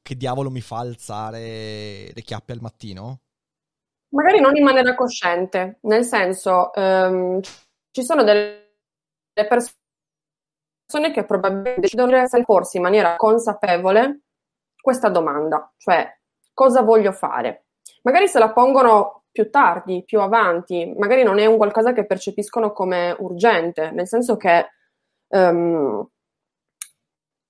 che 0.00 0.16
diavolo 0.16 0.50
mi 0.50 0.60
fa 0.60 0.78
alzare 0.78 2.12
le 2.14 2.22
chiappe 2.22 2.52
al 2.52 2.60
mattino? 2.60 3.22
Magari 4.10 4.38
non 4.38 4.54
in 4.54 4.62
maniera 4.62 4.94
cosciente, 4.94 5.80
nel 5.82 6.04
senso 6.04 6.72
ehm, 6.74 7.40
ci 7.90 8.04
sono 8.04 8.22
delle 8.22 8.68
persone 9.48 9.74
che 11.12 11.24
probabilmente 11.24 11.80
decidono 11.80 12.24
di 12.24 12.44
porsi 12.44 12.76
in 12.76 12.84
maniera 12.84 13.16
consapevole 13.16 14.20
questa 14.80 15.08
domanda, 15.08 15.74
cioè 15.76 16.17
cosa 16.58 16.82
voglio 16.82 17.12
fare. 17.12 17.66
Magari 18.02 18.26
se 18.26 18.40
la 18.40 18.52
pongono 18.52 19.22
più 19.30 19.48
tardi, 19.48 20.02
più 20.04 20.18
avanti, 20.18 20.92
magari 20.98 21.22
non 21.22 21.38
è 21.38 21.46
un 21.46 21.56
qualcosa 21.56 21.92
che 21.92 22.04
percepiscono 22.04 22.72
come 22.72 23.14
urgente, 23.16 23.92
nel 23.92 24.08
senso 24.08 24.36
che, 24.36 24.66
um, 25.28 26.04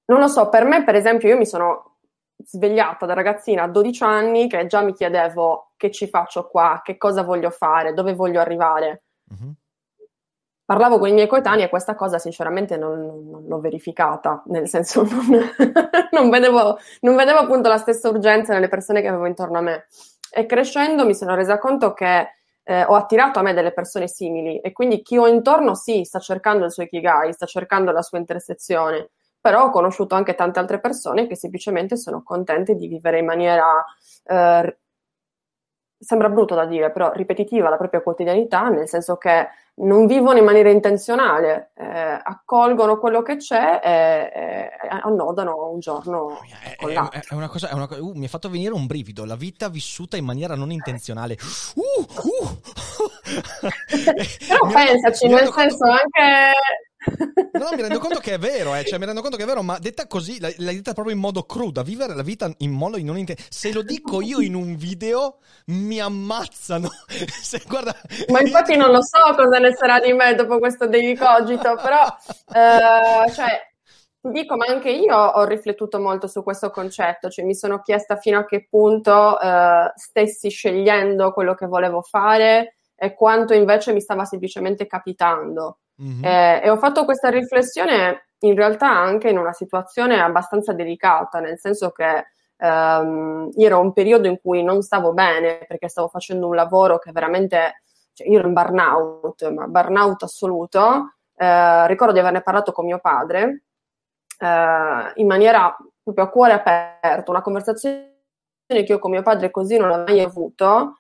non 0.05 0.21
lo 0.21 0.29
so, 0.29 0.51
per 0.51 0.65
me 0.65 0.85
per 0.85 0.95
esempio 0.95 1.31
io 1.31 1.39
mi 1.39 1.47
sono 1.47 2.01
svegliata 2.45 3.07
da 3.07 3.15
ragazzina 3.15 3.63
a 3.63 3.69
12 3.69 4.03
anni 4.03 4.47
che 4.47 4.67
già 4.67 4.83
mi 4.83 4.93
chiedevo 4.93 5.73
che 5.79 5.91
ci 5.91 6.07
faccio 6.07 6.47
qua, 6.47 6.83
che 6.85 6.99
cosa 6.99 7.23
voglio 7.23 7.49
fare, 7.49 7.95
dove 7.95 8.13
voglio 8.13 8.41
arrivare. 8.41 9.05
Uh-huh 9.31 9.55
parlavo 10.69 10.99
con 10.99 11.09
i 11.09 11.15
miei 11.15 11.27
coetanei 11.27 11.65
e 11.65 11.71
questa 11.71 11.95
cosa 11.95 12.19
sinceramente 12.19 12.77
non, 12.77 13.27
non 13.31 13.47
l'ho 13.49 13.59
verificata, 13.59 14.43
nel 14.49 14.69
senso 14.69 15.03
non, 15.03 15.51
non, 16.13 16.29
vedevo, 16.29 16.77
non 17.01 17.17
vedevo 17.17 17.39
appunto 17.39 17.71
la 17.71 17.79
stessa 17.79 18.11
urgenza 18.11 18.53
nelle 18.53 18.69
persone 18.69 19.01
che 19.01 19.09
avevo 19.09 19.25
intorno 19.25 19.57
a 19.57 19.63
me. 19.63 19.87
E 20.31 20.45
crescendo 20.45 21.07
mi 21.07 21.15
sono 21.15 21.35
resa 21.35 21.59
conto 21.59 21.95
che 21.95 22.35
eh, 22.65 22.85
ho 22.85 22.97
attirato 22.97 23.39
a 23.39 23.43
me 23.43 23.55
delle 23.55 23.73
persone 23.73 24.09
simili. 24.09 24.61
E 24.61 24.73
quindi 24.73 25.01
chi 25.01 25.17
ho 25.17 25.27
intorno 25.27 25.75
sì, 25.75 26.05
sta 26.05 26.19
cercando 26.19 26.67
il 26.67 26.71
suo 26.71 26.83
ikigai, 26.83 27.33
sta 27.33 27.47
cercando 27.47 27.91
la 27.91 28.03
sua 28.03 28.19
intersezione, 28.19 29.09
però 29.41 29.65
ho 29.65 29.71
conosciuto 29.71 30.17
anche 30.17 30.35
tante 30.35 30.59
altre 30.59 30.81
persone 30.81 31.27
che 31.27 31.35
semplicemente 31.35 31.97
sono 31.97 32.23
contente 32.23 32.75
di 32.75 32.89
vivere 32.89 33.21
in 33.21 33.25
maniera 33.25 33.83
eh, 34.25 34.77
sembra 35.99 36.29
brutto 36.29 36.55
da 36.55 36.67
dire, 36.67 36.91
però 36.91 37.11
ripetitiva 37.13 37.71
la 37.71 37.79
propria 37.79 38.03
quotidianità, 38.03 38.69
nel 38.69 38.87
senso 38.87 39.17
che 39.17 39.49
non 39.81 40.07
vivono 40.07 40.39
in 40.39 40.45
maniera 40.45 40.71
intenzionale, 40.71 41.71
eh, 41.77 42.21
accolgono 42.23 42.99
quello 42.99 43.23
che 43.23 43.37
c'è 43.37 43.81
e, 43.83 43.91
e 44.35 44.71
annodano 45.03 45.71
un 45.71 45.79
giorno 45.81 46.41
è, 46.63 46.77
con 46.77 46.93
l'altro. 46.93 47.21
È 47.29 47.35
una 47.35 47.49
cosa, 47.49 47.69
è 47.69 47.75
una, 47.75 47.89
uh, 47.91 48.13
mi 48.15 48.25
ha 48.25 48.29
fatto 48.29 48.51
venire 48.51 48.73
un 48.73 48.87
brivido, 48.87 49.25
la 49.25 49.37
vita 49.37 49.69
vissuta 49.69 50.17
in 50.17 50.25
maniera 50.25 50.55
non 50.55 50.71
intenzionale. 50.71 51.37
Uh, 51.75 52.01
uh. 52.29 52.59
però 54.49 54.67
pensaci, 54.73 55.29
nel 55.29 55.53
senso 55.53 55.85
anche 55.85 56.53
No, 57.59 57.69
mi 57.75 57.83
rendo 57.83 57.99
conto 57.99 58.19
che 58.21 58.35
è 58.35 58.39
vero, 58.39 58.75
eh, 58.75 58.85
cioè, 58.85 58.99
mi 58.99 59.05
rendo 59.05 59.21
conto 59.21 59.37
che 59.37 59.43
è 59.43 59.47
vero, 59.47 59.63
ma 59.63 59.79
detta 59.79 60.07
così, 60.07 60.39
l'hai, 60.41 60.77
detta 60.77 60.93
proprio 60.93 61.15
in 61.15 61.21
modo 61.21 61.43
crudo, 61.45 61.83
vivere 61.83 62.15
la 62.15 62.23
vita 62.23 62.51
in 62.59 62.71
modo 62.71 62.99
non 63.03 63.19
inter... 63.19 63.37
Se 63.49 63.73
lo 63.73 63.83
dico 63.83 64.21
io 64.21 64.41
in 64.41 64.55
un 64.55 64.77
video, 64.77 65.39
mi 65.67 66.01
ammazzano. 66.01 66.89
Se, 67.09 67.63
guarda, 67.67 67.95
ma 68.29 68.41
infatti 68.41 68.77
non 68.77 68.91
lo 68.91 69.03
so 69.03 69.35
cosa 69.35 69.59
ne 69.59 69.75
sarà 69.75 69.99
di 70.01 70.13
me 70.13 70.35
dopo 70.35 70.59
questo 70.59 70.87
Daily 70.87 71.17
Cogito, 71.17 71.75
però, 71.83 72.05
eh, 72.55 73.31
cioè, 73.33 73.69
ti 74.21 74.31
dico, 74.31 74.57
ma 74.57 74.67
anche 74.67 74.91
io 74.91 75.17
ho 75.17 75.45
riflettuto 75.45 75.99
molto 76.01 76.27
su 76.27 76.43
questo 76.43 76.71
concetto, 76.71 77.29
cioè 77.29 77.45
mi 77.45 77.55
sono 77.55 77.81
chiesta 77.81 78.17
fino 78.17 78.39
a 78.39 78.45
che 78.45 78.67
punto 78.69 79.39
eh, 79.41 79.93
stessi 79.95 80.51
scegliendo 80.51 81.33
quello 81.33 81.55
che 81.55 81.67
volevo 81.67 82.03
fare 82.03 82.75
e 82.95 83.15
quanto 83.15 83.55
invece 83.55 83.93
mi 83.93 84.01
stava 84.01 84.25
semplicemente 84.25 84.87
capitando. 84.87 85.79
Mm-hmm. 86.03 86.25
Eh, 86.25 86.61
e 86.65 86.71
ho 86.71 86.77
fatto 86.77 87.05
questa 87.05 87.29
riflessione 87.29 88.29
in 88.41 88.55
realtà 88.55 88.89
anche 88.89 89.29
in 89.31 89.39
una 89.39 89.53
situazione 89.53 90.21
abbastanza 90.21 90.73
delicata, 90.73 91.41
nel 91.41 91.59
senso 91.59 91.91
che 91.91 92.27
ehm, 92.57 93.51
ero 93.57 93.81
un 93.81 93.93
periodo 93.93 94.29
in 94.29 94.39
cui 94.41 94.63
non 94.63 94.83
stavo 94.83 95.13
bene 95.13 95.65
perché 95.67 95.89
stavo 95.89 96.09
facendo 96.09 96.47
un 96.47 96.55
lavoro 96.55 96.99
che 96.99 97.11
veramente, 97.13 97.83
cioè 98.13 98.29
io 98.29 98.39
ero 98.39 98.49
in 98.49 98.55
burnout, 98.55 99.51
ma 99.51 99.67
burnout 99.67 100.23
assoluto. 100.23 101.15
Eh, 101.35 101.87
ricordo 101.87 102.13
di 102.13 102.19
averne 102.21 102.43
parlato 102.43 102.73
con 102.73 102.85
mio 102.85 102.99
padre 102.99 103.63
eh, 104.39 105.13
in 105.15 105.27
maniera 105.27 105.77
proprio 106.03 106.25
a 106.25 106.29
cuore 106.29 106.53
aperto, 106.53 107.31
una 107.31 107.43
conversazione 107.43 108.17
che 108.67 108.85
io 108.87 108.99
con 108.99 109.11
mio 109.11 109.23
padre 109.23 109.51
così 109.51 109.77
non 109.77 109.91
ho 109.91 110.05
mai 110.05 110.21
avuto 110.21 110.99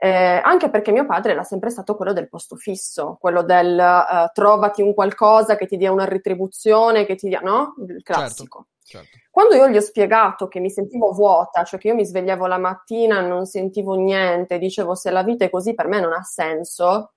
eh, 0.00 0.40
anche 0.44 0.70
perché 0.70 0.92
mio 0.92 1.04
padre 1.06 1.32
era 1.32 1.42
sempre 1.42 1.70
stato 1.70 1.96
quello 1.96 2.12
del 2.12 2.28
posto 2.28 2.54
fisso, 2.54 3.16
quello 3.20 3.42
del 3.42 3.76
uh, 3.76 4.30
trovati 4.32 4.80
un 4.80 4.94
qualcosa 4.94 5.56
che 5.56 5.66
ti 5.66 5.76
dia 5.76 5.90
una 5.90 6.04
retribuzione, 6.04 7.04
che 7.04 7.16
ti 7.16 7.28
dia, 7.28 7.40
no? 7.40 7.74
Il 7.80 7.86
certo, 7.86 8.02
classico. 8.02 8.66
Certo, 8.80 9.08
certo. 9.08 9.26
Quando 9.28 9.56
io 9.56 9.68
gli 9.68 9.76
ho 9.76 9.80
spiegato 9.80 10.46
che 10.46 10.60
mi 10.60 10.70
sentivo 10.70 11.10
vuota, 11.10 11.64
cioè 11.64 11.80
che 11.80 11.88
io 11.88 11.96
mi 11.96 12.04
svegliavo 12.04 12.46
la 12.46 12.58
mattina, 12.58 13.20
non 13.20 13.44
sentivo 13.44 13.96
niente, 13.96 14.58
dicevo 14.58 14.94
se 14.94 15.10
la 15.10 15.24
vita 15.24 15.44
è 15.44 15.50
così 15.50 15.74
per 15.74 15.88
me 15.88 15.98
non 15.98 16.12
ha 16.12 16.22
senso, 16.22 17.14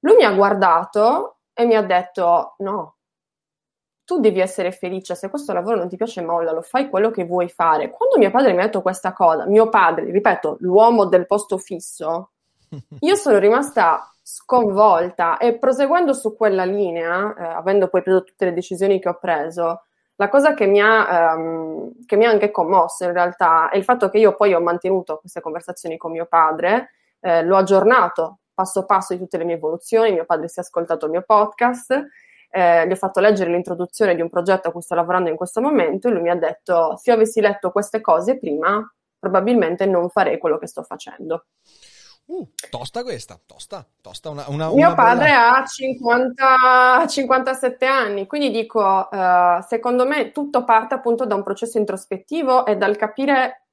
lui 0.00 0.16
mi 0.16 0.24
ha 0.24 0.32
guardato 0.32 1.38
e 1.52 1.64
mi 1.64 1.76
ha 1.76 1.82
detto 1.82 2.56
no, 2.58 2.95
tu 4.06 4.20
devi 4.20 4.38
essere 4.38 4.70
felice, 4.70 5.16
se 5.16 5.28
questo 5.28 5.52
lavoro 5.52 5.76
non 5.76 5.88
ti 5.88 5.96
piace 5.96 6.22
mollalo, 6.22 6.62
fai 6.62 6.88
quello 6.88 7.10
che 7.10 7.24
vuoi 7.24 7.48
fare. 7.48 7.90
Quando 7.90 8.18
mio 8.18 8.30
padre 8.30 8.52
mi 8.52 8.60
ha 8.60 8.66
detto 8.66 8.80
questa 8.80 9.12
cosa, 9.12 9.46
mio 9.46 9.68
padre, 9.68 10.10
ripeto, 10.12 10.58
l'uomo 10.60 11.06
del 11.06 11.26
posto 11.26 11.58
fisso, 11.58 12.30
io 13.00 13.14
sono 13.16 13.38
rimasta 13.38 14.08
sconvolta 14.22 15.38
e 15.38 15.58
proseguendo 15.58 16.12
su 16.12 16.36
quella 16.36 16.64
linea, 16.64 17.34
eh, 17.34 17.44
avendo 17.44 17.88
poi 17.88 18.02
preso 18.02 18.22
tutte 18.22 18.44
le 18.44 18.52
decisioni 18.52 19.00
che 19.00 19.08
ho 19.08 19.18
preso, 19.18 19.82
la 20.14 20.28
cosa 20.28 20.54
che 20.54 20.66
mi, 20.66 20.80
ha, 20.80 21.32
ehm, 21.32 22.06
che 22.06 22.16
mi 22.16 22.26
ha 22.26 22.30
anche 22.30 22.52
commosso 22.52 23.04
in 23.04 23.12
realtà 23.12 23.68
è 23.70 23.76
il 23.76 23.84
fatto 23.84 24.08
che 24.08 24.18
io 24.18 24.36
poi 24.36 24.54
ho 24.54 24.60
mantenuto 24.60 25.18
queste 25.18 25.40
conversazioni 25.40 25.96
con 25.96 26.12
mio 26.12 26.26
padre, 26.26 26.92
eh, 27.20 27.42
l'ho 27.42 27.56
aggiornato 27.56 28.38
passo 28.54 28.86
passo 28.86 29.12
di 29.12 29.18
tutte 29.18 29.36
le 29.36 29.44
mie 29.44 29.56
evoluzioni, 29.56 30.12
mio 30.12 30.24
padre 30.24 30.48
si 30.48 30.60
è 30.60 30.62
ascoltato 30.62 31.04
il 31.06 31.10
mio 31.10 31.22
podcast 31.22 32.06
eh, 32.56 32.86
gli 32.86 32.92
ho 32.92 32.96
fatto 32.96 33.20
leggere 33.20 33.50
l'introduzione 33.50 34.14
di 34.14 34.22
un 34.22 34.30
progetto 34.30 34.68
a 34.68 34.72
cui 34.72 34.80
sto 34.80 34.94
lavorando 34.94 35.28
in 35.28 35.36
questo 35.36 35.60
momento 35.60 36.08
e 36.08 36.10
lui 36.10 36.22
mi 36.22 36.30
ha 36.30 36.36
detto 36.36 36.96
se 36.96 37.10
io 37.10 37.16
avessi 37.16 37.42
letto 37.42 37.70
queste 37.70 38.00
cose 38.00 38.38
prima 38.38 38.82
probabilmente 39.18 39.84
non 39.84 40.08
farei 40.08 40.38
quello 40.38 40.56
che 40.56 40.66
sto 40.66 40.82
facendo. 40.82 41.48
Uh, 42.24 42.48
tosta 42.70 43.02
questa, 43.02 43.38
tosta, 43.44 43.86
tosta 44.00 44.30
una, 44.30 44.46
una 44.48 44.68
Mio 44.72 44.86
una 44.86 44.94
padre 44.94 45.26
bella... 45.26 45.56
ha 45.58 45.66
50, 45.66 47.06
57 47.06 47.86
anni, 47.86 48.26
quindi 48.26 48.50
dico, 48.50 49.08
uh, 49.10 49.60
secondo 49.60 50.06
me 50.06 50.32
tutto 50.32 50.64
parte 50.64 50.94
appunto 50.94 51.26
da 51.26 51.34
un 51.34 51.42
processo 51.42 51.76
introspettivo 51.76 52.64
e 52.64 52.76
dal 52.76 52.96
capire 52.96 53.66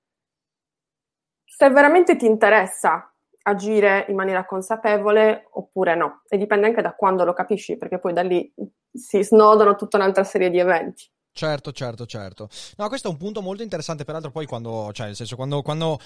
se 1.46 1.70
veramente 1.70 2.18
ti 2.18 2.26
interessa 2.26 3.13
agire 3.44 4.06
in 4.10 4.16
maniera 4.16 4.46
consapevole 4.46 5.48
oppure 5.52 5.96
no. 5.96 6.22
E 6.28 6.38
dipende 6.38 6.68
anche 6.68 6.82
da 6.82 6.94
quando 6.94 7.26
lo 7.26 7.34
capisci, 7.34 7.78
perché 7.78 8.00
poi 8.00 8.14
da 8.14 8.22
lì 8.22 8.52
si 8.92 9.24
snodano 9.24 9.76
tutta 9.76 9.98
un'altra 9.98 10.24
serie 10.24 10.50
di 10.50 10.60
eventi. 10.60 11.10
Certo, 11.36 11.72
certo, 11.72 12.06
certo. 12.06 12.48
No, 12.78 12.88
questo 12.90 13.08
è 13.08 13.12
un 13.12 13.18
punto 13.18 13.42
molto 13.42 13.64
interessante, 13.64 14.04
peraltro 14.04 14.30
poi 14.30 14.46
quando, 14.46 14.92
cioè 14.94 15.08
nel 15.08 15.16
senso, 15.16 15.36
quando, 15.36 15.64
quando 15.64 15.98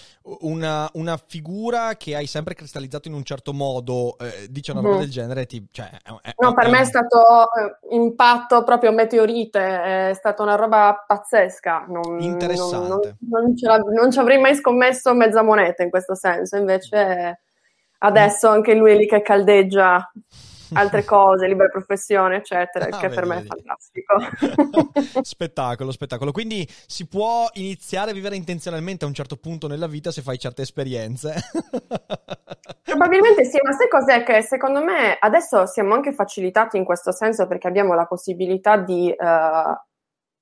una, 0.41 0.89
una, 0.93 1.17
figura 1.17 1.95
che 1.97 2.15
hai 2.15 2.28
sempre 2.28 2.53
cristallizzato 2.53 3.09
in 3.09 3.13
un 3.13 3.23
certo 3.23 3.51
modo 3.51 4.17
eh, 4.19 4.47
dice 4.49 4.71
una 4.71 4.80
roba 4.80 4.95
mm. 4.95 4.99
del 4.99 5.09
genere, 5.09 5.45
ti, 5.45 5.67
cioè, 5.69 5.89
è, 5.89 6.34
No, 6.38 6.51
è, 6.51 6.53
per 6.53 6.67
è 6.67 6.69
me 6.69 6.80
è 6.80 6.86
stato 6.86 7.17
eh, 7.51 7.95
impatto 7.95 8.63
proprio 8.63 8.93
meteorite, 8.93 10.09
è 10.09 10.13
stata 10.13 10.43
una 10.43 10.55
roba 10.55 11.03
pazzesca. 11.05 11.88
Non, 11.89 12.21
Interessante. 12.21 13.17
Non, 13.28 13.53
non, 13.59 13.82
non, 13.93 14.11
ci 14.11 14.19
avrei 14.19 14.39
mai 14.39 14.55
scommesso 14.55 15.13
mezza 15.13 15.41
moneta 15.41 15.84
in 15.84 15.89
questo 15.89 16.15
senso, 16.15 16.55
invece 16.55 17.41
adesso 17.97 18.47
anche 18.47 18.73
lui 18.75 18.93
è 18.93 18.95
lì 18.95 19.07
che 19.07 19.21
caldeggia 19.21 20.09
altre 20.74 21.03
cose, 21.03 21.47
libera 21.47 21.70
professione, 21.70 22.38
eccetera, 22.38 22.86
ah, 22.86 22.99
che 22.99 23.07
vedi, 23.07 23.15
per 23.15 23.26
me 23.26 23.36
vedi. 23.36 23.47
è 23.47 23.49
fantastico. 23.49 25.22
spettacolo, 25.24 25.91
spettacolo. 25.91 26.32
Quindi 26.32 26.68
si 26.86 27.07
può 27.07 27.47
iniziare 27.53 28.11
a 28.11 28.13
vivere 28.13 28.36
intenzionalmente 28.36 29.05
a 29.05 29.07
un 29.07 29.13
certo 29.13 29.38
punto 29.38 29.68
nella 29.68 29.88
vita 29.88 30.11
se 30.11 30.22
fai 30.22 30.38
certe 30.38 30.63
esperienze. 30.63 31.36
Probabilmente 32.84 33.45
sì, 33.45 33.59
ma 33.61 33.72
sai 33.74 33.89
cos'è 33.89 34.24
che 34.24 34.41
secondo 34.41 34.84
me 34.84 35.18
adesso 35.20 35.65
siamo 35.65 35.93
anche 35.93 36.13
facilitati 36.13 36.78
in 36.78 36.86
questo 36.86 37.11
senso 37.11 37.45
perché 37.47 37.68
abbiamo 37.68 37.93
la 37.93 38.05
possibilità 38.05 38.78
di 38.78 39.13
uh, 39.15 39.76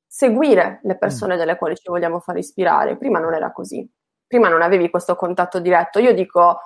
seguire 0.08 0.80
le 0.84 0.98
persone 0.98 1.36
mm. 1.36 1.38
delle 1.38 1.58
quali 1.58 1.76
ci 1.76 1.90
vogliamo 1.90 2.20
far 2.20 2.38
ispirare. 2.38 2.98
Prima 2.98 3.20
non 3.20 3.34
era 3.34 3.52
così. 3.52 3.88
Prima 4.28 4.48
non 4.48 4.62
avevi 4.62 4.90
questo 4.90 5.16
contatto 5.16 5.60
diretto. 5.60 6.00
Io 6.00 6.14
dico 6.14 6.60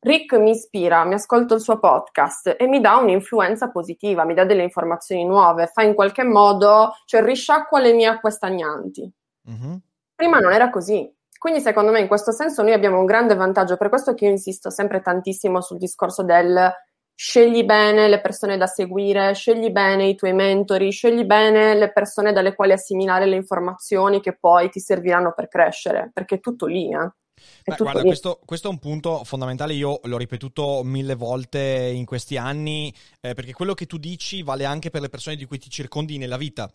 Rick 0.00 0.34
mi 0.34 0.50
ispira, 0.50 1.04
mi 1.04 1.14
ascolto 1.14 1.54
il 1.54 1.60
suo 1.60 1.78
podcast 1.78 2.54
e 2.56 2.66
mi 2.68 2.80
dà 2.80 2.96
un'influenza 2.96 3.70
positiva, 3.70 4.24
mi 4.24 4.34
dà 4.34 4.44
delle 4.44 4.62
informazioni 4.62 5.24
nuove, 5.24 5.66
fa 5.66 5.82
in 5.82 5.94
qualche 5.94 6.22
modo, 6.22 6.92
cioè 7.04 7.22
risciacqua 7.22 7.80
le 7.80 7.92
mie 7.92 8.06
acque 8.06 8.30
stagnanti. 8.30 9.12
Mm-hmm. 9.50 9.74
Prima 10.14 10.38
non 10.38 10.52
era 10.52 10.70
così. 10.70 11.12
Quindi 11.36 11.60
secondo 11.60 11.92
me 11.92 12.00
in 12.00 12.08
questo 12.08 12.32
senso 12.32 12.62
noi 12.62 12.72
abbiamo 12.72 12.98
un 12.98 13.06
grande 13.06 13.34
vantaggio, 13.34 13.76
per 13.76 13.88
questo 13.88 14.14
che 14.14 14.24
io 14.24 14.30
insisto 14.30 14.70
sempre 14.70 15.00
tantissimo 15.00 15.60
sul 15.60 15.78
discorso 15.78 16.22
del 16.22 16.72
scegli 17.20 17.64
bene 17.64 18.06
le 18.06 18.20
persone 18.20 18.56
da 18.56 18.66
seguire, 18.66 19.34
scegli 19.34 19.70
bene 19.70 20.06
i 20.06 20.14
tuoi 20.14 20.32
mentori, 20.32 20.92
scegli 20.92 21.24
bene 21.24 21.74
le 21.74 21.90
persone 21.90 22.32
dalle 22.32 22.54
quali 22.54 22.70
assimilare 22.70 23.26
le 23.26 23.34
informazioni 23.34 24.20
che 24.20 24.36
poi 24.36 24.70
ti 24.70 24.78
serviranno 24.78 25.32
per 25.34 25.48
crescere, 25.48 26.10
perché 26.12 26.36
è 26.36 26.40
tutto 26.40 26.66
lì. 26.66 26.92
Eh? 26.92 27.10
Beh, 27.64 27.76
guarda, 27.76 28.02
questo, 28.02 28.40
questo, 28.44 28.68
è 28.68 28.70
un 28.70 28.78
punto 28.78 29.24
fondamentale, 29.24 29.74
io 29.74 30.00
l'ho 30.02 30.16
ripetuto 30.16 30.82
mille 30.84 31.14
volte 31.14 31.92
in 31.94 32.04
questi 32.04 32.36
anni, 32.36 32.92
eh, 33.20 33.34
perché 33.34 33.52
quello 33.52 33.74
che 33.74 33.86
tu 33.86 33.98
dici 33.98 34.42
vale 34.42 34.64
anche 34.64 34.90
per 34.90 35.00
le 35.00 35.08
persone 35.08 35.36
di 35.36 35.44
cui 35.44 35.58
ti 35.58 35.70
circondi 35.70 36.18
nella 36.18 36.36
vita. 36.36 36.72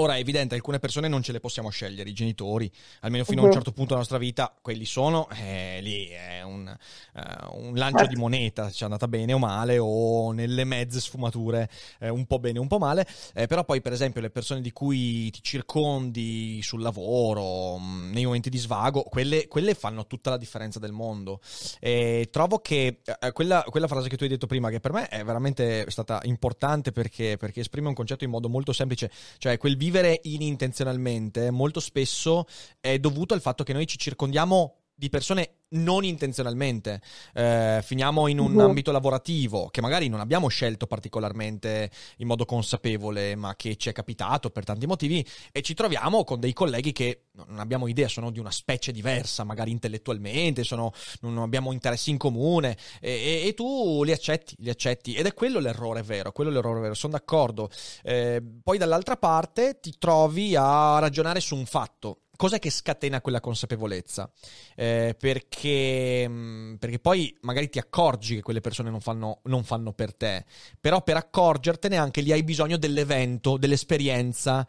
Ora 0.00 0.14
è 0.14 0.20
evidente, 0.20 0.54
alcune 0.54 0.78
persone 0.78 1.08
non 1.08 1.22
ce 1.22 1.32
le 1.32 1.40
possiamo 1.40 1.70
scegliere, 1.70 2.08
i 2.08 2.12
genitori, 2.12 2.70
almeno 3.00 3.24
fino 3.24 3.40
uh-huh. 3.40 3.46
a 3.46 3.48
un 3.48 3.54
certo 3.54 3.72
punto 3.72 3.88
della 3.88 4.00
nostra 4.00 4.18
vita, 4.18 4.56
quelli 4.60 4.84
sono, 4.84 5.28
eh, 5.30 5.80
lì 5.82 6.06
è 6.06 6.37
un, 6.48 6.76
uh, 7.14 7.66
un 7.66 7.74
lancio 7.74 8.06
di 8.06 8.16
moneta, 8.16 8.70
ci 8.70 8.82
è 8.82 8.84
andata 8.84 9.06
bene 9.08 9.32
o 9.32 9.38
male, 9.38 9.78
o 9.78 10.32
nelle 10.32 10.64
mezze 10.64 11.00
sfumature, 11.00 11.68
eh, 12.00 12.08
un 12.08 12.26
po' 12.26 12.38
bene, 12.38 12.58
un 12.58 12.66
po' 12.66 12.78
male, 12.78 13.06
eh, 13.34 13.46
però 13.46 13.64
poi 13.64 13.80
per 13.80 13.92
esempio 13.92 14.20
le 14.20 14.30
persone 14.30 14.60
di 14.60 14.72
cui 14.72 15.30
ti 15.30 15.42
circondi 15.42 16.60
sul 16.62 16.82
lavoro, 16.82 17.78
mh, 17.78 18.10
nei 18.12 18.24
momenti 18.24 18.50
di 18.50 18.58
svago, 18.58 19.02
quelle, 19.02 19.46
quelle, 19.48 19.74
fanno 19.74 20.06
tutta 20.06 20.30
la 20.30 20.36
differenza 20.36 20.78
del 20.78 20.92
mondo. 20.92 21.40
E 21.80 22.28
trovo 22.30 22.58
che 22.58 23.00
eh, 23.04 23.32
quella, 23.32 23.64
quella, 23.68 23.86
frase 23.86 24.08
che 24.08 24.16
tu 24.16 24.24
hai 24.24 24.28
detto 24.28 24.46
prima, 24.46 24.70
che 24.70 24.80
per 24.80 24.92
me 24.92 25.08
è 25.08 25.22
veramente 25.24 25.84
stata 25.88 26.20
importante 26.24 26.92
perché, 26.92 27.36
perché 27.36 27.60
esprime 27.60 27.88
un 27.88 27.94
concetto 27.94 28.24
in 28.24 28.30
modo 28.30 28.48
molto 28.48 28.72
semplice, 28.72 29.10
cioè 29.38 29.58
quel 29.58 29.76
vivere 29.76 30.20
inintenzionalmente 30.24 31.50
molto 31.50 31.80
spesso 31.80 32.46
è 32.80 32.98
dovuto 32.98 33.34
al 33.34 33.40
fatto 33.40 33.64
che 33.64 33.72
noi 33.72 33.86
ci 33.86 33.98
circondiamo 33.98 34.77
di 34.98 35.08
persone 35.10 35.50
non 35.70 36.04
intenzionalmente. 36.04 37.00
Eh, 37.32 37.80
finiamo 37.84 38.26
in 38.26 38.40
un 38.40 38.54
uh-huh. 38.54 38.64
ambito 38.64 38.90
lavorativo 38.90 39.68
che 39.68 39.80
magari 39.80 40.08
non 40.08 40.18
abbiamo 40.18 40.48
scelto 40.48 40.88
particolarmente 40.88 41.90
in 42.16 42.26
modo 42.26 42.44
consapevole, 42.44 43.36
ma 43.36 43.54
che 43.54 43.76
ci 43.76 43.88
è 43.88 43.92
capitato 43.92 44.50
per 44.50 44.64
tanti 44.64 44.86
motivi, 44.86 45.24
e 45.52 45.62
ci 45.62 45.74
troviamo 45.74 46.24
con 46.24 46.40
dei 46.40 46.52
colleghi 46.52 46.90
che 46.90 47.26
non 47.46 47.60
abbiamo 47.60 47.86
idea, 47.86 48.08
sono 48.08 48.30
di 48.30 48.40
una 48.40 48.50
specie 48.50 48.90
diversa, 48.90 49.44
magari 49.44 49.70
intellettualmente, 49.70 50.64
sono, 50.64 50.92
non 51.20 51.38
abbiamo 51.38 51.70
interessi 51.70 52.10
in 52.10 52.18
comune, 52.18 52.76
e, 53.00 53.12
e, 53.12 53.46
e, 53.46 53.54
tu 53.54 54.02
li 54.02 54.10
accetti, 54.10 54.56
li 54.58 54.70
accetti. 54.70 55.14
Ed 55.14 55.26
è 55.26 55.34
quello 55.34 55.60
l'errore 55.60 56.02
vero, 56.02 56.32
quello 56.32 56.50
l'errore 56.50 56.80
vero, 56.80 56.94
sono 56.94 57.12
d'accordo. 57.12 57.70
Eh, 58.02 58.42
poi 58.64 58.78
dall'altra 58.78 59.16
parte 59.16 59.78
ti 59.80 59.94
trovi 59.96 60.56
a 60.56 60.98
ragionare 60.98 61.38
su 61.38 61.54
un 61.54 61.66
fatto 61.66 62.22
cos'è 62.38 62.60
che 62.60 62.70
scatena 62.70 63.20
quella 63.20 63.40
consapevolezza? 63.40 64.30
Eh, 64.76 65.16
perché, 65.18 66.24
mm, 66.28 66.74
perché, 66.76 67.00
poi 67.00 67.36
magari 67.40 67.68
ti 67.68 67.80
accorgi 67.80 68.36
che 68.36 68.42
quelle 68.42 68.60
persone 68.60 68.90
non 68.90 69.00
fanno, 69.00 69.40
non 69.44 69.64
fanno, 69.64 69.92
per 69.92 70.14
te, 70.14 70.44
però 70.80 71.02
per 71.02 71.16
accorgertene 71.16 71.96
anche 71.96 72.20
lì 72.20 72.30
hai 72.30 72.44
bisogno 72.44 72.76
dell'evento, 72.76 73.56
dell'esperienza 73.56 74.66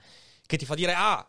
che 0.48 0.58
ti 0.58 0.66
fa 0.66 0.74
dire, 0.74 0.94
ah, 0.96 1.26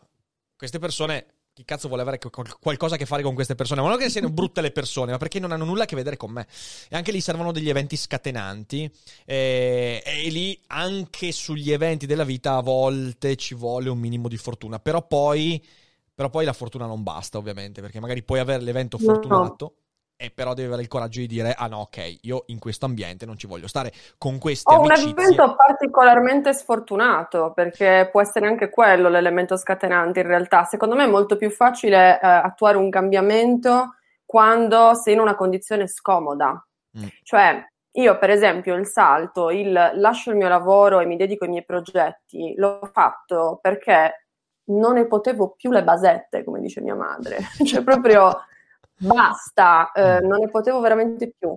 queste 0.57 0.79
persone... 0.79 1.27
Chi 1.53 1.65
cazzo 1.65 1.89
vuole 1.89 2.03
avere 2.03 2.19
qualcosa 2.61 2.95
a 2.95 2.97
che 2.97 3.05
fare 3.05 3.23
con 3.23 3.35
queste 3.35 3.57
persone? 3.57 3.83
Ma 3.83 3.89
non 3.89 3.99
che 3.99 4.09
siano 4.09 4.31
brutte 4.33 4.63
le 4.63 4.71
persone, 4.71 5.11
ma 5.11 5.19
perché 5.19 5.41
non 5.41 5.51
hanno 5.51 5.65
nulla 5.65 5.83
a 5.83 5.85
che 5.85 5.97
vedere 5.97 6.17
con 6.17 6.31
me. 6.31 6.47
E 6.89 6.97
anche 6.97 7.13
lì 7.13 7.21
servono 7.21 7.53
degli 7.53 7.69
eventi 7.69 7.97
scatenanti. 7.97 8.91
E, 9.27 10.01
e 10.03 10.31
lì 10.31 10.59
anche 10.69 11.33
sugli 11.33 11.71
eventi 11.73 12.07
della 12.07 12.25
vita 12.25 12.55
a 12.55 12.63
volte 12.63 13.37
ci 13.37 13.55
vuole 13.55 13.91
un 13.91 13.99
minimo 13.99 14.29
di 14.29 14.39
fortuna. 14.39 14.79
Però 14.79 15.07
poi 15.07 15.63
però 16.21 16.29
poi 16.29 16.45
la 16.45 16.53
fortuna 16.53 16.85
non 16.85 17.03
basta, 17.03 17.39
ovviamente, 17.39 17.81
perché 17.81 17.99
magari 17.99 18.23
puoi 18.23 18.41
avere 18.41 18.63
l'evento 18.63 18.99
fortunato. 18.99 19.65
No. 19.65 19.73
E 20.19 20.31
però 20.31 20.53
devi 20.53 20.67
avere 20.67 20.83
il 20.83 20.89
coraggio 20.89 21.21
di 21.21 21.27
dire: 21.27 21.55
Ah, 21.57 21.67
no, 21.67 21.79
ok, 21.79 22.19
io 22.25 22.43
in 22.49 22.59
questo 22.59 22.85
ambiente 22.85 23.25
non 23.25 23.39
ci 23.39 23.47
voglio 23.47 23.67
stare 23.67 23.91
con 24.19 24.39
queste 24.39 24.71
Ho 24.71 24.83
amicizie. 24.83 25.13
un 25.13 25.19
evento 25.19 25.55
particolarmente 25.57 26.53
sfortunato 26.53 27.53
perché 27.55 28.07
può 28.13 28.21
essere 28.21 28.47
anche 28.47 28.69
quello 28.69 29.09
l'elemento 29.09 29.57
scatenante. 29.57 30.21
In 30.21 30.27
realtà, 30.27 30.65
secondo 30.65 30.95
me 30.95 31.05
è 31.05 31.09
molto 31.09 31.39
più 31.39 31.49
facile 31.49 32.21
eh, 32.21 32.27
attuare 32.27 32.77
un 32.77 32.91
cambiamento 32.91 33.95
quando 34.27 34.93
sei 34.93 35.15
in 35.15 35.21
una 35.21 35.35
condizione 35.35 35.87
scomoda. 35.87 36.63
Mm. 36.99 37.07
Cioè, 37.23 37.65
io, 37.93 38.19
per 38.19 38.29
esempio, 38.29 38.75
il 38.75 38.87
salto, 38.87 39.49
il 39.49 39.73
lascio 39.73 40.33
il 40.33 40.37
mio 40.37 40.49
lavoro 40.49 41.01
e 41.01 41.07
mi 41.07 41.17
dedico 41.17 41.45
ai 41.45 41.51
miei 41.51 41.65
progetti, 41.65 42.53
l'ho 42.59 42.91
fatto 42.93 43.59
perché 43.63 44.20
non 44.71 44.95
ne 44.95 45.07
potevo 45.07 45.55
più 45.57 45.71
le 45.71 45.85
basette, 45.85 46.45
come 46.45 46.61
dice 46.61 46.81
mia 46.81 46.95
madre, 46.95 47.39
cioè 47.65 47.83
proprio 47.83 48.45
basta, 48.97 49.91
eh, 49.93 50.23
mm. 50.23 50.27
non 50.27 50.41
ne 50.41 50.49
potevo 50.49 50.81
veramente 50.81 51.33
più. 51.37 51.57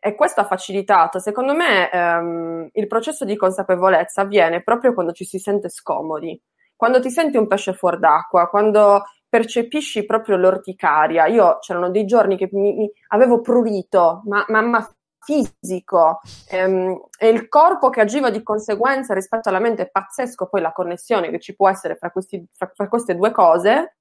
E 0.00 0.14
questo 0.14 0.40
ha 0.40 0.46
facilitato, 0.46 1.18
secondo 1.18 1.54
me, 1.54 1.90
ehm, 1.90 2.68
il 2.72 2.86
processo 2.86 3.24
di 3.24 3.36
consapevolezza 3.36 4.22
avviene 4.22 4.62
proprio 4.62 4.94
quando 4.94 5.12
ci 5.12 5.24
si 5.24 5.38
sente 5.38 5.68
scomodi, 5.68 6.40
quando 6.76 7.00
ti 7.00 7.10
senti 7.10 7.36
un 7.36 7.48
pesce 7.48 7.72
fuor 7.72 7.98
d'acqua, 7.98 8.48
quando 8.48 9.02
percepisci 9.28 10.06
proprio 10.06 10.36
l'orticaria. 10.36 11.26
Io 11.26 11.58
c'erano 11.60 11.90
dei 11.90 12.04
giorni 12.04 12.36
che 12.36 12.48
mi, 12.52 12.74
mi 12.74 12.90
avevo 13.08 13.40
prurito, 13.40 14.22
ma, 14.26 14.44
mamma 14.48 14.88
fisico 15.28 16.20
ehm, 16.48 16.98
e 17.18 17.28
il 17.28 17.48
corpo 17.48 17.90
che 17.90 18.00
agiva 18.00 18.30
di 18.30 18.42
conseguenza 18.42 19.12
rispetto 19.12 19.50
alla 19.50 19.58
mente 19.58 19.82
è 19.82 19.90
pazzesco 19.90 20.46
poi 20.46 20.62
la 20.62 20.72
connessione 20.72 21.28
che 21.28 21.38
ci 21.38 21.54
può 21.54 21.68
essere 21.68 21.96
fra, 21.96 22.10
questi, 22.10 22.42
fra, 22.50 22.70
fra 22.74 22.88
queste 22.88 23.14
due 23.14 23.30
cose, 23.30 23.96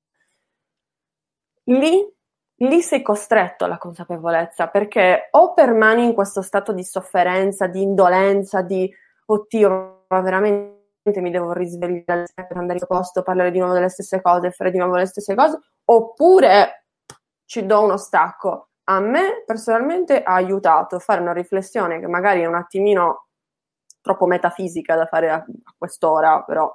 lì, 1.65 2.01
lì 2.61 2.81
sei 2.81 3.01
costretto 3.01 3.65
alla 3.65 3.77
consapevolezza 3.77 4.67
perché 4.67 5.27
o 5.31 5.53
permani 5.53 6.05
in 6.05 6.13
questo 6.13 6.41
stato 6.41 6.71
di 6.71 6.85
sofferenza, 6.85 7.67
di 7.67 7.81
indolenza, 7.81 8.61
di 8.61 8.89
oddio, 9.25 10.05
ma 10.07 10.21
veramente 10.21 10.75
mi 11.15 11.31
devo 11.31 11.51
risvegliare 11.51 12.25
per 12.35 12.55
andare 12.55 12.79
in 12.79 12.87
posto, 12.87 13.21
parlare 13.21 13.51
di 13.51 13.59
nuovo 13.59 13.73
delle 13.73 13.89
stesse 13.89 14.21
cose, 14.21 14.51
fare 14.51 14.71
di 14.71 14.77
nuovo 14.77 14.95
le 14.95 15.05
stesse 15.05 15.35
cose, 15.35 15.59
oppure 15.85 16.85
ci 17.45 17.65
do 17.65 17.83
uno 17.83 17.97
stacco 17.97 18.66
a 18.89 18.99
me 18.99 19.43
personalmente 19.45 20.23
ha 20.23 20.33
aiutato 20.33 20.95
a 20.95 20.99
fare 20.99 21.21
una 21.21 21.33
riflessione 21.33 21.99
che 21.99 22.07
magari 22.07 22.41
è 22.41 22.45
un 22.45 22.55
attimino 22.55 23.27
troppo 24.01 24.25
metafisica 24.25 24.95
da 24.95 25.05
fare 25.05 25.29
a, 25.29 25.45
quest'ora, 25.77 26.41
però 26.43 26.73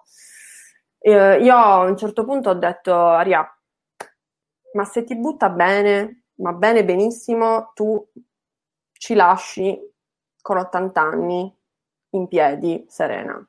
eh, 0.98 1.42
io 1.42 1.56
a 1.56 1.78
un 1.78 1.96
certo 1.96 2.24
punto 2.24 2.50
ho 2.50 2.54
detto, 2.54 2.94
Aria, 2.94 3.46
ma 4.74 4.84
se 4.84 5.04
ti 5.04 5.16
butta 5.16 5.48
bene, 5.48 6.24
ma 6.36 6.52
bene 6.52 6.84
benissimo, 6.84 7.72
tu 7.74 8.06
ci 8.92 9.14
lasci 9.14 9.80
con 10.42 10.58
80 10.58 11.00
anni 11.00 11.56
in 12.10 12.28
piedi, 12.28 12.84
serena. 12.88 13.42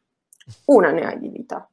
Una 0.65 0.91
ne 0.91 1.05
hai 1.05 1.19
di 1.19 1.27
vita. 1.27 1.67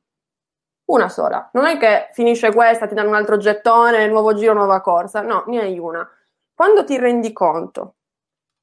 Una 0.86 1.09
sola. 1.09 1.51
Non 1.53 1.66
è 1.66 1.78
che 1.78 2.09
finisce 2.12 2.53
questa, 2.53 2.88
ti 2.88 2.95
danno 2.95 3.11
un 3.11 3.14
altro 3.14 3.36
gettone, 3.36 4.09
nuovo 4.09 4.34
giro, 4.34 4.55
nuova 4.55 4.80
corsa. 4.80 5.22
No, 5.22 5.45
ne 5.47 5.61
hai 5.61 5.78
una 5.78 6.09
quando 6.61 6.85
ti 6.85 6.99
rendi 6.99 7.33
conto 7.33 7.95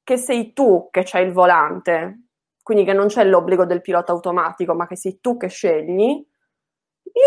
che 0.04 0.16
sei 0.18 0.52
tu 0.52 0.86
che 0.88 1.02
c'hai 1.04 1.26
il 1.26 1.32
volante, 1.32 2.26
quindi 2.62 2.84
che 2.84 2.92
non 2.92 3.08
c'è 3.08 3.24
l'obbligo 3.24 3.64
del 3.64 3.80
pilota 3.80 4.12
automatico, 4.12 4.72
ma 4.72 4.86
che 4.86 4.94
sei 4.94 5.18
tu 5.20 5.36
che 5.36 5.48
scegli, 5.48 6.24
lì 7.02 7.20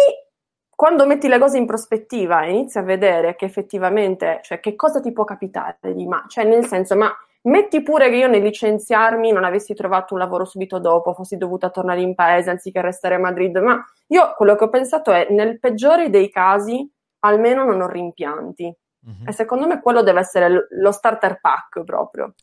quando 0.73 1.05
metti 1.05 1.27
le 1.27 1.39
cose 1.39 1.57
in 1.57 1.65
prospettiva 1.65 2.43
e 2.43 2.51
inizi 2.51 2.77
a 2.77 2.83
vedere 2.83 3.35
che 3.35 3.43
effettivamente, 3.43 4.39
cioè 4.43 4.61
che 4.61 4.77
cosa 4.77 5.01
ti 5.01 5.11
può 5.11 5.25
capitare 5.25 5.93
di 5.93 6.07
ma, 6.07 6.23
cioè 6.29 6.45
nel 6.45 6.65
senso, 6.65 6.95
ma 6.95 7.13
metti 7.41 7.83
pure 7.83 8.09
che 8.09 8.15
io 8.15 8.29
nel 8.29 8.41
licenziarmi 8.41 9.33
non 9.33 9.43
avessi 9.43 9.73
trovato 9.73 10.13
un 10.13 10.21
lavoro 10.21 10.45
subito 10.45 10.79
dopo, 10.79 11.13
fossi 11.13 11.35
dovuta 11.35 11.69
tornare 11.69 11.99
in 11.99 12.15
paese 12.15 12.49
anziché 12.49 12.79
restare 12.79 13.15
a 13.15 13.19
Madrid, 13.19 13.57
ma 13.57 13.77
io 14.07 14.33
quello 14.37 14.55
che 14.55 14.63
ho 14.63 14.69
pensato 14.69 15.11
è 15.11 15.27
nel 15.31 15.59
peggiore 15.59 16.09
dei 16.09 16.29
casi 16.29 16.89
almeno 17.19 17.65
non 17.65 17.81
ho 17.81 17.87
rimpianti. 17.89 18.73
Mm-hmm. 19.07 19.27
E 19.27 19.31
secondo 19.31 19.67
me 19.67 19.79
quello 19.81 20.03
deve 20.03 20.19
essere 20.19 20.67
lo 20.69 20.91
starter 20.91 21.39
pack 21.39 21.83
proprio. 21.83 22.33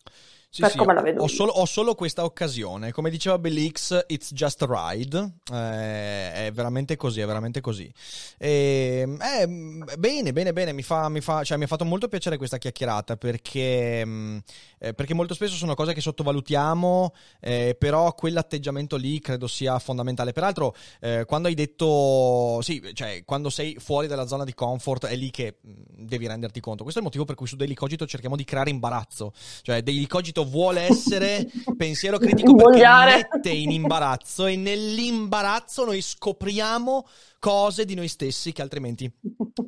Sì, 0.50 0.62
per 0.62 0.70
sì, 0.70 0.78
come 0.78 0.94
la 0.94 1.02
vedo. 1.02 1.22
Ho 1.22 1.26
solo, 1.26 1.52
ho 1.52 1.66
solo, 1.66 1.94
questa 1.94 2.24
occasione. 2.24 2.90
Come 2.90 3.10
diceva 3.10 3.38
Bellix, 3.38 4.04
it's 4.06 4.32
just 4.32 4.62
a 4.62 4.66
ride. 4.66 5.34
Eh, 5.52 6.46
è 6.46 6.50
veramente 6.54 6.96
così, 6.96 7.20
è 7.20 7.26
veramente 7.26 7.60
così. 7.60 7.92
E, 8.38 9.06
eh, 9.20 9.46
bene, 9.46 10.32
bene, 10.32 10.52
bene. 10.54 10.72
Mi, 10.72 10.82
fa, 10.82 11.10
mi, 11.10 11.20
fa, 11.20 11.44
cioè, 11.44 11.58
mi 11.58 11.64
ha 11.64 11.66
fatto 11.66 11.84
molto 11.84 12.08
piacere 12.08 12.38
questa 12.38 12.56
chiacchierata 12.56 13.18
perché, 13.18 14.02
mm, 14.04 14.38
eh, 14.78 14.94
perché 14.94 15.12
molto 15.12 15.34
spesso 15.34 15.54
sono 15.54 15.74
cose 15.74 15.92
che 15.92 16.00
sottovalutiamo, 16.00 17.14
eh, 17.40 17.76
però 17.78 18.14
quell'atteggiamento 18.14 18.96
lì 18.96 19.20
credo 19.20 19.48
sia 19.48 19.78
fondamentale. 19.78 20.32
Peraltro, 20.32 20.74
eh, 21.00 21.26
quando 21.26 21.48
hai 21.48 21.54
detto, 21.54 22.60
sì, 22.62 22.82
cioè, 22.94 23.22
quando 23.26 23.50
sei 23.50 23.76
fuori 23.78 24.06
dalla 24.06 24.26
zona 24.26 24.44
di 24.44 24.54
comfort 24.54 25.06
è 25.06 25.14
lì 25.14 25.28
che 25.28 25.58
mm, 25.66 26.06
devi 26.06 26.26
renderti 26.26 26.58
conto. 26.60 26.84
Questo 26.84 27.00
è 27.00 27.02
il 27.02 27.08
motivo 27.08 27.26
per 27.26 27.36
cui 27.36 27.46
su 27.46 27.56
Daily 27.56 27.74
Cogito 27.74 28.06
cerchiamo 28.06 28.34
di 28.34 28.44
creare 28.44 28.70
imbarazzo. 28.70 29.32
Cioè, 29.60 29.82
Daily 29.82 30.06
Cogito 30.06 30.37
cogito 30.38 30.44
vuole 30.44 30.82
essere 30.82 31.50
pensiero 31.76 32.18
critico 32.18 32.54
perché 32.54 32.86
mette 33.32 33.50
in 33.50 33.70
imbarazzo 33.70 34.46
e 34.46 34.56
nell'imbarazzo 34.56 35.84
noi 35.84 36.00
scopriamo 36.00 37.06
cose 37.38 37.84
di 37.84 37.94
noi 37.94 38.08
stessi 38.08 38.52
che 38.52 38.62
altrimenti 38.62 39.10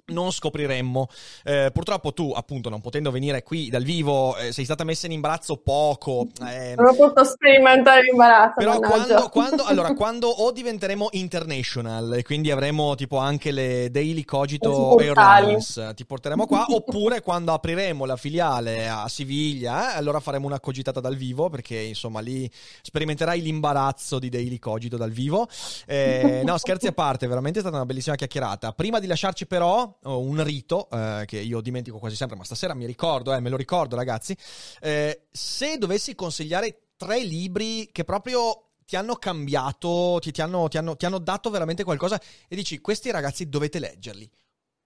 non 0.07 0.31
scopriremmo. 0.33 1.09
Eh, 1.45 1.71
purtroppo 1.73 2.13
tu, 2.13 2.33
appunto, 2.35 2.69
non 2.69 2.81
potendo 2.81 3.11
venire 3.11 3.43
qui 3.43 3.69
dal 3.71 3.83
vivo, 3.83 4.37
eh, 4.37 4.53
sei 4.53 4.65
stata 4.65 4.85
messa 4.85 5.07
in 5.07 5.13
imbarazzo 5.13 5.57
poco. 5.57 6.27
Eh, 6.49 6.75
non 6.77 6.89
ho 6.89 6.95
potuto 6.95 7.25
sperimentare 7.25 8.03
l'imbarazzo. 8.03 8.55
Però 8.57 8.79
quando, 8.79 9.29
quando, 9.29 9.65
allora, 9.65 9.95
quando 9.95 10.29
o 10.29 10.51
diventeremo 10.51 11.09
international 11.13 12.17
e 12.17 12.23
quindi 12.23 12.51
avremo 12.51 12.95
tipo 12.95 13.19
anche 13.19 13.51
le 13.51 13.91
Daily 13.91 14.25
Cogito 14.25 14.99
Airlines, 14.99 15.93
ti 15.95 16.05
porteremo 16.05 16.47
qua, 16.47 16.67
oppure 16.69 17.23
quando 17.23 17.53
apriremo 17.53 18.05
la 18.05 18.17
filiale 18.17 18.89
a 18.89 19.09
Siviglia, 19.09 19.95
eh, 19.95 19.97
allora 19.99 20.21
faremo 20.21 20.47
una 20.47 20.61
cogitata 20.61 21.01
dal 21.01 21.17
vivo 21.17 21.49
perché 21.49 21.77
insomma 21.77 22.21
lì 22.21 22.51
sperimenterai 22.83 23.41
l'imbarazzo 23.41 24.19
di 24.19 24.29
Daily 24.29 24.59
Cogito 24.59 24.97
dal 24.97 25.11
vivo. 25.11 25.49
Eh, 25.87 26.43
no, 26.45 26.59
scherzi 26.59 26.87
a 26.87 26.93
parte, 26.93 27.27
veramente 27.27 27.60
è 27.61 27.63
stata 27.63 27.77
una 27.77 27.87
bellissima 27.87 28.17
chiacchierata. 28.17 28.73
Prima 28.73 28.99
di 28.99 29.07
lasciarci 29.07 29.47
però 29.47 29.99
un 30.03 30.43
rito 30.43 30.89
eh, 30.91 31.25
che 31.27 31.39
io 31.39 31.61
dimentico 31.61 31.99
quasi 31.99 32.17
sempre, 32.17 32.37
ma 32.37 32.45
stasera 32.45 32.75
mi 32.75 32.87
ricordo, 32.87 33.33
eh, 33.33 33.41
me 33.41 33.49
lo 33.49 33.57
ricordo 33.57 33.97
ragazzi. 33.97 34.37
Eh, 34.81 35.27
se 35.31 35.79
dovessi 35.79 36.15
consigliare 36.15 36.89
tre 36.97 37.23
libri 37.23 37.91
che 37.93 38.05
proprio 38.05 38.71
ti 38.85 38.97
hanno 38.97 39.15
cambiato, 39.15 40.19
ti, 40.21 40.33
ti, 40.33 40.43
hanno, 40.43 40.69
ti, 40.69 40.77
hanno, 40.77 40.97
ti 40.97 41.07
hanno 41.07 41.19
dato 41.19 41.49
veramente 41.49 41.85
qualcosa 41.85 42.21
e 42.49 42.57
dici 42.57 42.81
questi 42.81 43.11
ragazzi 43.11 43.49
dovete 43.49 43.79
leggerli. 43.79 44.29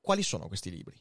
Quali 0.00 0.22
sono 0.22 0.46
questi 0.48 0.70
libri? 0.70 0.94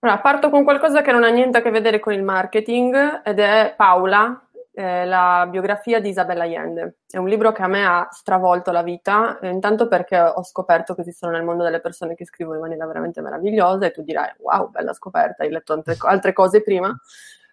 Allora, 0.00 0.18
parto 0.20 0.48
con 0.48 0.64
qualcosa 0.64 1.02
che 1.02 1.12
non 1.12 1.24
ha 1.24 1.28
niente 1.28 1.58
a 1.58 1.62
che 1.62 1.70
vedere 1.70 2.00
con 2.00 2.14
il 2.14 2.22
marketing 2.22 3.20
ed 3.22 3.38
è 3.38 3.74
Paola 3.76 4.48
eh, 4.72 5.04
la 5.04 5.46
biografia 5.48 6.00
di 6.00 6.10
Isabella 6.10 6.44
Allende. 6.44 6.98
È 7.08 7.16
un 7.16 7.28
libro 7.28 7.52
che 7.52 7.62
a 7.62 7.66
me 7.66 7.84
ha 7.84 8.08
stravolto 8.10 8.70
la 8.70 8.82
vita, 8.82 9.38
eh, 9.40 9.48
intanto 9.48 9.88
perché 9.88 10.18
ho 10.20 10.42
scoperto 10.44 10.94
che 10.94 11.00
esistono 11.00 11.32
nel 11.32 11.42
mondo 11.42 11.64
delle 11.64 11.80
persone 11.80 12.14
che 12.14 12.24
scrivono 12.24 12.56
in 12.56 12.62
maniera 12.62 12.86
veramente 12.86 13.20
meravigliosa 13.20 13.86
e 13.86 13.90
tu 13.90 14.02
dirai 14.02 14.34
wow, 14.38 14.70
bella 14.70 14.92
scoperta, 14.92 15.42
hai 15.42 15.50
letto 15.50 15.72
altre, 15.72 15.96
altre 15.98 16.32
cose 16.32 16.62
prima. 16.62 16.96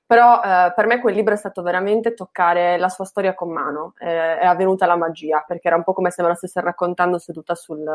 Però 0.05 0.41
eh, 0.41 0.71
per 0.73 0.85
me 0.85 1.01
quel 1.01 1.15
libro 1.15 1.33
è 1.33 1.37
stato 1.37 1.61
veramente 1.61 2.13
toccare 2.13 2.77
la 2.77 2.87
sua 2.87 3.03
storia 3.03 3.33
con 3.33 3.51
mano, 3.51 3.93
è 3.97 4.45
avvenuta 4.45 4.85
la 4.85 4.95
magia, 4.95 5.43
perché 5.45 5.67
era 5.67 5.75
un 5.75 5.83
po' 5.83 5.91
come 5.93 6.11
se 6.11 6.21
me 6.21 6.29
la 6.29 6.35
stesse 6.35 6.61
raccontando 6.61 7.17
seduta 7.17 7.55
sul, 7.55 7.85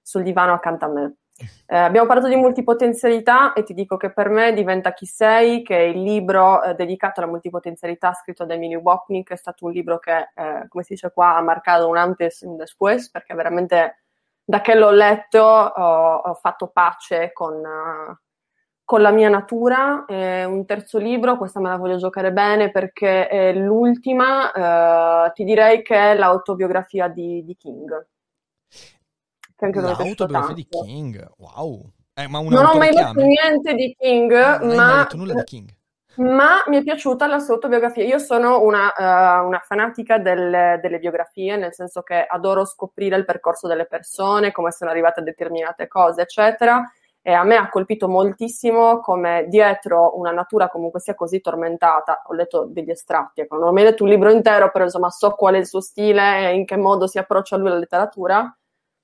sul 0.00 0.22
divano 0.22 0.54
accanto 0.54 0.86
a 0.86 0.88
me. 0.88 1.14
Eh, 1.66 1.76
abbiamo 1.76 2.06
parlato 2.06 2.28
di 2.28 2.36
multipotenzialità 2.36 3.52
e 3.52 3.62
ti 3.62 3.74
dico 3.74 3.96
che 3.96 4.12
per 4.12 4.28
me 4.28 4.52
diventa 4.52 4.92
Chi 4.92 5.06
sei, 5.06 5.62
che 5.62 5.76
è 5.76 5.80
il 5.80 6.02
libro 6.02 6.62
eh, 6.62 6.74
dedicato 6.74 7.20
alla 7.20 7.30
multipotenzialità 7.30 8.12
scritto 8.12 8.44
da 8.44 8.54
Emily 8.54 8.74
Wapnick, 8.74 9.32
è 9.32 9.36
stato 9.36 9.66
un 9.66 9.72
libro 9.72 9.98
che, 9.98 10.30
eh, 10.34 10.66
come 10.68 10.82
si 10.82 10.94
dice 10.94 11.10
qua, 11.12 11.36
ha 11.36 11.40
marcato 11.40 11.88
un 11.88 11.96
antes 11.96 12.42
e 12.42 12.46
un 12.46 12.56
después, 12.56 13.10
perché 13.10 13.34
veramente 13.34 14.02
da 14.44 14.60
che 14.60 14.74
l'ho 14.74 14.90
letto 14.90 15.40
ho, 15.42 16.14
ho 16.16 16.34
fatto 16.34 16.66
pace 16.68 17.32
con, 17.32 17.54
uh, 17.54 18.16
con, 18.84 19.00
la 19.00 19.10
mia 19.10 19.28
natura. 19.28 20.04
un 20.08 20.64
terzo 20.66 20.98
libro, 20.98 21.38
questa 21.38 21.60
me 21.60 21.68
la 21.68 21.76
voglio 21.76 21.96
giocare 21.96 22.32
bene 22.32 22.70
perché 22.70 23.28
è 23.28 23.52
l'ultima, 23.54 25.26
uh, 25.26 25.32
ti 25.32 25.44
direi 25.44 25.82
che 25.82 25.94
è 25.96 26.16
l'autobiografia 26.16 27.08
di, 27.08 27.44
di 27.44 27.56
King 27.56 28.10
che 29.70 29.78
anche 29.78 29.80
L'autobiografia 29.80 30.54
di 30.54 30.66
King, 30.68 31.32
wow. 31.36 31.90
Eh, 32.14 32.26
non 32.26 32.66
ho 32.66 32.76
mai 32.76 32.92
letto 32.92 33.20
niente 33.20 33.74
di 33.74 33.94
King, 33.98 34.32
ah, 34.32 34.58
non 34.58 34.74
ma... 34.74 34.86
Non 34.86 34.98
letto 34.98 35.16
nulla 35.16 35.34
di 35.34 35.44
King. 35.44 35.70
Ma 36.16 36.62
mi 36.66 36.76
è 36.76 36.82
piaciuta 36.82 37.26
la 37.26 37.38
sua 37.38 37.54
autobiografia. 37.54 38.04
Io 38.04 38.18
sono 38.18 38.60
una, 38.60 38.92
uh, 38.94 39.46
una 39.46 39.62
fanatica 39.64 40.18
delle, 40.18 40.78
delle, 40.82 40.98
biografie, 40.98 41.56
nel 41.56 41.72
senso 41.72 42.02
che 42.02 42.26
adoro 42.26 42.66
scoprire 42.66 43.16
il 43.16 43.24
percorso 43.24 43.66
delle 43.66 43.86
persone, 43.86 44.52
come 44.52 44.72
sono 44.72 44.90
arrivate 44.90 45.20
a 45.20 45.22
determinate 45.22 45.88
cose, 45.88 46.22
eccetera. 46.22 46.86
E 47.22 47.32
a 47.32 47.44
me 47.44 47.56
ha 47.56 47.70
colpito 47.70 48.08
moltissimo 48.08 49.00
come 49.00 49.46
dietro 49.48 50.18
una 50.18 50.32
natura 50.32 50.68
comunque 50.68 51.00
sia 51.00 51.14
così 51.14 51.40
tormentata, 51.40 52.22
ho 52.26 52.34
letto 52.34 52.66
degli 52.68 52.90
estratti, 52.90 53.42
ecco, 53.42 53.56
non 53.56 53.68
ho 53.68 53.72
mai 53.72 53.84
letto 53.84 54.02
un 54.02 54.10
libro 54.10 54.28
intero, 54.28 54.70
però 54.72 54.84
insomma 54.84 55.08
so 55.08 55.30
qual 55.30 55.54
è 55.54 55.58
il 55.58 55.66
suo 55.66 55.80
stile 55.80 56.50
e 56.50 56.54
in 56.56 56.66
che 56.66 56.76
modo 56.76 57.06
si 57.06 57.18
approccia 57.18 57.56
lui 57.56 57.68
alla 57.68 57.78
letteratura 57.78 58.54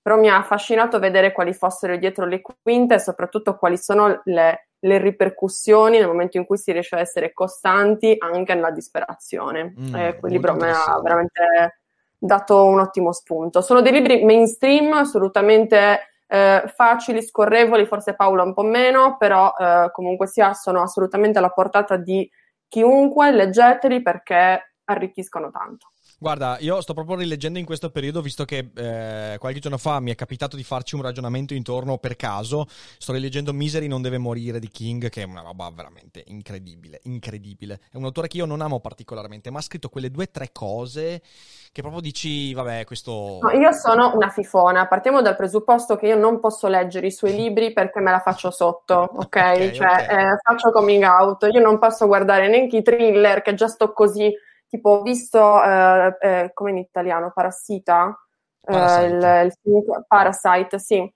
però 0.08 0.18
mi 0.18 0.30
ha 0.30 0.38
affascinato 0.38 0.98
vedere 0.98 1.32
quali 1.32 1.52
fossero 1.52 1.94
dietro 1.98 2.24
le 2.24 2.40
quinte 2.40 2.94
e 2.94 2.98
soprattutto 2.98 3.58
quali 3.58 3.76
sono 3.76 4.22
le, 4.24 4.68
le 4.78 4.96
ripercussioni 4.96 5.98
nel 5.98 6.06
momento 6.06 6.38
in 6.38 6.46
cui 6.46 6.56
si 6.56 6.72
riesce 6.72 6.96
a 6.96 7.00
essere 7.00 7.34
costanti 7.34 8.16
anche 8.18 8.54
nella 8.54 8.70
disperazione. 8.70 9.74
Mm, 9.78 9.94
eh, 9.94 10.16
quel 10.18 10.32
libro 10.32 10.54
mi 10.54 10.62
ha 10.62 10.98
veramente 11.02 11.80
dato 12.16 12.64
un 12.64 12.80
ottimo 12.80 13.12
spunto. 13.12 13.60
Sono 13.60 13.82
dei 13.82 13.92
libri 13.92 14.24
mainstream, 14.24 14.94
assolutamente 14.94 15.98
eh, 16.26 16.62
facili, 16.74 17.20
scorrevoli, 17.20 17.84
forse 17.84 18.14
Paolo 18.14 18.44
un 18.44 18.54
po' 18.54 18.62
meno, 18.62 19.18
però 19.18 19.52
eh, 19.58 19.90
comunque 19.92 20.26
sia 20.26 20.54
sono 20.54 20.80
assolutamente 20.80 21.36
alla 21.36 21.50
portata 21.50 21.96
di 21.96 22.26
chiunque, 22.66 23.30
leggeteli 23.30 24.00
perché 24.00 24.76
arricchiscono 24.84 25.50
tanto. 25.50 25.88
Guarda, 26.20 26.56
io 26.58 26.80
sto 26.80 26.94
proprio 26.94 27.16
rileggendo 27.16 27.60
in 27.60 27.64
questo 27.64 27.90
periodo, 27.90 28.20
visto 28.20 28.44
che 28.44 28.70
eh, 28.74 29.36
qualche 29.38 29.60
giorno 29.60 29.78
fa 29.78 30.00
mi 30.00 30.10
è 30.10 30.16
capitato 30.16 30.56
di 30.56 30.64
farci 30.64 30.96
un 30.96 31.02
ragionamento 31.02 31.54
intorno 31.54 31.98
per 31.98 32.16
caso. 32.16 32.66
Sto 32.68 33.12
rileggendo 33.12 33.52
Misery 33.52 33.86
non 33.86 34.02
deve 34.02 34.18
morire 34.18 34.58
di 34.58 34.68
King, 34.68 35.10
che 35.10 35.22
è 35.22 35.24
una 35.24 35.42
roba 35.42 35.70
veramente 35.72 36.24
incredibile, 36.26 36.98
incredibile. 37.04 37.78
È 37.92 37.96
un 37.96 38.04
autore 38.04 38.26
che 38.26 38.38
io 38.38 38.46
non 38.46 38.62
amo 38.62 38.80
particolarmente, 38.80 39.50
ma 39.52 39.60
ha 39.60 39.62
scritto 39.62 39.88
quelle 39.88 40.10
due 40.10 40.24
o 40.24 40.28
tre 40.28 40.50
cose 40.50 41.22
che 41.70 41.82
proprio 41.82 42.02
dici, 42.02 42.52
vabbè, 42.52 42.84
questo... 42.84 43.38
No, 43.40 43.50
io 43.50 43.70
sono 43.70 44.12
una 44.16 44.30
fifona, 44.30 44.88
partiamo 44.88 45.22
dal 45.22 45.36
presupposto 45.36 45.94
che 45.94 46.08
io 46.08 46.16
non 46.16 46.40
posso 46.40 46.66
leggere 46.66 47.06
i 47.06 47.12
suoi 47.12 47.34
libri 47.34 47.72
perché 47.72 48.00
me 48.00 48.10
la 48.10 48.18
faccio 48.18 48.50
sotto, 48.50 48.96
ok? 49.14 49.18
okay 49.18 49.72
cioè, 49.72 49.86
okay. 49.86 50.32
Eh, 50.32 50.38
faccio 50.42 50.72
coming 50.72 51.04
out, 51.04 51.46
io 51.52 51.60
non 51.60 51.78
posso 51.78 52.08
guardare 52.08 52.48
neanche 52.48 52.78
i 52.78 52.82
thriller 52.82 53.42
che 53.42 53.54
già 53.54 53.68
sto 53.68 53.92
così 53.92 54.34
tipo 54.68 54.90
ho 54.90 55.02
visto, 55.02 55.62
eh, 55.62 56.16
eh, 56.20 56.50
come 56.54 56.70
in 56.70 56.78
italiano, 56.78 57.32
Parassita, 57.34 58.16
eh, 58.62 58.72
Parasite. 58.72 59.06
il, 59.06 59.46
il 59.46 59.52
film 59.62 60.04
Parasite, 60.06 60.78
sì. 60.78 61.12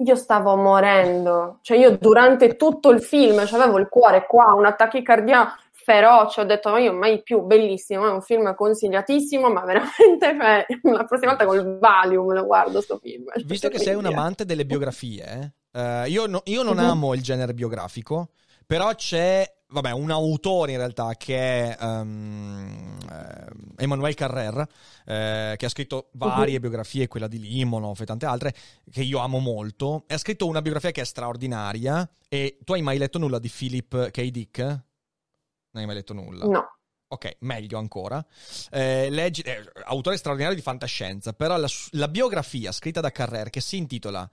Io 0.00 0.14
stavo 0.14 0.54
morendo, 0.54 1.58
cioè 1.62 1.76
io 1.76 1.96
durante 1.96 2.54
tutto 2.54 2.90
il 2.90 3.02
film 3.02 3.38
avevo 3.38 3.78
il 3.78 3.88
cuore 3.88 4.26
qua, 4.28 4.52
una 4.54 4.72
tachicardia 4.72 5.52
feroce, 5.72 6.42
ho 6.42 6.44
detto 6.44 6.70
ma 6.70 6.78
io 6.78 6.92
mai 6.92 7.22
più, 7.22 7.40
bellissimo, 7.40 8.06
è 8.06 8.10
un 8.10 8.20
film 8.20 8.54
consigliatissimo, 8.54 9.50
ma 9.50 9.64
veramente 9.64 10.36
cioè, 10.38 10.66
la 10.94 11.04
prossima 11.04 11.30
volta 11.30 11.46
col 11.46 11.78
Valium 11.78 12.32
lo 12.32 12.44
guardo 12.44 12.80
sto 12.82 12.98
film. 12.98 13.24
Visto 13.44 13.68
che 13.68 13.78
sei 13.78 13.94
un 13.94 14.04
amante 14.04 14.44
delle 14.44 14.66
biografie, 14.66 15.54
eh, 15.72 16.04
io, 16.08 16.26
no, 16.26 16.42
io, 16.44 16.62
non 16.62 16.76
mm-hmm. 16.76 16.84
amo 16.84 17.14
il 17.14 17.22
genere 17.22 17.54
biografico, 17.54 18.28
però 18.66 18.94
c'è 18.94 19.50
vabbè, 19.70 19.90
un 19.92 20.10
autore 20.10 20.72
in 20.72 20.78
realtà 20.78 21.14
che 21.14 21.76
è 21.76 21.84
um, 21.84 22.98
eh, 23.10 23.82
Emmanuel 23.82 24.14
Carrer, 24.14 24.66
eh, 25.04 25.54
che 25.56 25.66
ha 25.66 25.68
scritto 25.68 26.08
varie 26.12 26.54
uh-huh. 26.54 26.60
biografie, 26.60 27.08
quella 27.08 27.28
di 27.28 27.38
Limonov 27.38 28.00
e 28.00 28.04
tante 28.04 28.26
altre, 28.26 28.54
che 28.90 29.02
io 29.02 29.18
amo 29.18 29.38
molto. 29.38 30.04
E 30.06 30.14
ha 30.14 30.18
scritto 30.18 30.46
una 30.46 30.62
biografia 30.62 30.90
che 30.90 31.02
è 31.02 31.04
straordinaria. 31.04 32.08
E 32.28 32.58
tu 32.64 32.72
hai 32.72 32.82
mai 32.82 32.98
letto 32.98 33.18
nulla 33.18 33.38
di 33.38 33.50
Philip 33.54 34.10
K. 34.10 34.22
Dick? 34.30 34.58
Non 34.58 35.82
hai 35.82 35.86
mai 35.86 35.96
letto 35.96 36.14
nulla? 36.14 36.44
No. 36.44 36.72
Ok, 37.10 37.36
meglio 37.40 37.78
ancora. 37.78 38.24
Eh, 38.70 39.08
leggi, 39.08 39.40
eh, 39.40 39.64
autore 39.84 40.18
straordinario 40.18 40.56
di 40.56 40.62
fantascienza, 40.62 41.32
però 41.32 41.56
la, 41.56 41.68
la 41.92 42.08
biografia 42.08 42.70
scritta 42.70 43.00
da 43.00 43.10
Carrer 43.10 43.48
che 43.48 43.62
si 43.62 43.78
intitola 43.78 44.28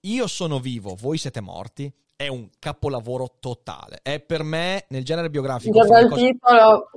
Io 0.00 0.26
sono 0.26 0.58
vivo, 0.58 0.94
voi 0.94 1.18
siete 1.18 1.42
morti, 1.42 1.92
è 2.16 2.28
un 2.28 2.48
capolavoro 2.58 3.36
totale. 3.40 4.00
È 4.02 4.20
per 4.20 4.42
me, 4.42 4.86
nel 4.88 5.04
genere 5.04 5.30
biografico... 5.30 5.78
Già 5.80 5.86
dal 5.86 6.12
titolo 6.12 6.90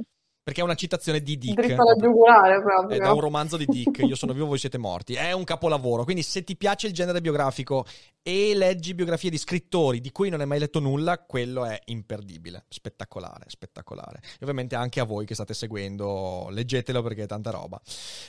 perché 0.47 0.61
è 0.61 0.63
una 0.63 0.75
citazione 0.75 1.19
di 1.19 1.37
Dick. 1.37 1.61
Dritto 1.61 1.81
alla 1.81 1.95
giugulare 1.95 2.61
proprio. 2.61 2.97
È 2.97 3.03
da 3.03 3.11
un 3.11 3.19
romanzo 3.19 3.57
di 3.57 3.65
Dick, 3.65 3.99
Io 4.07 4.15
sono 4.15 4.31
vivo, 4.31 4.45
voi 4.45 4.57
siete 4.57 4.77
morti. 4.77 5.13
È 5.15 5.33
un 5.33 5.43
capolavoro. 5.43 6.05
Quindi 6.05 6.23
se 6.23 6.45
ti 6.45 6.55
piace 6.55 6.87
il 6.87 6.93
genere 6.93 7.19
biografico 7.19 7.85
e 8.21 8.53
leggi 8.55 8.93
biografie 8.93 9.29
di 9.29 9.37
scrittori 9.37 9.99
di 9.99 10.09
cui 10.13 10.29
non 10.29 10.39
hai 10.39 10.45
mai 10.45 10.59
letto 10.59 10.79
nulla, 10.79 11.17
quello 11.19 11.65
è 11.65 11.77
imperdibile. 11.87 12.63
Spettacolare, 12.69 13.43
spettacolare. 13.47 14.21
E 14.21 14.39
ovviamente 14.39 14.75
anche 14.75 15.01
a 15.01 15.03
voi 15.03 15.25
che 15.25 15.33
state 15.33 15.53
seguendo, 15.53 16.47
leggetelo 16.49 17.01
perché 17.01 17.23
è 17.23 17.27
tanta 17.27 17.51
roba. 17.51 17.81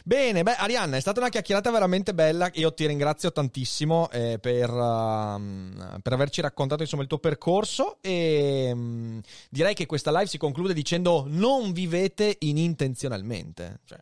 Bene, 0.05 0.43
beh, 0.43 0.57
Arianna, 0.57 0.97
è 0.97 1.01
stata 1.01 1.21
una 1.21 1.29
chiacchierata 1.29 1.71
veramente 1.71 2.15
bella. 2.15 2.51
Io 2.55 2.75
ti 2.75 2.85
ringrazio 2.85 3.31
tantissimo 3.31 4.11
eh, 4.11 4.41
per, 4.41 4.69
uh, 4.71 6.01
per, 6.03 6.13
averci 6.13 6.41
raccontato 6.41 6.83
insomma 6.83 7.03
il 7.03 7.09
tuo 7.09 7.19
percorso 7.19 7.99
e 8.01 8.73
um, 8.75 9.21
direi 9.51 9.75
che 9.75 9.87
questa 9.87 10.11
live 10.11 10.27
si 10.27 10.37
conclude 10.37 10.75
dicendo 10.75 11.25
non 11.29 11.71
vivete 11.71 12.07
farete 12.09 12.37
inintenzionalmente. 12.41 13.81
Cioè, 13.85 13.99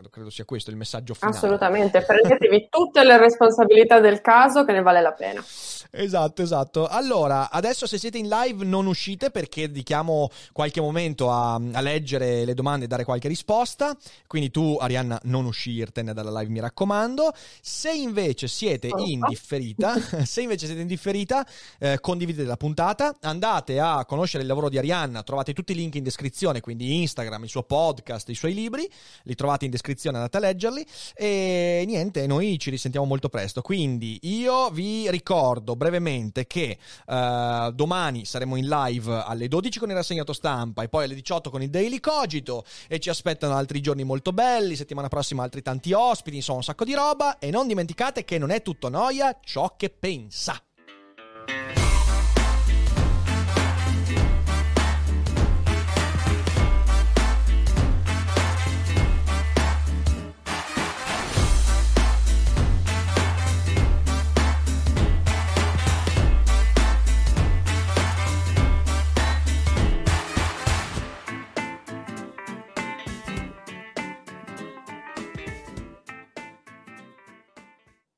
credo, 0.00 0.08
credo, 0.08 0.30
sia 0.30 0.44
questo 0.44 0.70
il 0.70 0.76
messaggio 0.76 1.14
finale. 1.14 1.36
Assolutamente, 1.36 2.02
prendetevi 2.02 2.68
tutte 2.70 3.04
le 3.04 3.18
responsabilità 3.18 4.00
del 4.00 4.20
caso 4.20 4.64
che 4.64 4.72
ne 4.72 4.82
vale 4.82 5.00
la 5.02 5.12
pena. 5.12 5.44
Esatto, 5.92 6.42
esatto. 6.42 6.86
Allora, 6.86 7.50
adesso 7.50 7.86
se 7.86 7.98
siete 7.98 8.16
in 8.16 8.28
live 8.28 8.64
non 8.64 8.86
uscite 8.86 9.30
perché 9.30 9.66
dedichiamo 9.66 10.30
qualche 10.52 10.80
momento 10.80 11.30
a, 11.30 11.54
a 11.54 11.80
leggere 11.80 12.44
le 12.44 12.54
domande 12.54 12.84
e 12.84 12.88
dare 12.88 13.04
qualche 13.04 13.28
risposta. 13.28 13.96
Quindi 14.26 14.50
tu, 14.50 14.78
Arianna, 14.80 15.18
non 15.24 15.44
uscirtene 15.44 16.14
dalla 16.14 16.38
live, 16.38 16.50
mi 16.50 16.60
raccomando. 16.60 17.32
Se 17.60 17.92
invece 17.92 18.46
siete 18.46 18.88
in 18.96 19.20
differita, 19.28 19.98
se 20.24 20.42
invece 20.42 20.66
siete 20.66 20.80
in 20.80 20.86
differita, 20.86 21.46
eh, 21.78 21.98
condividete 22.00 22.46
la 22.46 22.56
puntata, 22.56 23.16
andate 23.22 23.80
a 23.80 24.04
conoscere 24.06 24.42
il 24.42 24.48
lavoro 24.48 24.68
di 24.68 24.78
Arianna, 24.78 25.22
trovate 25.22 25.52
tutti 25.52 25.72
i 25.72 25.74
link 25.74 25.96
in 25.96 26.04
descrizione, 26.04 26.60
quindi 26.60 27.00
Instagram, 27.00 27.42
il 27.42 27.50
suo 27.50 27.64
podcast, 27.64 28.28
i 28.28 28.34
suoi 28.34 28.54
libri, 28.54 28.88
li 29.24 29.34
trovate 29.34 29.64
in 29.64 29.70
descrizione, 29.90 30.16
andate 30.16 30.36
a 30.36 30.40
leggerli 30.40 30.86
e 31.14 31.84
niente, 31.86 32.26
noi 32.26 32.58
ci 32.58 32.70
risentiamo 32.70 33.06
molto 33.06 33.28
presto. 33.28 33.62
Quindi 33.62 34.18
io 34.22 34.70
vi 34.70 35.10
ricordo 35.10 35.76
brevemente 35.76 36.46
che 36.46 36.78
uh, 37.06 37.70
domani 37.72 38.24
saremo 38.24 38.56
in 38.56 38.68
live 38.68 39.22
alle 39.24 39.48
12 39.48 39.78
con 39.78 39.90
il 39.90 39.96
rassegnato 39.96 40.32
stampa 40.32 40.82
e 40.82 40.88
poi 40.88 41.04
alle 41.04 41.14
18 41.14 41.50
con 41.50 41.62
il 41.62 41.70
Daily 41.70 42.00
Cogito 42.00 42.64
e 42.88 42.98
ci 42.98 43.10
aspettano 43.10 43.54
altri 43.54 43.80
giorni 43.80 44.04
molto 44.04 44.32
belli, 44.32 44.76
settimana 44.76 45.08
prossima 45.08 45.42
altri 45.42 45.62
tanti 45.62 45.92
ospiti, 45.92 46.36
insomma 46.36 46.58
un 46.58 46.64
sacco 46.64 46.84
di 46.84 46.94
roba 46.94 47.38
e 47.38 47.50
non 47.50 47.66
dimenticate 47.66 48.24
che 48.24 48.38
non 48.38 48.50
è 48.50 48.62
tutto 48.62 48.88
noia 48.88 49.38
ciò 49.42 49.74
che 49.76 49.90
pensa. 49.90 50.60